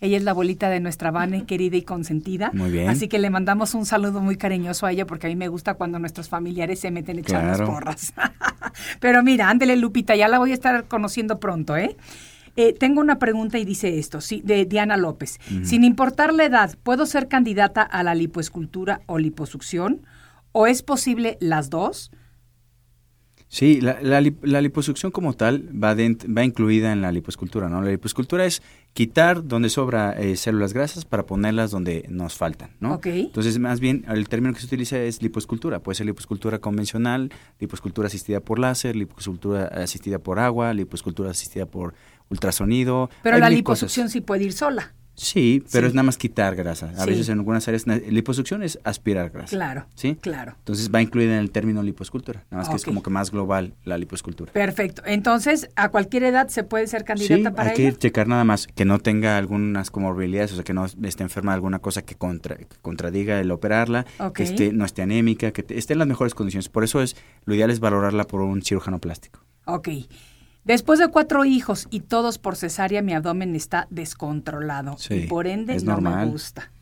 Ella 0.00 0.16
es 0.16 0.22
la 0.22 0.30
abuelita 0.30 0.70
de 0.70 0.78
nuestra 0.80 1.10
Vane, 1.10 1.44
querida 1.44 1.76
y 1.76 1.82
consentida. 1.82 2.50
Muy 2.54 2.70
bien. 2.70 2.88
Así 2.88 3.08
que 3.08 3.18
le 3.18 3.30
mandamos 3.30 3.74
un 3.74 3.84
saludo 3.84 4.20
muy 4.20 4.36
cariñoso 4.36 4.86
a 4.86 4.92
ella, 4.92 5.06
porque 5.06 5.26
a 5.26 5.30
mí 5.30 5.36
me 5.36 5.48
gusta 5.48 5.74
cuando 5.74 5.98
nuestros 5.98 6.28
familiares 6.28 6.78
se 6.80 6.90
meten 6.90 7.16
a 7.16 7.20
echar 7.20 7.44
las 7.44 7.56
Claro. 7.56 7.72
porras. 7.72 8.12
pero 9.00 9.22
mira, 9.22 9.48
ándele, 9.50 9.76
Lupita, 9.76 10.14
ya 10.14 10.28
la 10.28 10.38
voy 10.38 10.52
a 10.52 10.54
estar 10.54 10.84
conociendo 10.86 11.40
pronto, 11.40 11.76
¿eh? 11.76 11.96
Eh, 12.56 12.72
tengo 12.72 13.00
una 13.00 13.18
pregunta 13.20 13.58
y 13.58 13.64
dice 13.64 13.98
esto, 13.98 14.20
sí, 14.20 14.40
de 14.44 14.64
Diana 14.64 14.96
López. 14.96 15.38
Sin 15.62 15.84
importar 15.84 16.34
la 16.34 16.44
edad, 16.44 16.76
¿puedo 16.82 17.06
ser 17.06 17.28
candidata 17.28 17.82
a 17.82 18.02
la 18.02 18.16
lipoescultura 18.16 19.00
o 19.06 19.18
liposucción? 19.18 20.02
¿O 20.50 20.66
es 20.66 20.82
posible 20.82 21.38
las 21.40 21.70
dos? 21.70 22.10
Sí, 23.50 23.80
la, 23.80 23.98
la, 24.02 24.20
la 24.42 24.60
liposucción 24.60 25.10
como 25.10 25.32
tal 25.32 25.70
va, 25.82 25.94
dent- 25.96 26.26
va 26.36 26.44
incluida 26.44 26.92
en 26.92 27.00
la 27.00 27.10
lipoescultura, 27.12 27.70
¿no? 27.70 27.80
La 27.80 27.90
lipoescultura 27.90 28.44
es 28.44 28.60
quitar 28.92 29.46
donde 29.46 29.70
sobra 29.70 30.12
eh, 30.20 30.36
células 30.36 30.74
grasas 30.74 31.06
para 31.06 31.24
ponerlas 31.24 31.70
donde 31.70 32.04
nos 32.10 32.34
faltan, 32.34 32.70
¿no? 32.78 32.92
Ok. 32.94 33.06
Entonces, 33.06 33.58
más 33.58 33.80
bien, 33.80 34.04
el 34.08 34.28
término 34.28 34.52
que 34.52 34.60
se 34.60 34.66
utiliza 34.66 34.98
es 34.98 35.22
lipoescultura. 35.22 35.80
Puede 35.80 35.96
ser 35.96 36.04
lipoescultura 36.06 36.58
convencional, 36.58 37.30
lipoescultura 37.58 38.08
asistida 38.08 38.40
por 38.40 38.58
láser, 38.58 38.96
lipoescultura 38.96 39.64
asistida 39.68 40.18
por 40.18 40.38
agua, 40.40 40.74
lipoescultura 40.74 41.30
asistida 41.30 41.64
por 41.64 41.94
ultrasonido. 42.28 43.08
Pero 43.22 43.36
Hay 43.36 43.40
la 43.40 43.46
cosas. 43.46 43.56
liposucción 43.56 44.10
sí 44.10 44.20
puede 44.20 44.44
ir 44.44 44.52
sola. 44.52 44.92
Sí, 45.18 45.64
pero 45.72 45.86
Sí. 45.86 45.88
es 45.88 45.94
nada 45.94 46.04
más 46.04 46.16
quitar 46.16 46.54
grasa. 46.54 46.90
A 46.96 47.02
Sí. 47.04 47.10
veces 47.10 47.28
en 47.28 47.38
algunas 47.40 47.66
áreas, 47.66 47.86
liposucción 48.08 48.62
es 48.62 48.78
aspirar 48.84 49.30
grasa. 49.30 49.48
Claro, 49.48 49.86
¿Sí? 49.96 50.14
claro. 50.20 50.54
Entonces 50.58 50.90
va 50.94 51.02
incluida 51.02 51.32
en 51.34 51.40
el 51.40 51.50
término 51.50 51.82
lipoescultura. 51.82 52.44
Nada 52.50 52.62
más 52.62 52.68
que 52.70 52.76
es 52.76 52.84
como 52.84 53.02
que 53.02 53.10
más 53.10 53.30
global 53.32 53.74
la 53.84 53.98
lipoescultura. 53.98 54.52
Perfecto. 54.52 55.02
Entonces, 55.04 55.68
¿a 55.74 55.88
cualquier 55.88 56.22
edad 56.22 56.48
se 56.48 56.62
puede 56.62 56.86
ser 56.86 57.04
candidata 57.04 57.50
Sí, 57.50 57.56
para 57.56 57.70
hay 57.70 57.76
que 57.76 57.92
checar 57.94 58.28
nada 58.28 58.44
más 58.44 58.68
que 58.68 58.84
no 58.84 59.00
tenga 59.00 59.36
algunas 59.36 59.90
comorbilidades, 59.90 60.52
o 60.52 60.54
sea, 60.54 60.64
que 60.64 60.72
no 60.74 60.86
esté 60.86 61.24
enferma 61.24 61.50
de 61.52 61.56
alguna 61.56 61.80
cosa 61.80 62.02
que, 62.02 62.14
contra- 62.14 62.56
que 62.56 62.66
contradiga 62.80 63.40
el 63.40 63.50
operarla, 63.50 64.06
Ok. 64.20 64.36
que 64.36 64.42
esté, 64.44 64.72
no 64.72 64.84
esté 64.84 65.02
anémica, 65.02 65.50
que 65.50 65.64
te- 65.64 65.76
esté 65.78 65.94
en 65.94 65.98
las 65.98 66.08
mejores 66.08 66.34
condiciones. 66.34 66.68
Por 66.68 66.84
eso 66.84 67.02
es 67.02 67.16
lo 67.44 67.54
ideal 67.56 67.70
es 67.70 67.80
valorarla 67.80 68.24
por 68.24 68.40
un 68.42 68.62
cirujano 68.62 69.00
plástico. 69.00 69.40
Ok. 69.64 69.88
Después 70.64 70.98
de 70.98 71.08
cuatro 71.08 71.44
hijos 71.44 71.86
y 71.90 72.00
todos 72.00 72.38
por 72.38 72.56
cesárea, 72.56 73.02
mi 73.02 73.14
abdomen 73.14 73.56
está 73.56 73.86
descontrolado. 73.90 74.98
Sí, 74.98 75.14
y 75.14 75.26
por 75.26 75.46
ende 75.46 75.74
es 75.74 75.84
no 75.84 76.00
me 76.00 76.26
gusta. 76.26 76.72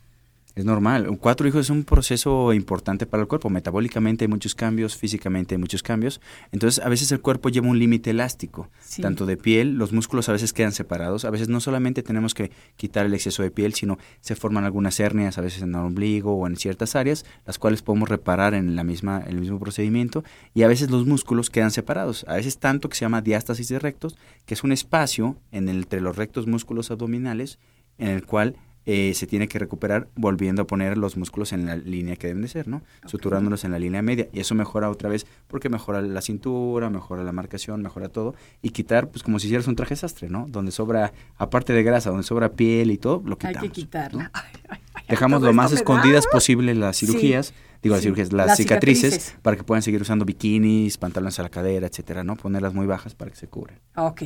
Es 0.57 0.65
normal. 0.65 1.07
Un 1.07 1.17
Cuatro 1.17 1.47
hijos 1.47 1.61
es 1.61 1.69
un 1.69 1.83
proceso 1.83 2.51
importante 2.51 3.05
para 3.05 3.21
el 3.21 3.27
cuerpo. 3.27 3.47
Metabólicamente 3.51 4.25
hay 4.25 4.27
muchos 4.27 4.55
cambios, 4.55 4.97
físicamente 4.97 5.53
hay 5.53 5.59
muchos 5.59 5.83
cambios. 5.83 6.19
Entonces, 6.51 6.83
a 6.83 6.89
veces 6.89 7.11
el 7.11 7.21
cuerpo 7.21 7.49
lleva 7.49 7.67
un 7.67 7.77
límite 7.77 8.09
elástico, 8.09 8.67
Sí. 8.79 9.03
tanto 9.03 9.27
de 9.27 9.37
piel, 9.37 9.75
los 9.75 9.93
músculos 9.93 10.29
a 10.29 10.31
veces 10.31 10.53
quedan 10.53 10.71
separados. 10.71 11.25
A 11.25 11.29
veces 11.29 11.47
no 11.47 11.59
solamente 11.59 12.01
tenemos 12.01 12.33
que 12.33 12.49
quitar 12.75 13.05
el 13.05 13.13
exceso 13.13 13.43
de 13.43 13.51
piel, 13.51 13.75
sino 13.75 13.99
se 14.19 14.35
forman 14.35 14.65
algunas 14.65 14.99
hernias, 14.99 15.37
a 15.37 15.41
veces 15.41 15.61
en 15.61 15.69
el 15.69 15.75
ombligo 15.75 16.33
o 16.35 16.47
en 16.47 16.55
ciertas 16.55 16.95
áreas, 16.95 17.23
las 17.45 17.59
cuales 17.59 17.83
podemos 17.83 18.09
reparar 18.09 18.55
en 18.55 18.75
la 18.75 18.83
misma, 18.83 19.21
en 19.27 19.35
el 19.35 19.41
mismo 19.41 19.59
procedimiento. 19.59 20.23
Y 20.55 20.63
a 20.63 20.67
veces 20.67 20.89
los 20.89 21.05
músculos 21.05 21.51
quedan 21.51 21.69
separados. 21.69 22.25
A 22.27 22.33
veces 22.33 22.57
tanto 22.57 22.89
que 22.89 22.95
se 22.95 23.05
llama 23.05 23.21
diástasis 23.21 23.67
de 23.67 23.77
rectos, 23.77 24.17
que 24.47 24.55
es 24.55 24.63
un 24.63 24.71
espacio 24.71 25.37
en 25.51 25.69
el- 25.69 25.77
entre 25.77 26.01
los 26.01 26.15
rectos 26.15 26.47
músculos 26.47 26.89
abdominales 26.89 27.59
en 27.99 28.07
el 28.09 28.25
cual 28.25 28.55
eh, 28.89 29.13
se 29.13 29.27
tiene 29.27 29.47
que 29.49 29.59
recuperar 29.59 30.07
volviendo 30.15 30.61
a 30.61 30.65
poner 30.67 30.97
los 30.97 31.17
músculos 31.17 31.51
en 31.51 31.65
la 31.65 31.75
línea 31.75 32.15
que 32.15 32.27
deben 32.27 32.41
de 32.41 32.47
ser, 32.47 32.67
¿no? 32.69 32.81
Suturándolos 33.05 33.65
en 33.65 33.71
la 33.71 33.79
línea 33.79 34.01
media. 34.01 34.29
Y 34.31 34.39
eso 34.39 34.55
mejora 34.55 34.89
otra 34.89 35.09
vez 35.09 35.27
porque 35.47 35.67
mejora 35.69 36.01
la 36.01 36.21
cintura, 36.21 36.89
mejora 36.89 37.23
la 37.23 37.33
marcación, 37.33 37.81
mejora 37.81 38.07
todo. 38.09 38.33
Y 38.61 38.69
quitar, 38.69 39.09
pues 39.09 39.23
como 39.23 39.39
si 39.39 39.47
hicieras 39.47 39.67
un 39.67 39.75
traje 39.75 39.95
sastre, 39.97 40.29
¿no? 40.29 40.45
Donde 40.47 40.71
sobra, 40.71 41.11
aparte 41.37 41.73
de 41.73 41.83
grasa, 41.83 42.09
donde 42.11 42.23
sobra 42.23 42.53
piel 42.53 42.89
y 42.91 42.97
todo, 42.97 43.21
lo 43.25 43.33
Hay 43.41 43.47
quitamos. 43.49 43.61
que 43.61 43.69
quitarla. 43.69 44.23
¿no? 44.23 44.29
Ay, 44.33 44.43
ay, 44.69 44.79
ay, 44.95 45.03
Dejamos 45.09 45.41
lo 45.41 45.51
más 45.53 45.71
da- 45.71 45.77
escondidas 45.77 46.25
posible 46.31 46.73
las 46.73 46.97
cirugías, 46.97 47.53
digo 47.83 47.95
las 47.95 48.03
cirugías, 48.03 48.31
las, 48.31 48.47
las 48.47 48.57
cicatrices, 48.57 49.13
cicatrices. 49.13 49.39
para 49.41 49.57
que 49.57 49.63
puedan 49.63 49.81
seguir 49.81 50.01
usando 50.01 50.23
bikinis, 50.25 50.97
pantalones 50.97 51.37
a 51.39 51.43
la 51.43 51.49
cadera, 51.49 51.87
etcétera, 51.87 52.23
¿no? 52.23 52.35
Ponerlas 52.37 52.73
muy 52.73 52.85
bajas 52.87 53.15
para 53.15 53.29
que 53.31 53.37
se 53.37 53.47
cubran. 53.47 53.79
Ok. 53.95 54.21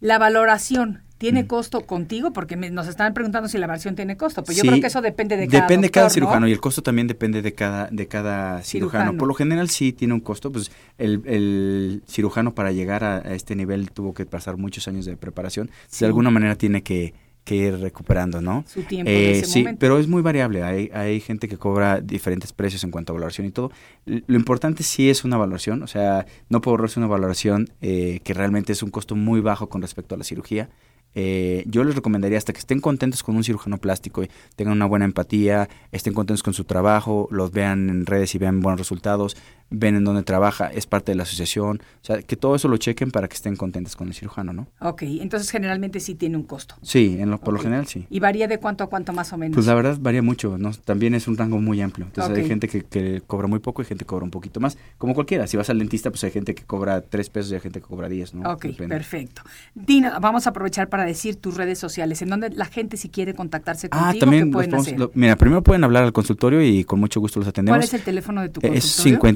La 0.00 0.18
valoración, 0.18 1.02
¿tiene 1.18 1.42
Mm. 1.42 1.46
costo 1.48 1.80
contigo? 1.86 2.32
Porque 2.32 2.56
me- 2.56 2.70
nos 2.70 2.86
están 2.86 3.14
preguntando 3.14 3.48
si 3.48 3.58
la 3.58 3.66
valoración 3.66 3.96
tiene 3.96 4.16
costo. 4.16 4.44
Pues 4.44 4.56
yo 4.56 4.62
creo 4.62 4.80
que 4.80 4.86
eso 4.86 5.00
depende 5.02 5.36
de 5.36 5.48
cada 5.48 5.62
Depende 5.62 5.86
de 5.88 5.90
cada 5.90 6.10
cirujano 6.10 6.46
y 6.46 6.52
el 6.52 6.60
costo 6.60 6.82
también 6.82 7.06
depende 7.08 7.42
de 7.42 7.52
cada, 7.54 7.88
de 7.90 8.06
cada 8.06 8.62
cirujano. 8.62 9.02
Cirujano. 9.02 9.18
Por 9.18 9.28
lo 9.28 9.34
general 9.34 9.68
sí 9.70 9.92
tiene 9.92 10.14
un 10.14 10.20
costo, 10.20 10.52
pues 10.52 10.70
el, 10.98 11.22
el 11.26 12.02
cirujano 12.08 12.54
para 12.54 12.70
llegar 12.72 13.02
a, 13.02 13.16
a 13.16 13.34
este 13.34 13.56
nivel 13.56 13.90
tuvo 13.90 14.14
que 14.14 14.24
pasar 14.26 14.56
muchos 14.56 14.86
años 14.86 15.04
de 15.06 15.16
preparación. 15.16 15.70
Sí. 15.88 16.00
De 16.00 16.06
alguna 16.06 16.30
manera 16.30 16.54
tiene 16.54 16.82
que, 16.82 17.14
que 17.48 17.56
ir 17.56 17.78
recuperando, 17.80 18.40
¿no? 18.40 18.64
Su 18.66 18.82
tiempo 18.82 19.10
Eh, 19.10 19.38
ese 19.38 19.46
sí, 19.46 19.58
momento. 19.60 19.78
pero 19.80 19.98
es 19.98 20.06
muy 20.06 20.22
variable. 20.22 20.62
Hay, 20.62 20.90
hay 20.92 21.20
gente 21.20 21.48
que 21.48 21.56
cobra 21.56 22.00
diferentes 22.00 22.52
precios 22.52 22.84
en 22.84 22.90
cuanto 22.90 23.12
a 23.12 23.14
valoración 23.14 23.46
y 23.46 23.50
todo. 23.50 23.72
Lo 24.04 24.36
importante 24.36 24.82
sí 24.82 25.08
es 25.10 25.24
una 25.24 25.36
valoración, 25.36 25.82
o 25.82 25.86
sea, 25.86 26.26
no 26.48 26.60
puedo 26.60 26.74
ahorrarse 26.74 27.00
una 27.00 27.08
valoración 27.08 27.68
eh, 27.80 28.20
que 28.22 28.34
realmente 28.34 28.72
es 28.72 28.82
un 28.82 28.90
costo 28.90 29.16
muy 29.16 29.40
bajo 29.40 29.68
con 29.68 29.82
respecto 29.82 30.14
a 30.14 30.18
la 30.18 30.24
cirugía. 30.24 30.68
Eh, 31.14 31.64
yo 31.66 31.82
les 31.84 31.94
recomendaría 31.94 32.36
hasta 32.36 32.52
que 32.52 32.58
estén 32.58 32.80
contentos 32.80 33.22
con 33.22 33.34
un 33.34 33.42
cirujano 33.42 33.78
plástico 33.78 34.22
y 34.22 34.28
tengan 34.56 34.74
una 34.74 34.84
buena 34.84 35.06
empatía, 35.06 35.68
estén 35.90 36.12
contentos 36.12 36.42
con 36.42 36.52
su 36.52 36.64
trabajo, 36.64 37.28
los 37.30 37.50
vean 37.50 37.88
en 37.88 38.04
redes 38.06 38.34
y 38.34 38.38
vean 38.38 38.60
buenos 38.60 38.78
resultados, 38.78 39.34
ven 39.70 39.96
en 39.96 40.04
dónde 40.04 40.22
trabaja, 40.22 40.68
es 40.68 40.86
parte 40.86 41.12
de 41.12 41.16
la 41.16 41.24
asociación, 41.24 41.80
o 42.02 42.04
sea, 42.04 42.22
que 42.22 42.36
todo 42.36 42.54
eso 42.54 42.68
lo 42.68 42.76
chequen 42.78 43.10
para 43.10 43.28
que 43.28 43.34
estén 43.34 43.54
contentos 43.56 43.96
con 43.96 44.08
el 44.08 44.14
cirujano, 44.14 44.52
¿no? 44.52 44.66
Ok, 44.80 45.02
entonces 45.02 45.50
generalmente 45.50 46.00
sí 46.00 46.14
tiene 46.14 46.36
un 46.36 46.44
costo. 46.44 46.76
Sí, 46.82 47.16
en 47.20 47.30
lo, 47.30 47.38
por 47.38 47.52
lo 47.54 47.60
general 47.60 47.86
sí. 47.86 48.06
¿Y 48.08 48.20
varía 48.20 48.48
de 48.48 48.58
cuánto 48.58 48.84
a 48.84 48.86
cuánto 48.88 49.12
más 49.12 49.32
o 49.32 49.38
menos? 49.38 49.54
Pues 49.54 49.66
la 49.66 49.74
verdad 49.74 49.98
varía 50.00 50.22
mucho, 50.22 50.56
¿no? 50.58 50.70
También 50.72 51.14
es 51.14 51.28
un 51.28 51.36
rango 51.36 51.58
muy 51.60 51.80
amplio. 51.82 52.06
Entonces 52.06 52.36
hay 52.38 52.46
gente 52.46 52.66
que, 52.68 52.82
que 52.82 53.22
cobra 53.26 53.46
muy 53.46 53.58
poco 53.58 53.82
y 53.82 53.84
gente 53.84 54.04
que 54.04 54.08
cobra 54.08 54.24
un 54.24 54.30
poquito 54.30 54.58
más. 54.60 54.78
Como 54.96 55.14
cualquiera, 55.14 55.46
si 55.46 55.56
vas 55.56 55.68
al 55.70 55.78
dentista, 55.78 56.10
pues 56.10 56.24
hay 56.24 56.30
gente 56.30 56.54
que 56.54 56.64
cobra 56.64 57.02
tres 57.02 57.28
pesos 57.28 57.52
y 57.52 57.54
hay 57.56 57.60
gente 57.60 57.80
que 57.80 57.86
cobra 57.86 58.08
diez, 58.08 58.34
¿no? 58.34 58.50
Ok, 58.50 58.62
Depende. 58.64 58.94
perfecto. 58.96 59.42
Dina, 59.74 60.18
vamos 60.18 60.46
a 60.46 60.50
aprovechar 60.50 60.88
para 60.88 61.04
decir 61.04 61.36
tus 61.36 61.56
redes 61.56 61.78
sociales, 61.78 62.22
en 62.22 62.30
donde 62.30 62.50
la 62.50 62.64
gente 62.66 62.96
si 62.96 63.08
quiere 63.10 63.34
contactarse 63.34 63.88
Ah, 63.90 64.04
contigo, 64.04 64.20
también 64.20 64.44
¿qué 64.46 64.52
pueden 64.52 64.70
podemos- 64.70 64.86
hacer? 64.86 64.98
lo- 64.98 65.10
mira, 65.14 65.36
primero 65.36 65.62
pueden 65.62 65.84
hablar 65.84 66.04
al 66.04 66.12
consultorio 66.12 66.62
y 66.62 66.84
con 66.84 66.98
mucho 67.00 67.20
gusto 67.20 67.38
los 67.38 67.48
atendemos. 67.48 67.76
¿Cuál 67.78 67.84
es 67.84 67.94
el 67.94 68.02
teléfono 68.02 68.40
de 68.40 68.48
tu 68.48 68.60
consultorio? 68.60 68.78
Es 68.78 68.84
55 68.84 69.26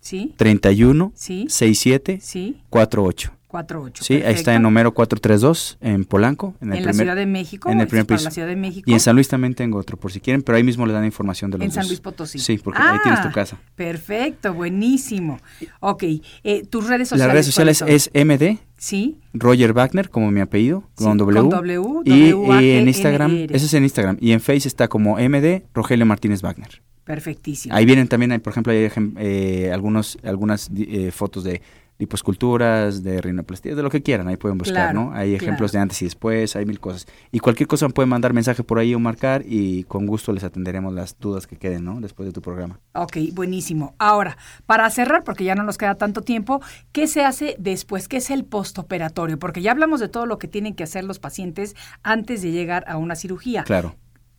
Sí, 0.00 0.34
31 0.36 1.12
sí, 1.14 1.46
67 1.48 2.18
sí, 2.20 2.60
48. 2.70 3.32
48. 3.48 4.04
Sí, 4.04 4.14
ahí 4.14 4.18
está 4.18 4.26
perfecto. 4.34 4.50
en 4.50 4.64
Homero 4.66 4.92
432 4.92 5.78
en 5.80 6.04
Polanco, 6.04 6.54
en 6.60 6.72
el 6.72 6.78
En 6.78 6.84
la 6.84 6.90
primer 6.90 7.04
Ciudad 7.06 7.16
de 7.16 7.26
México, 7.26 7.70
en 7.70 7.78
el 7.78 7.84
¿es 7.86 7.88
primer 7.90 8.04
piso. 8.06 8.24
la 8.24 8.30
Ciudad 8.32 8.48
de 8.48 8.56
México. 8.56 8.90
Y 8.90 8.92
en 8.92 9.00
San 9.00 9.14
Luis 9.14 9.28
también 9.28 9.54
tengo 9.54 9.78
otro 9.78 9.96
por 9.96 10.12
si 10.12 10.20
quieren, 10.20 10.42
pero 10.42 10.56
ahí 10.56 10.64
mismo 10.64 10.84
le 10.84 10.92
dan 10.92 11.04
información 11.06 11.50
de 11.52 11.58
los 11.58 11.64
En 11.64 11.70
San 11.70 11.82
dos. 11.84 11.90
Luis 11.90 12.00
Potosí. 12.00 12.38
Sí, 12.38 12.58
porque 12.58 12.82
ahí 12.82 12.98
tienes 13.02 13.22
tu 13.22 13.28
Ah, 13.28 13.32
casa. 13.32 13.58
Perfecto, 13.76 14.52
buenísimo. 14.52 15.38
Ok, 15.80 16.02
eh, 16.42 16.66
tus 16.68 16.86
redes 16.88 17.08
sociales. 17.08 17.26
Las 17.28 17.32
redes 17.32 17.46
sociales 17.46 17.78
¿cuáles 17.78 18.10
es 18.12 18.26
MD 18.26 18.58
Sí, 18.78 19.20
Roger 19.32 19.72
Wagner, 19.72 20.10
como 20.10 20.30
mi 20.30 20.40
apellido, 20.40 20.82
Sí, 20.98 21.04
con 21.04 21.16
W. 21.16 21.40
con 21.40 21.48
W, 21.50 21.82
y, 22.04 22.30
W-A-G-N-R. 22.32 22.66
y 22.66 22.70
en 22.78 22.88
Instagram, 22.88 23.30
ese 23.48 23.64
es 23.66 23.74
en 23.74 23.84
Instagram. 23.84 24.18
Y 24.20 24.32
en 24.32 24.40
Face 24.40 24.68
está 24.68 24.88
como 24.88 25.16
MD 25.18 25.62
Rogelio 25.72 26.04
Martínez 26.04 26.42
Wagner. 26.42 26.82
Perfectísimo. 27.06 27.74
Ahí 27.74 27.86
vienen 27.86 28.08
también, 28.08 28.32
hay, 28.32 28.38
por 28.38 28.50
ejemplo, 28.50 28.72
hay 28.72 28.90
eh, 29.18 29.70
algunos, 29.72 30.18
algunas 30.22 30.68
eh, 30.76 31.10
fotos 31.12 31.44
de 31.44 31.62
liposculturas, 31.98 33.02
de 33.02 33.22
rinoplastia, 33.22 33.74
de 33.74 33.82
lo 33.82 33.88
que 33.88 34.02
quieran, 34.02 34.28
ahí 34.28 34.36
pueden 34.36 34.58
buscar, 34.58 34.90
Claro, 34.90 35.04
¿no? 35.04 35.12
Hay 35.14 35.34
ejemplos 35.34 35.70
claro. 35.70 35.80
de 35.80 35.82
antes 35.82 36.02
y 36.02 36.04
después, 36.04 36.54
hay 36.54 36.66
mil 36.66 36.78
cosas. 36.78 37.06
Y 37.32 37.38
cualquier 37.38 37.66
cosa 37.66 37.88
pueden 37.88 38.10
mandar 38.10 38.34
mensaje 38.34 38.62
por 38.62 38.78
ahí 38.78 38.94
o 38.94 38.98
marcar 38.98 39.42
y 39.46 39.84
con 39.84 40.04
gusto 40.04 40.32
les 40.32 40.44
atenderemos 40.44 40.92
las 40.92 41.18
dudas 41.18 41.46
que 41.46 41.56
queden, 41.56 41.84
¿no? 41.84 42.00
Después 42.00 42.26
de 42.26 42.32
tu 42.32 42.42
programa. 42.42 42.80
Ok, 42.92 43.16
buenísimo. 43.32 43.94
Ahora, 43.98 44.36
para 44.66 44.90
cerrar, 44.90 45.24
porque 45.24 45.44
ya 45.44 45.54
no 45.54 45.62
nos 45.62 45.78
queda 45.78 45.94
tanto 45.94 46.20
tiempo, 46.20 46.60
¿qué 46.92 47.06
se 47.06 47.24
hace 47.24 47.56
después? 47.58 48.08
¿Qué 48.08 48.18
es 48.18 48.30
el 48.30 48.44
postoperatorio? 48.44 49.38
Porque 49.38 49.62
ya 49.62 49.70
hablamos 49.70 50.00
de 50.00 50.08
todo 50.08 50.26
lo 50.26 50.38
que 50.38 50.48
tienen 50.48 50.74
que 50.74 50.84
hacer 50.84 51.04
los 51.04 51.18
pacientes 51.18 51.74
antes 52.02 52.42
de 52.42 52.50
llegar 52.50 52.84
a 52.88 52.98
una 52.98 53.14
cirugía. 53.14 53.64
Claro. 53.64 53.94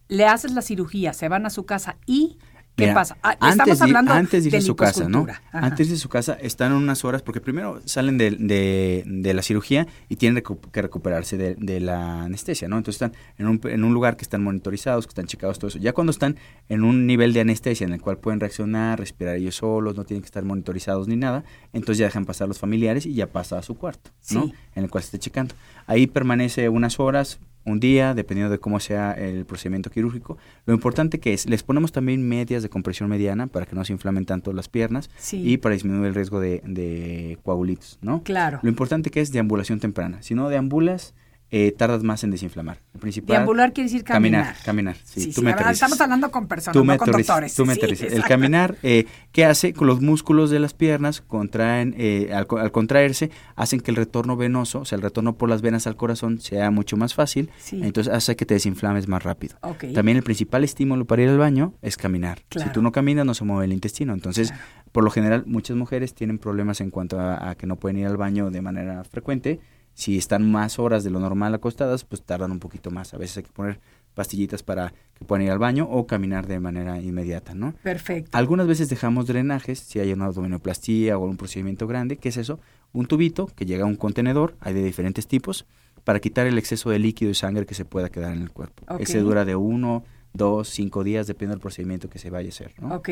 Le 0.10 0.26
haces 0.26 0.54
la 0.54 0.62
cirugía, 0.62 1.14
se 1.14 1.28
van 1.28 1.46
a 1.46 1.50
su 1.50 1.66
casa 1.66 1.98
y 2.06 2.38
¿qué 2.78 2.84
Mira, 2.86 2.94
pasa? 2.94 3.18
Ah, 3.24 3.36
antes 3.42 3.50
estamos 3.58 3.78
de, 3.80 3.84
hablando 3.84 4.14
antes 4.14 4.44
de 4.44 4.48
ir 4.48 4.52
de 4.54 4.58
a 4.60 4.62
su 4.62 4.76
casa, 4.78 5.10
¿no? 5.10 5.26
Ajá. 5.30 5.42
Antes 5.52 5.90
de 5.90 5.98
su 5.98 6.08
casa 6.08 6.34
están 6.40 6.72
unas 6.72 7.04
horas, 7.04 7.22
porque 7.24 7.42
primero 7.42 7.82
salen 7.86 8.18
de, 8.18 8.32
de- 8.32 9.04
de 9.06 9.34
la 9.34 9.42
cirugía 9.42 9.88
y 10.08 10.16
tienen 10.16 10.42
que 10.72 10.82
recuperarse 10.82 11.36
de, 11.38 11.56
de 11.56 11.80
la 11.82 12.24
anestesia, 12.24 12.70
¿no? 12.70 12.78
Entonces 12.78 13.02
están 13.02 13.20
en 13.38 13.48
un, 13.48 13.60
en 13.66 13.84
un 13.84 13.94
lugar 13.94 14.16
que 14.16 14.22
están 14.24 14.42
monitorizados, 14.44 15.06
que 15.08 15.12
están 15.12 15.26
checados, 15.26 15.60
todo 15.60 15.68
eso. 15.70 15.80
Ya 15.80 15.92
cuando 15.94 16.12
están 16.12 16.38
en 16.70 16.84
un 16.84 17.06
nivel 17.08 17.34
de 17.34 17.42
anestesia 17.42 17.86
en 17.86 17.94
el 17.94 18.00
cual 18.00 18.20
pueden 18.20 18.40
reaccionar, 18.40 19.00
respirar 19.00 19.36
ellos 19.36 19.56
solos, 19.56 19.98
no 19.98 20.06
tienen 20.06 20.22
que 20.22 20.28
estar 20.28 20.44
monitorizados 20.46 21.08
ni 21.08 21.16
nada, 21.18 21.44
entonces 21.74 21.98
ya 21.98 22.06
dejan 22.06 22.26
pasar 22.26 22.48
los 22.48 22.60
familiares 22.60 23.06
y 23.06 23.14
ya 23.14 23.28
pasa 23.28 23.58
a 23.58 23.64
su 23.64 23.76
cuarto, 23.76 24.12
¿no? 24.32 24.46
Sí. 24.46 24.54
En 24.76 24.84
el 24.84 24.90
cual 24.90 25.04
se 25.04 25.08
esté 25.08 25.20
checando. 25.20 25.56
Ahí 25.88 26.06
permanece 26.06 26.70
unas 26.70 27.00
horas, 27.00 27.40
un 27.68 27.80
día, 27.80 28.14
dependiendo 28.14 28.52
de 28.52 28.60
cómo 28.60 28.80
sea 28.80 29.12
el 29.12 29.46
procedimiento 29.46 29.90
quirúrgico. 29.90 30.38
Lo 30.66 30.74
importante 30.74 31.20
que 31.20 31.34
es, 31.34 31.48
les 31.50 31.64
ponemos 31.64 31.92
también 31.92 32.28
medias 32.28 32.64
de 32.64 32.70
compresión 32.70 33.10
mediana 33.10 33.48
para 33.48 33.66
que 33.66 33.76
no 33.76 33.84
se 33.86 33.94
inflamen 33.94 34.26
tanto 34.26 34.54
las 34.54 34.70
piernas 34.70 35.10
Sí. 35.18 35.42
y 35.46 35.58
para 35.58 35.74
disminuir 35.74 36.08
el 36.08 36.16
riesgo 36.16 36.40
de, 36.40 36.62
de 36.66 37.38
coagulitos, 37.44 38.00
¿no? 38.02 38.24
Claro. 38.24 38.60
Lo 38.62 38.70
importante 38.70 39.10
que 39.10 39.22
es 39.22 39.32
deambulación 39.32 39.80
temprana. 39.80 40.22
Si 40.22 40.34
no 40.34 40.50
deambulas, 40.50 41.14
eh, 41.50 41.72
tardas 41.78 42.04
más 42.04 42.24
en 42.24 42.32
desinflamar. 42.32 42.80
Principal, 43.00 43.36
Deambular 43.38 43.72
quiere 43.74 43.90
decir 43.90 44.04
caminar. 44.04 44.42
Caminar, 44.44 44.64
caminar. 44.66 44.96
Sí, 45.04 45.22
Sí, 45.22 45.28
tú 45.28 45.42
sí, 45.42 45.46
me 45.46 45.54
verdad, 45.54 45.72
estamos 45.72 46.00
hablando 46.02 46.30
con 46.32 46.48
personas, 46.48 46.74
Tú 46.74 46.80
no 46.80 46.86
me 46.86 46.98
con 46.98 47.12
doctores. 47.12 47.56
tú 47.56 47.66
me. 47.66 47.74
El 47.74 48.24
caminar, 48.24 48.76
eh, 48.84 49.06
¿qué 49.32 49.46
hace? 49.46 49.72
Con 49.74 49.88
los 49.88 50.02
músculos 50.02 50.50
de 50.50 50.60
las 50.60 50.74
piernas 50.74 51.22
contraen, 51.22 51.96
eh, 51.98 52.32
al, 52.34 52.48
al 52.60 52.72
contraerse, 52.72 53.32
hacen 53.56 53.80
que 53.80 53.92
el 53.92 53.98
retorno 53.98 54.36
venoso, 54.36 54.80
o 54.82 54.86
sea, 54.86 54.98
el 54.98 55.02
retorno 55.02 55.38
por 55.38 55.48
las 55.50 55.62
venas 55.62 55.88
al 55.88 55.96
corazón 55.96 56.42
sea 56.42 56.72
mucho 56.72 56.98
más 56.98 57.14
fácil. 57.14 57.50
Entonces 57.72 58.12
hace 58.14 58.36
que 58.36 58.46
te 58.46 58.56
desinflames 58.56 59.08
más 59.08 59.24
rápido. 59.24 59.58
También 59.94 60.18
el 60.18 60.24
principal 60.24 60.64
estímulo 60.64 61.06
para 61.06 61.22
ir 61.22 61.30
al 61.30 61.38
baño 61.38 61.74
es 61.82 61.98
caminar. 61.98 62.42
Claro. 62.50 62.68
Si 62.70 62.74
tú 62.74 62.82
no 62.82 62.92
caminas, 62.92 63.26
no 63.26 63.34
se 63.34 63.44
mueve 63.46 63.66
el 63.66 63.74
intestino. 63.74 64.14
Entonces, 64.14 64.54
por 64.92 65.04
lo 65.04 65.12
general, 65.12 65.44
muchas 65.46 65.78
mujeres 65.78 66.14
tienen 66.14 66.40
problemas 66.40 66.82
en 66.82 66.90
cuanto 66.92 67.20
a, 67.20 67.52
a 67.52 67.56
que 67.56 67.68
no 67.68 67.76
pueden 67.78 68.00
ir 68.00 68.08
al 68.08 68.18
baño 68.18 68.50
de 68.50 68.62
manera 68.62 69.04
frecuente. 69.04 69.60
Si 69.98 70.16
están 70.16 70.52
más 70.52 70.78
horas 70.78 71.04
de 71.04 71.10
lo 71.10 71.20
normal 71.20 71.56
acostadas, 71.56 72.04
pues 72.04 72.22
tardan 72.22 72.52
un 72.52 72.60
poquito 72.60 72.92
más. 72.92 73.16
A 73.16 73.18
veces 73.18 73.38
hay 73.38 73.44
que 73.44 73.52
poner 73.52 73.80
pastillitas 74.14 74.62
para 74.62 74.94
que 75.16 75.26
puedan 75.26 75.44
ir 75.44 75.50
al 75.50 75.58
baño 75.58 75.88
o 75.90 76.06
caminar 76.06 76.46
de 76.46 76.60
manera 76.60 77.02
inmediata, 77.02 77.56
¿no? 77.56 77.74
Perfecto. 77.82 78.38
Algunas 78.38 78.68
veces 78.68 78.90
dejamos 78.90 79.26
drenajes, 79.26 79.80
si 79.80 80.00
hay 80.00 80.14
una 80.14 80.26
abdominoplastía 80.26 81.18
o 81.18 81.26
un 81.26 81.36
procedimiento 81.36 81.88
grande, 81.88 82.18
¿qué 82.18 82.30
es 82.30 82.38
eso? 82.38 82.60
Un 82.94 83.08
tubito 83.08 83.48
que 83.48 83.66
llega 83.66 83.86
a 83.86 83.88
un 83.88 83.96
contenedor, 83.96 84.56
hay 84.60 84.76
de 84.76 84.84
diferentes 84.84 85.26
tipos, 85.26 85.66
para 86.04 86.20
quitar 86.20 86.46
el 86.46 86.60
exceso 86.60 86.92
de 86.92 87.00
líquido 87.00 87.32
y 87.32 87.34
sangre 87.34 87.66
que 87.66 87.74
se 87.74 87.84
pueda 87.84 88.10
quedar 88.10 88.34
en 88.34 88.44
el 88.44 88.52
cuerpo. 88.52 88.86
Ese 89.00 89.18
dura 89.18 89.46
de 89.46 89.56
uno, 89.56 90.04
dos, 90.38 90.70
cinco 90.70 91.04
días, 91.04 91.28
depende 91.28 91.54
del 91.54 91.60
procedimiento 91.60 92.10
que 92.10 92.20
se 92.20 92.30
vaya 92.30 92.48
a 92.48 92.50
hacer, 92.50 92.72
¿no? 92.80 92.96
Ok. 92.96 93.10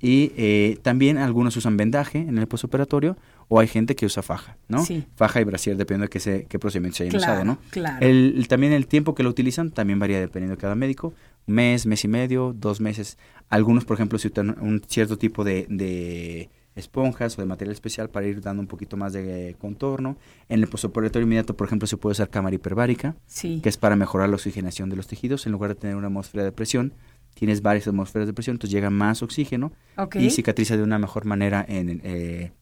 Y 0.00 0.32
eh, 0.36 0.78
también 0.82 1.18
algunos 1.18 1.56
usan 1.56 1.76
vendaje 1.76 2.18
en 2.18 2.38
el 2.38 2.46
postoperatorio 2.46 3.16
o 3.48 3.60
hay 3.60 3.66
gente 3.68 3.96
que 3.96 4.06
usa 4.06 4.22
faja, 4.22 4.56
¿no? 4.68 4.84
Sí. 4.84 5.04
Faja 5.16 5.40
y 5.40 5.44
brasier 5.44 5.76
dependiendo 5.76 6.04
de 6.04 6.10
qué, 6.10 6.20
se, 6.20 6.46
qué 6.46 6.58
procedimiento 6.58 6.98
se 6.98 7.02
hayan 7.04 7.18
Claro, 7.18 7.32
usado, 7.32 7.44
¿no? 7.44 7.58
claro. 7.70 8.06
El, 8.06 8.46
también 8.48 8.72
el 8.72 8.86
tiempo 8.86 9.14
que 9.14 9.22
lo 9.22 9.30
utilizan 9.30 9.70
también 9.70 9.98
varía 9.98 10.20
dependiendo 10.20 10.54
de 10.56 10.60
cada 10.60 10.74
médico. 10.74 11.12
Mes, 11.46 11.86
mes 11.86 12.04
y 12.04 12.08
medio, 12.08 12.54
dos 12.56 12.80
meses. 12.80 13.16
Algunos, 13.48 13.84
por 13.84 13.94
ejemplo, 13.96 14.18
se 14.18 14.28
usan 14.28 14.56
un 14.60 14.82
cierto 14.86 15.16
tipo 15.18 15.44
de, 15.44 15.66
de 15.70 16.50
esponjas 16.78 17.36
o 17.38 17.42
de 17.42 17.46
material 17.46 17.72
especial 17.72 18.08
para 18.10 18.26
ir 18.26 18.40
dando 18.40 18.60
un 18.62 18.66
poquito 18.68 18.96
más 18.96 19.12
de 19.12 19.50
eh, 19.50 19.54
contorno. 19.58 20.16
En 20.48 20.60
el 20.60 20.68
postoperatorio 20.68 21.24
inmediato, 21.26 21.56
por 21.56 21.66
ejemplo, 21.66 21.86
se 21.86 21.96
puede 21.96 22.12
usar 22.12 22.30
cámara 22.30 22.54
hiperbárica 22.56 23.16
Sí. 23.26 23.60
que 23.62 23.68
es 23.68 23.76
para 23.76 23.96
mejorar 23.96 24.28
la 24.28 24.36
oxigenación 24.36 24.88
de 24.90 24.96
los 24.96 25.06
tejidos. 25.06 25.46
En 25.46 25.52
lugar 25.52 25.70
de 25.70 25.74
tener 25.74 25.96
una 25.96 26.06
atmósfera 26.06 26.44
de 26.44 26.52
presión, 26.52 26.94
tienes 27.34 27.62
varias 27.62 27.86
atmósferas 27.86 28.26
de 28.26 28.32
presión, 28.32 28.54
entonces 28.54 28.72
llega 28.74 28.90
más 28.90 29.22
oxígeno 29.22 29.72
y 30.14 30.30
cicatriza 30.30 30.76
de 30.76 30.82
una 30.82 30.98
mejor 30.98 31.24
manera 31.24 31.64
en 31.68 32.00
eh, 32.02 32.52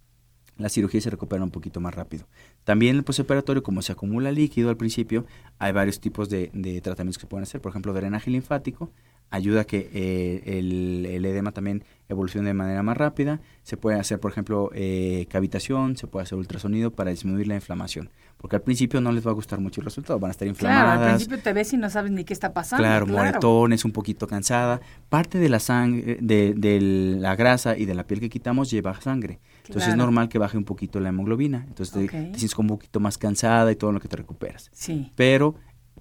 la 0.59 0.69
cirugía 0.71 0.99
y 0.99 1.01
se 1.03 1.11
recupera 1.11 1.43
un 1.45 1.51
poquito 1.51 1.81
más 1.81 1.95
rápido. 1.95 2.27
También 2.65 2.93
en 2.93 2.99
el 2.99 3.05
postoperatorio, 3.05 3.63
como 3.63 3.83
se 3.83 3.93
acumula 3.93 4.33
líquido 4.33 4.71
al 4.71 4.77
principio, 4.77 5.27
hay 5.59 5.73
varios 5.73 6.01
tipos 6.01 6.29
de, 6.31 6.51
de 6.55 6.81
tratamientos 6.81 7.19
que 7.19 7.23
se 7.23 7.27
pueden 7.27 7.43
hacer. 7.43 7.61
Por 7.61 7.71
ejemplo, 7.71 7.93
drenaje 7.93 8.31
linfático. 8.31 8.91
Ayuda 9.31 9.63
a 9.63 9.65
que 9.65 9.91
eh, 9.93 10.59
el, 10.59 11.07
el 11.07 11.25
edema 11.25 11.53
también 11.53 11.85
evolucione 12.09 12.49
de 12.49 12.55
manera 12.55 12.83
más 12.83 12.97
rápida. 12.97 13.41
Se 13.65 13.77
puede 13.77 13.99
hacer, 13.99 14.21
por 14.21 14.31
ejemplo, 14.31 14.71
eh, 14.75 15.27
cavitación, 15.29 15.97
se 15.97 16.07
puede 16.07 16.23
hacer 16.25 16.39
ultrasonido 16.39 16.93
para 16.93 17.11
disminuir 17.11 17.49
la 17.49 17.57
inflamación. 17.57 18.11
Porque 18.37 18.57
al 18.57 18.63
principio 18.63 19.01
no 19.01 19.11
les 19.13 19.27
va 19.27 19.31
a 19.31 19.35
gustar 19.35 19.59
mucho 19.61 19.81
el 19.81 19.87
resultado, 19.87 20.19
van 20.21 20.29
a 20.29 20.33
estar 20.33 20.47
Claro, 20.47 20.55
inflamadas. 20.55 21.01
al 21.01 21.15
principio 21.17 21.39
te 21.43 21.53
ves 21.53 21.73
y 21.73 21.77
no 21.77 21.91
sabes 21.91 22.13
ni 22.13 22.23
qué 22.25 22.33
está 22.35 22.53
pasando. 22.53 22.83
Claro, 22.85 23.07
claro. 23.07 23.27
moretones, 23.27 23.85
un 23.85 23.93
poquito 23.93 24.27
cansada. 24.29 24.81
Parte 25.09 25.39
de 25.39 25.49
la 25.49 25.59
sangre, 25.59 26.19
de, 26.21 26.55
de 26.55 26.81
la 27.19 27.35
grasa 27.35 27.77
y 27.77 27.87
de 27.87 27.95
la 27.95 28.07
piel 28.07 28.21
que 28.21 28.29
quitamos 28.29 28.71
lleva 28.71 29.01
sangre. 29.01 29.41
Entonces 29.67 29.83
es 29.89 29.95
Claro. 29.95 30.03
normal 30.05 30.29
que 30.29 30.39
baje 30.39 30.57
un 30.57 30.65
poquito 30.65 31.01
la 31.01 31.09
hemoglobina. 31.09 31.65
Entonces 31.67 31.93
te, 31.93 32.09
sientes 32.09 32.55
como 32.55 32.75
un 32.75 32.79
poquito 32.79 33.01
más 33.01 33.19
cansada 33.19 33.73
y 33.73 33.77
todo 33.77 33.91
lo 33.91 33.99
que 34.01 34.07
te 34.07 34.17
recuperas. 34.17 34.71
Sí. 34.73 35.11
Pero 35.17 35.57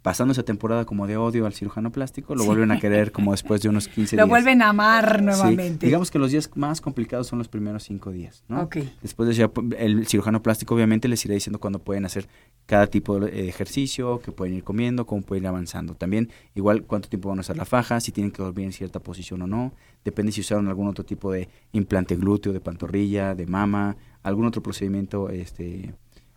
pasando 0.06 0.34
esa 0.34 0.44
temporada 0.44 0.86
como 0.86 1.08
de 1.08 1.18
odio 1.18 1.48
al 1.48 1.54
cirujano 1.54 1.92
plástico, 1.92 2.36
lo 2.36 2.42
Sí. 2.42 2.46
vuelven 2.48 2.70
a 2.70 2.80
querer 2.80 3.12
como 3.12 3.32
después 3.32 3.64
de 3.64 3.70
unos 3.70 3.88
15 3.88 4.16
Lo 4.18 4.26
días. 4.26 4.30
vuelven 4.30 4.62
a 4.62 4.70
amar 4.70 5.16
Sí, 5.18 5.26
nuevamente. 5.26 5.88
Digamos 5.88 6.12
que 6.12 6.20
los 6.20 6.30
días 6.30 6.48
más 6.54 6.80
complicados 6.80 7.26
son 7.26 7.40
los 7.40 7.48
primeros 7.48 7.82
cinco 7.86 8.12
días, 8.12 8.44
¿no? 8.48 8.62
Ok. 8.62 8.78
Después 9.02 9.26
de 9.26 9.34
eso, 9.34 9.52
ya, 9.72 9.78
el 9.80 10.06
cirujano 10.06 10.44
plástico 10.44 10.76
obviamente 10.76 11.08
les 11.08 11.26
irá 11.26 11.34
diciendo 11.34 11.58
cuándo 11.60 11.80
pueden 11.80 12.06
hacer 12.06 12.28
cada 12.68 12.86
tipo 12.86 13.20
de 13.20 13.50
ejercicio, 13.50 14.20
que 14.20 14.32
pueden 14.32 14.54
ir 14.54 14.64
comiendo, 14.64 15.08
cómo 15.08 15.24
pueden 15.24 15.46
ir 15.46 15.48
avanzando. 15.48 15.96
También, 15.96 16.30
igual, 16.54 16.84
cuánto 16.84 17.10
tiempo 17.10 17.30
van 17.30 17.40
a 17.40 17.42
usar 17.42 17.58
la 17.58 17.66
faja, 17.66 18.00
si 18.00 18.12
tienen 18.12 18.30
que 18.30 18.44
dormir 18.44 18.66
en 18.68 18.74
cierta 18.74 19.00
posición 19.00 19.42
o 19.42 19.48
no. 19.48 19.74
Depende 20.04 20.32
si 20.32 20.42
usaron 20.42 20.68
algún 20.68 20.88
otro 20.88 21.04
tipo 21.04 21.32
de 21.32 21.50
implante 21.72 22.16
glúteo, 22.16 22.54
de 22.54 22.60
pantorrilla, 22.60 23.34
de 23.34 23.48
mama, 23.48 23.98
algún 24.22 24.46
otro 24.46 24.62
procedimiento, 24.62 25.30
este 25.32 25.96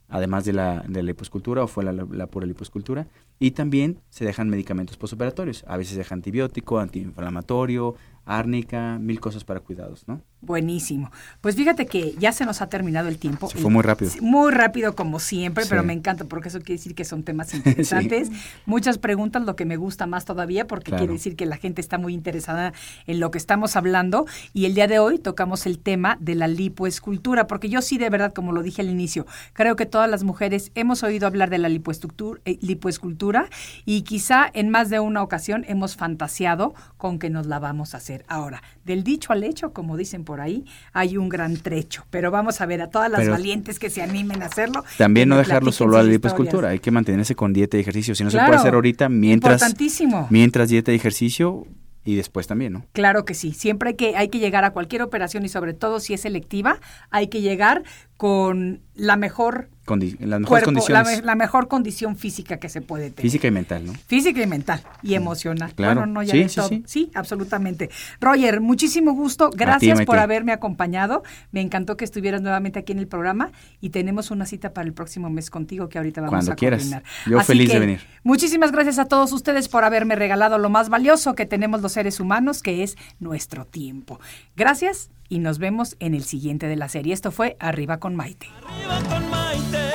además 0.08 0.44
de 0.44 0.52
la, 0.52 0.84
de 0.88 1.02
la 1.02 1.08
liposcultura 1.08 1.62
o 1.62 1.66
fue 1.66 1.84
la, 1.84 1.92
la, 1.92 2.06
la 2.10 2.26
pura 2.26 2.46
liposcultura. 2.46 3.06
Y 3.38 3.52
también 3.52 4.00
se 4.08 4.24
dejan 4.24 4.48
medicamentos 4.48 4.96
postoperatorios. 4.96 5.64
A 5.68 5.76
veces 5.76 5.92
se 5.92 5.98
deja 5.98 6.14
antibiótico, 6.14 6.78
antiinflamatorio, 6.78 7.94
árnica, 8.24 8.98
mil 8.98 9.20
cosas 9.20 9.44
para 9.44 9.60
cuidados, 9.60 10.06
¿no? 10.08 10.22
Buenísimo. 10.40 11.10
Pues 11.40 11.56
fíjate 11.56 11.86
que 11.86 12.14
ya 12.18 12.30
se 12.32 12.44
nos 12.44 12.62
ha 12.62 12.68
terminado 12.68 13.08
el 13.08 13.18
tiempo. 13.18 13.48
Se 13.50 13.58
fue 13.58 13.70
muy 13.70 13.82
rápido. 13.82 14.10
Muy 14.20 14.52
rápido 14.52 14.94
como 14.94 15.18
siempre, 15.18 15.64
Sí. 15.64 15.70
pero 15.70 15.82
me 15.82 15.92
encanta 15.92 16.24
porque 16.26 16.48
eso 16.48 16.58
quiere 16.60 16.74
decir 16.74 16.94
que 16.94 17.04
son 17.04 17.24
temas 17.24 17.52
interesantes. 17.54 18.30
Muchas 18.64 18.98
preguntas, 18.98 19.42
lo 19.42 19.56
que 19.56 19.64
me 19.64 19.76
gusta 19.76 20.06
más 20.06 20.24
todavía, 20.24 20.66
porque 20.66 20.90
Claro. 20.90 21.00
quiere 21.02 21.12
decir 21.14 21.34
que 21.34 21.44
la 21.44 21.56
gente 21.56 21.80
está 21.80 21.98
muy 21.98 22.14
interesada 22.14 22.72
en 23.06 23.18
lo 23.18 23.30
que 23.32 23.38
estamos 23.38 23.74
hablando. 23.74 24.26
Y 24.52 24.66
el 24.66 24.74
día 24.74 24.86
de 24.86 25.00
hoy 25.00 25.18
tocamos 25.18 25.66
el 25.66 25.78
tema 25.80 26.16
de 26.20 26.36
la 26.36 26.46
lipoescultura, 26.46 27.46
porque 27.48 27.68
yo 27.68 27.82
sí 27.82 27.98
de 27.98 28.08
verdad, 28.08 28.32
como 28.32 28.52
lo 28.52 28.62
dije 28.62 28.82
al 28.82 28.90
inicio, 28.90 29.26
creo 29.54 29.74
que 29.74 29.86
todas 29.86 30.08
las 30.08 30.22
mujeres 30.22 30.70
hemos 30.76 31.02
oído 31.02 31.26
hablar 31.26 31.50
de 31.50 31.58
la 31.58 31.68
eh, 31.68 32.58
lipoescultura 32.62 33.48
y 33.84 34.02
quizá 34.02 34.48
en 34.52 34.68
más 34.70 34.88
de 34.90 35.00
una 35.00 35.22
ocasión 35.22 35.64
hemos 35.68 35.96
fantaseado 35.96 36.74
con 36.96 37.18
que 37.18 37.30
nos 37.30 37.46
la 37.46 37.58
vamos 37.58 37.94
a 37.94 37.98
hacer. 37.98 38.24
Ahora, 38.28 38.62
del 38.88 39.04
dicho 39.04 39.32
al 39.32 39.44
hecho, 39.44 39.72
como 39.72 39.96
dicen 39.96 40.24
por 40.24 40.40
ahí, 40.40 40.64
hay 40.92 41.16
un 41.16 41.28
gran 41.28 41.56
trecho, 41.56 42.04
pero 42.10 42.32
vamos 42.32 42.60
a 42.60 42.66
ver 42.66 42.82
a 42.82 42.90
todas 42.90 43.08
las 43.10 43.20
Pero- 43.20 43.32
valientes 43.32 43.78
que 43.78 43.90
se 43.90 44.02
animen 44.02 44.42
a 44.42 44.46
hacerlo. 44.46 44.82
También 44.96 45.28
no 45.28 45.36
dejarlo 45.36 45.70
solo 45.70 45.96
a 45.96 46.02
la 46.02 46.08
liposcultura, 46.10 46.70
hay 46.70 46.80
que 46.80 46.90
mantenerse 46.90 47.36
con 47.36 47.52
dieta 47.52 47.76
y 47.76 47.80
ejercicio. 47.80 48.16
Si 48.16 48.24
no 48.24 48.30
se 48.30 48.38
puede 48.38 48.56
hacer 48.56 48.74
ahorita, 48.74 49.08
mientras, 49.08 49.60
Importantísimo. 49.62 50.26
mientras 50.30 50.68
dieta 50.70 50.90
y 50.90 50.96
ejercicio 50.96 51.66
y 52.04 52.14
después 52.16 52.46
también, 52.46 52.72
¿no? 52.72 52.86
Claro 52.92 53.26
que 53.26 53.34
sí, 53.34 53.52
siempre 53.52 53.90
hay 53.90 53.94
que, 53.96 54.16
hay 54.16 54.28
que 54.28 54.38
llegar 54.38 54.64
a 54.64 54.70
cualquier 54.70 55.02
operación 55.02 55.44
y 55.44 55.50
sobre 55.50 55.74
todo 55.74 56.00
si 56.00 56.14
es 56.14 56.22
selectiva, 56.22 56.80
hay 57.10 57.28
que 57.28 57.42
llegar 57.42 57.82
con 58.18 58.82
la 58.94 59.16
mejor 59.16 59.70
Condi- 59.86 60.16
en 60.20 60.28
las 60.28 60.40
mejores 60.40 60.64
cuerpo, 60.64 60.70
la, 60.90 60.98
condiciones 61.02 61.20
me- 61.20 61.26
la 61.26 61.34
mejor 61.36 61.68
condición 61.68 62.16
física 62.16 62.58
que 62.58 62.68
se 62.68 62.82
puede 62.82 63.10
tener. 63.10 63.22
física 63.22 63.46
y 63.46 63.50
mental, 63.52 63.86
¿no? 63.86 63.94
Física 63.94 64.42
y 64.42 64.46
mental 64.46 64.82
y 65.02 65.14
emocional. 65.14 65.72
Claro. 65.74 66.00
Bueno, 66.00 66.12
no, 66.12 66.22
ya 66.24 66.32
Sí, 66.32 66.42
de 66.42 66.82
sí, 66.84 67.10
absolutamente. 67.14 67.88
Roger, 68.20 68.60
muchísimo 68.60 69.12
gusto. 69.12 69.48
Gracias 69.54 70.02
por 70.04 70.18
haberme 70.18 70.52
acompañado. 70.52 71.22
Me 71.52 71.60
encantó 71.62 71.96
que 71.96 72.04
estuvieras 72.04 72.42
nuevamente 72.42 72.80
aquí 72.80 72.92
en 72.92 72.98
el 72.98 73.06
programa 73.06 73.52
y 73.80 73.90
tenemos 73.90 74.30
una 74.32 74.44
cita 74.46 74.74
para 74.74 74.86
el 74.86 74.92
próximo 74.92 75.30
mes 75.30 75.48
contigo 75.48 75.88
que 75.88 75.96
ahorita 75.98 76.20
vamos 76.20 76.32
Cuando 76.32 76.52
a 76.52 76.56
quieras. 76.56 76.90
Yo 77.24 77.40
feliz 77.40 77.68
de 77.68 77.74
que, 77.74 77.80
venir. 77.80 78.00
Muchísimas 78.24 78.72
gracias 78.72 78.98
a 78.98 79.04
todos 79.06 79.32
ustedes 79.32 79.68
por 79.68 79.84
haberme 79.84 80.16
regalado 80.16 80.58
lo 80.58 80.68
más 80.68 80.88
valioso 80.90 81.34
que 81.36 81.46
tenemos 81.46 81.80
los 81.80 81.92
seres 81.92 82.18
humanos, 82.20 82.62
que 82.62 82.82
es 82.82 82.96
nuestro 83.20 83.64
tiempo. 83.64 84.20
Gracias 84.56 85.08
y 85.28 85.38
nos 85.38 85.58
vemos 85.58 85.96
en 86.00 86.14
el 86.14 86.24
siguiente 86.24 86.66
de 86.66 86.76
la 86.76 86.88
serie. 86.88 87.12
Esto 87.14 87.30
fue 87.30 87.56
Arriba 87.60 87.98
con 87.98 88.16
Maite. 88.16 88.48
Arriba 88.66 89.00
con 89.08 89.30
Maite. 89.30 89.92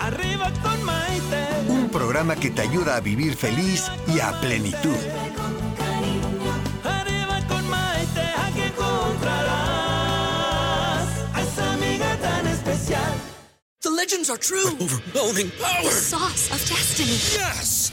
Arriba 0.00 0.52
con 0.62 0.84
Maite. 0.84 1.46
Un 1.68 1.88
programa 1.90 2.36
que 2.36 2.50
te 2.50 2.62
ayuda 2.62 2.96
a 2.96 3.00
vivir 3.00 3.34
feliz 3.34 3.90
y 4.06 4.20
a 4.20 4.32
plenitud. 4.40 4.96
Arriba 6.84 7.40
con 7.48 7.68
Maite. 7.68 8.20
Aquí 8.20 8.60
encontrarás 8.60 9.48
a 11.34 11.42
esa 11.42 11.72
amiga 11.74 12.16
tan 12.16 12.46
especial. 12.46 13.12
The 13.82 13.90
legends 13.90 14.28
are 14.28 14.38
true. 14.38 14.76
overwhelming 14.78 15.50
power! 15.58 15.90
Sauce 15.90 16.50
of 16.50 16.60
destiny. 16.68 17.12
Yes! 17.12 17.92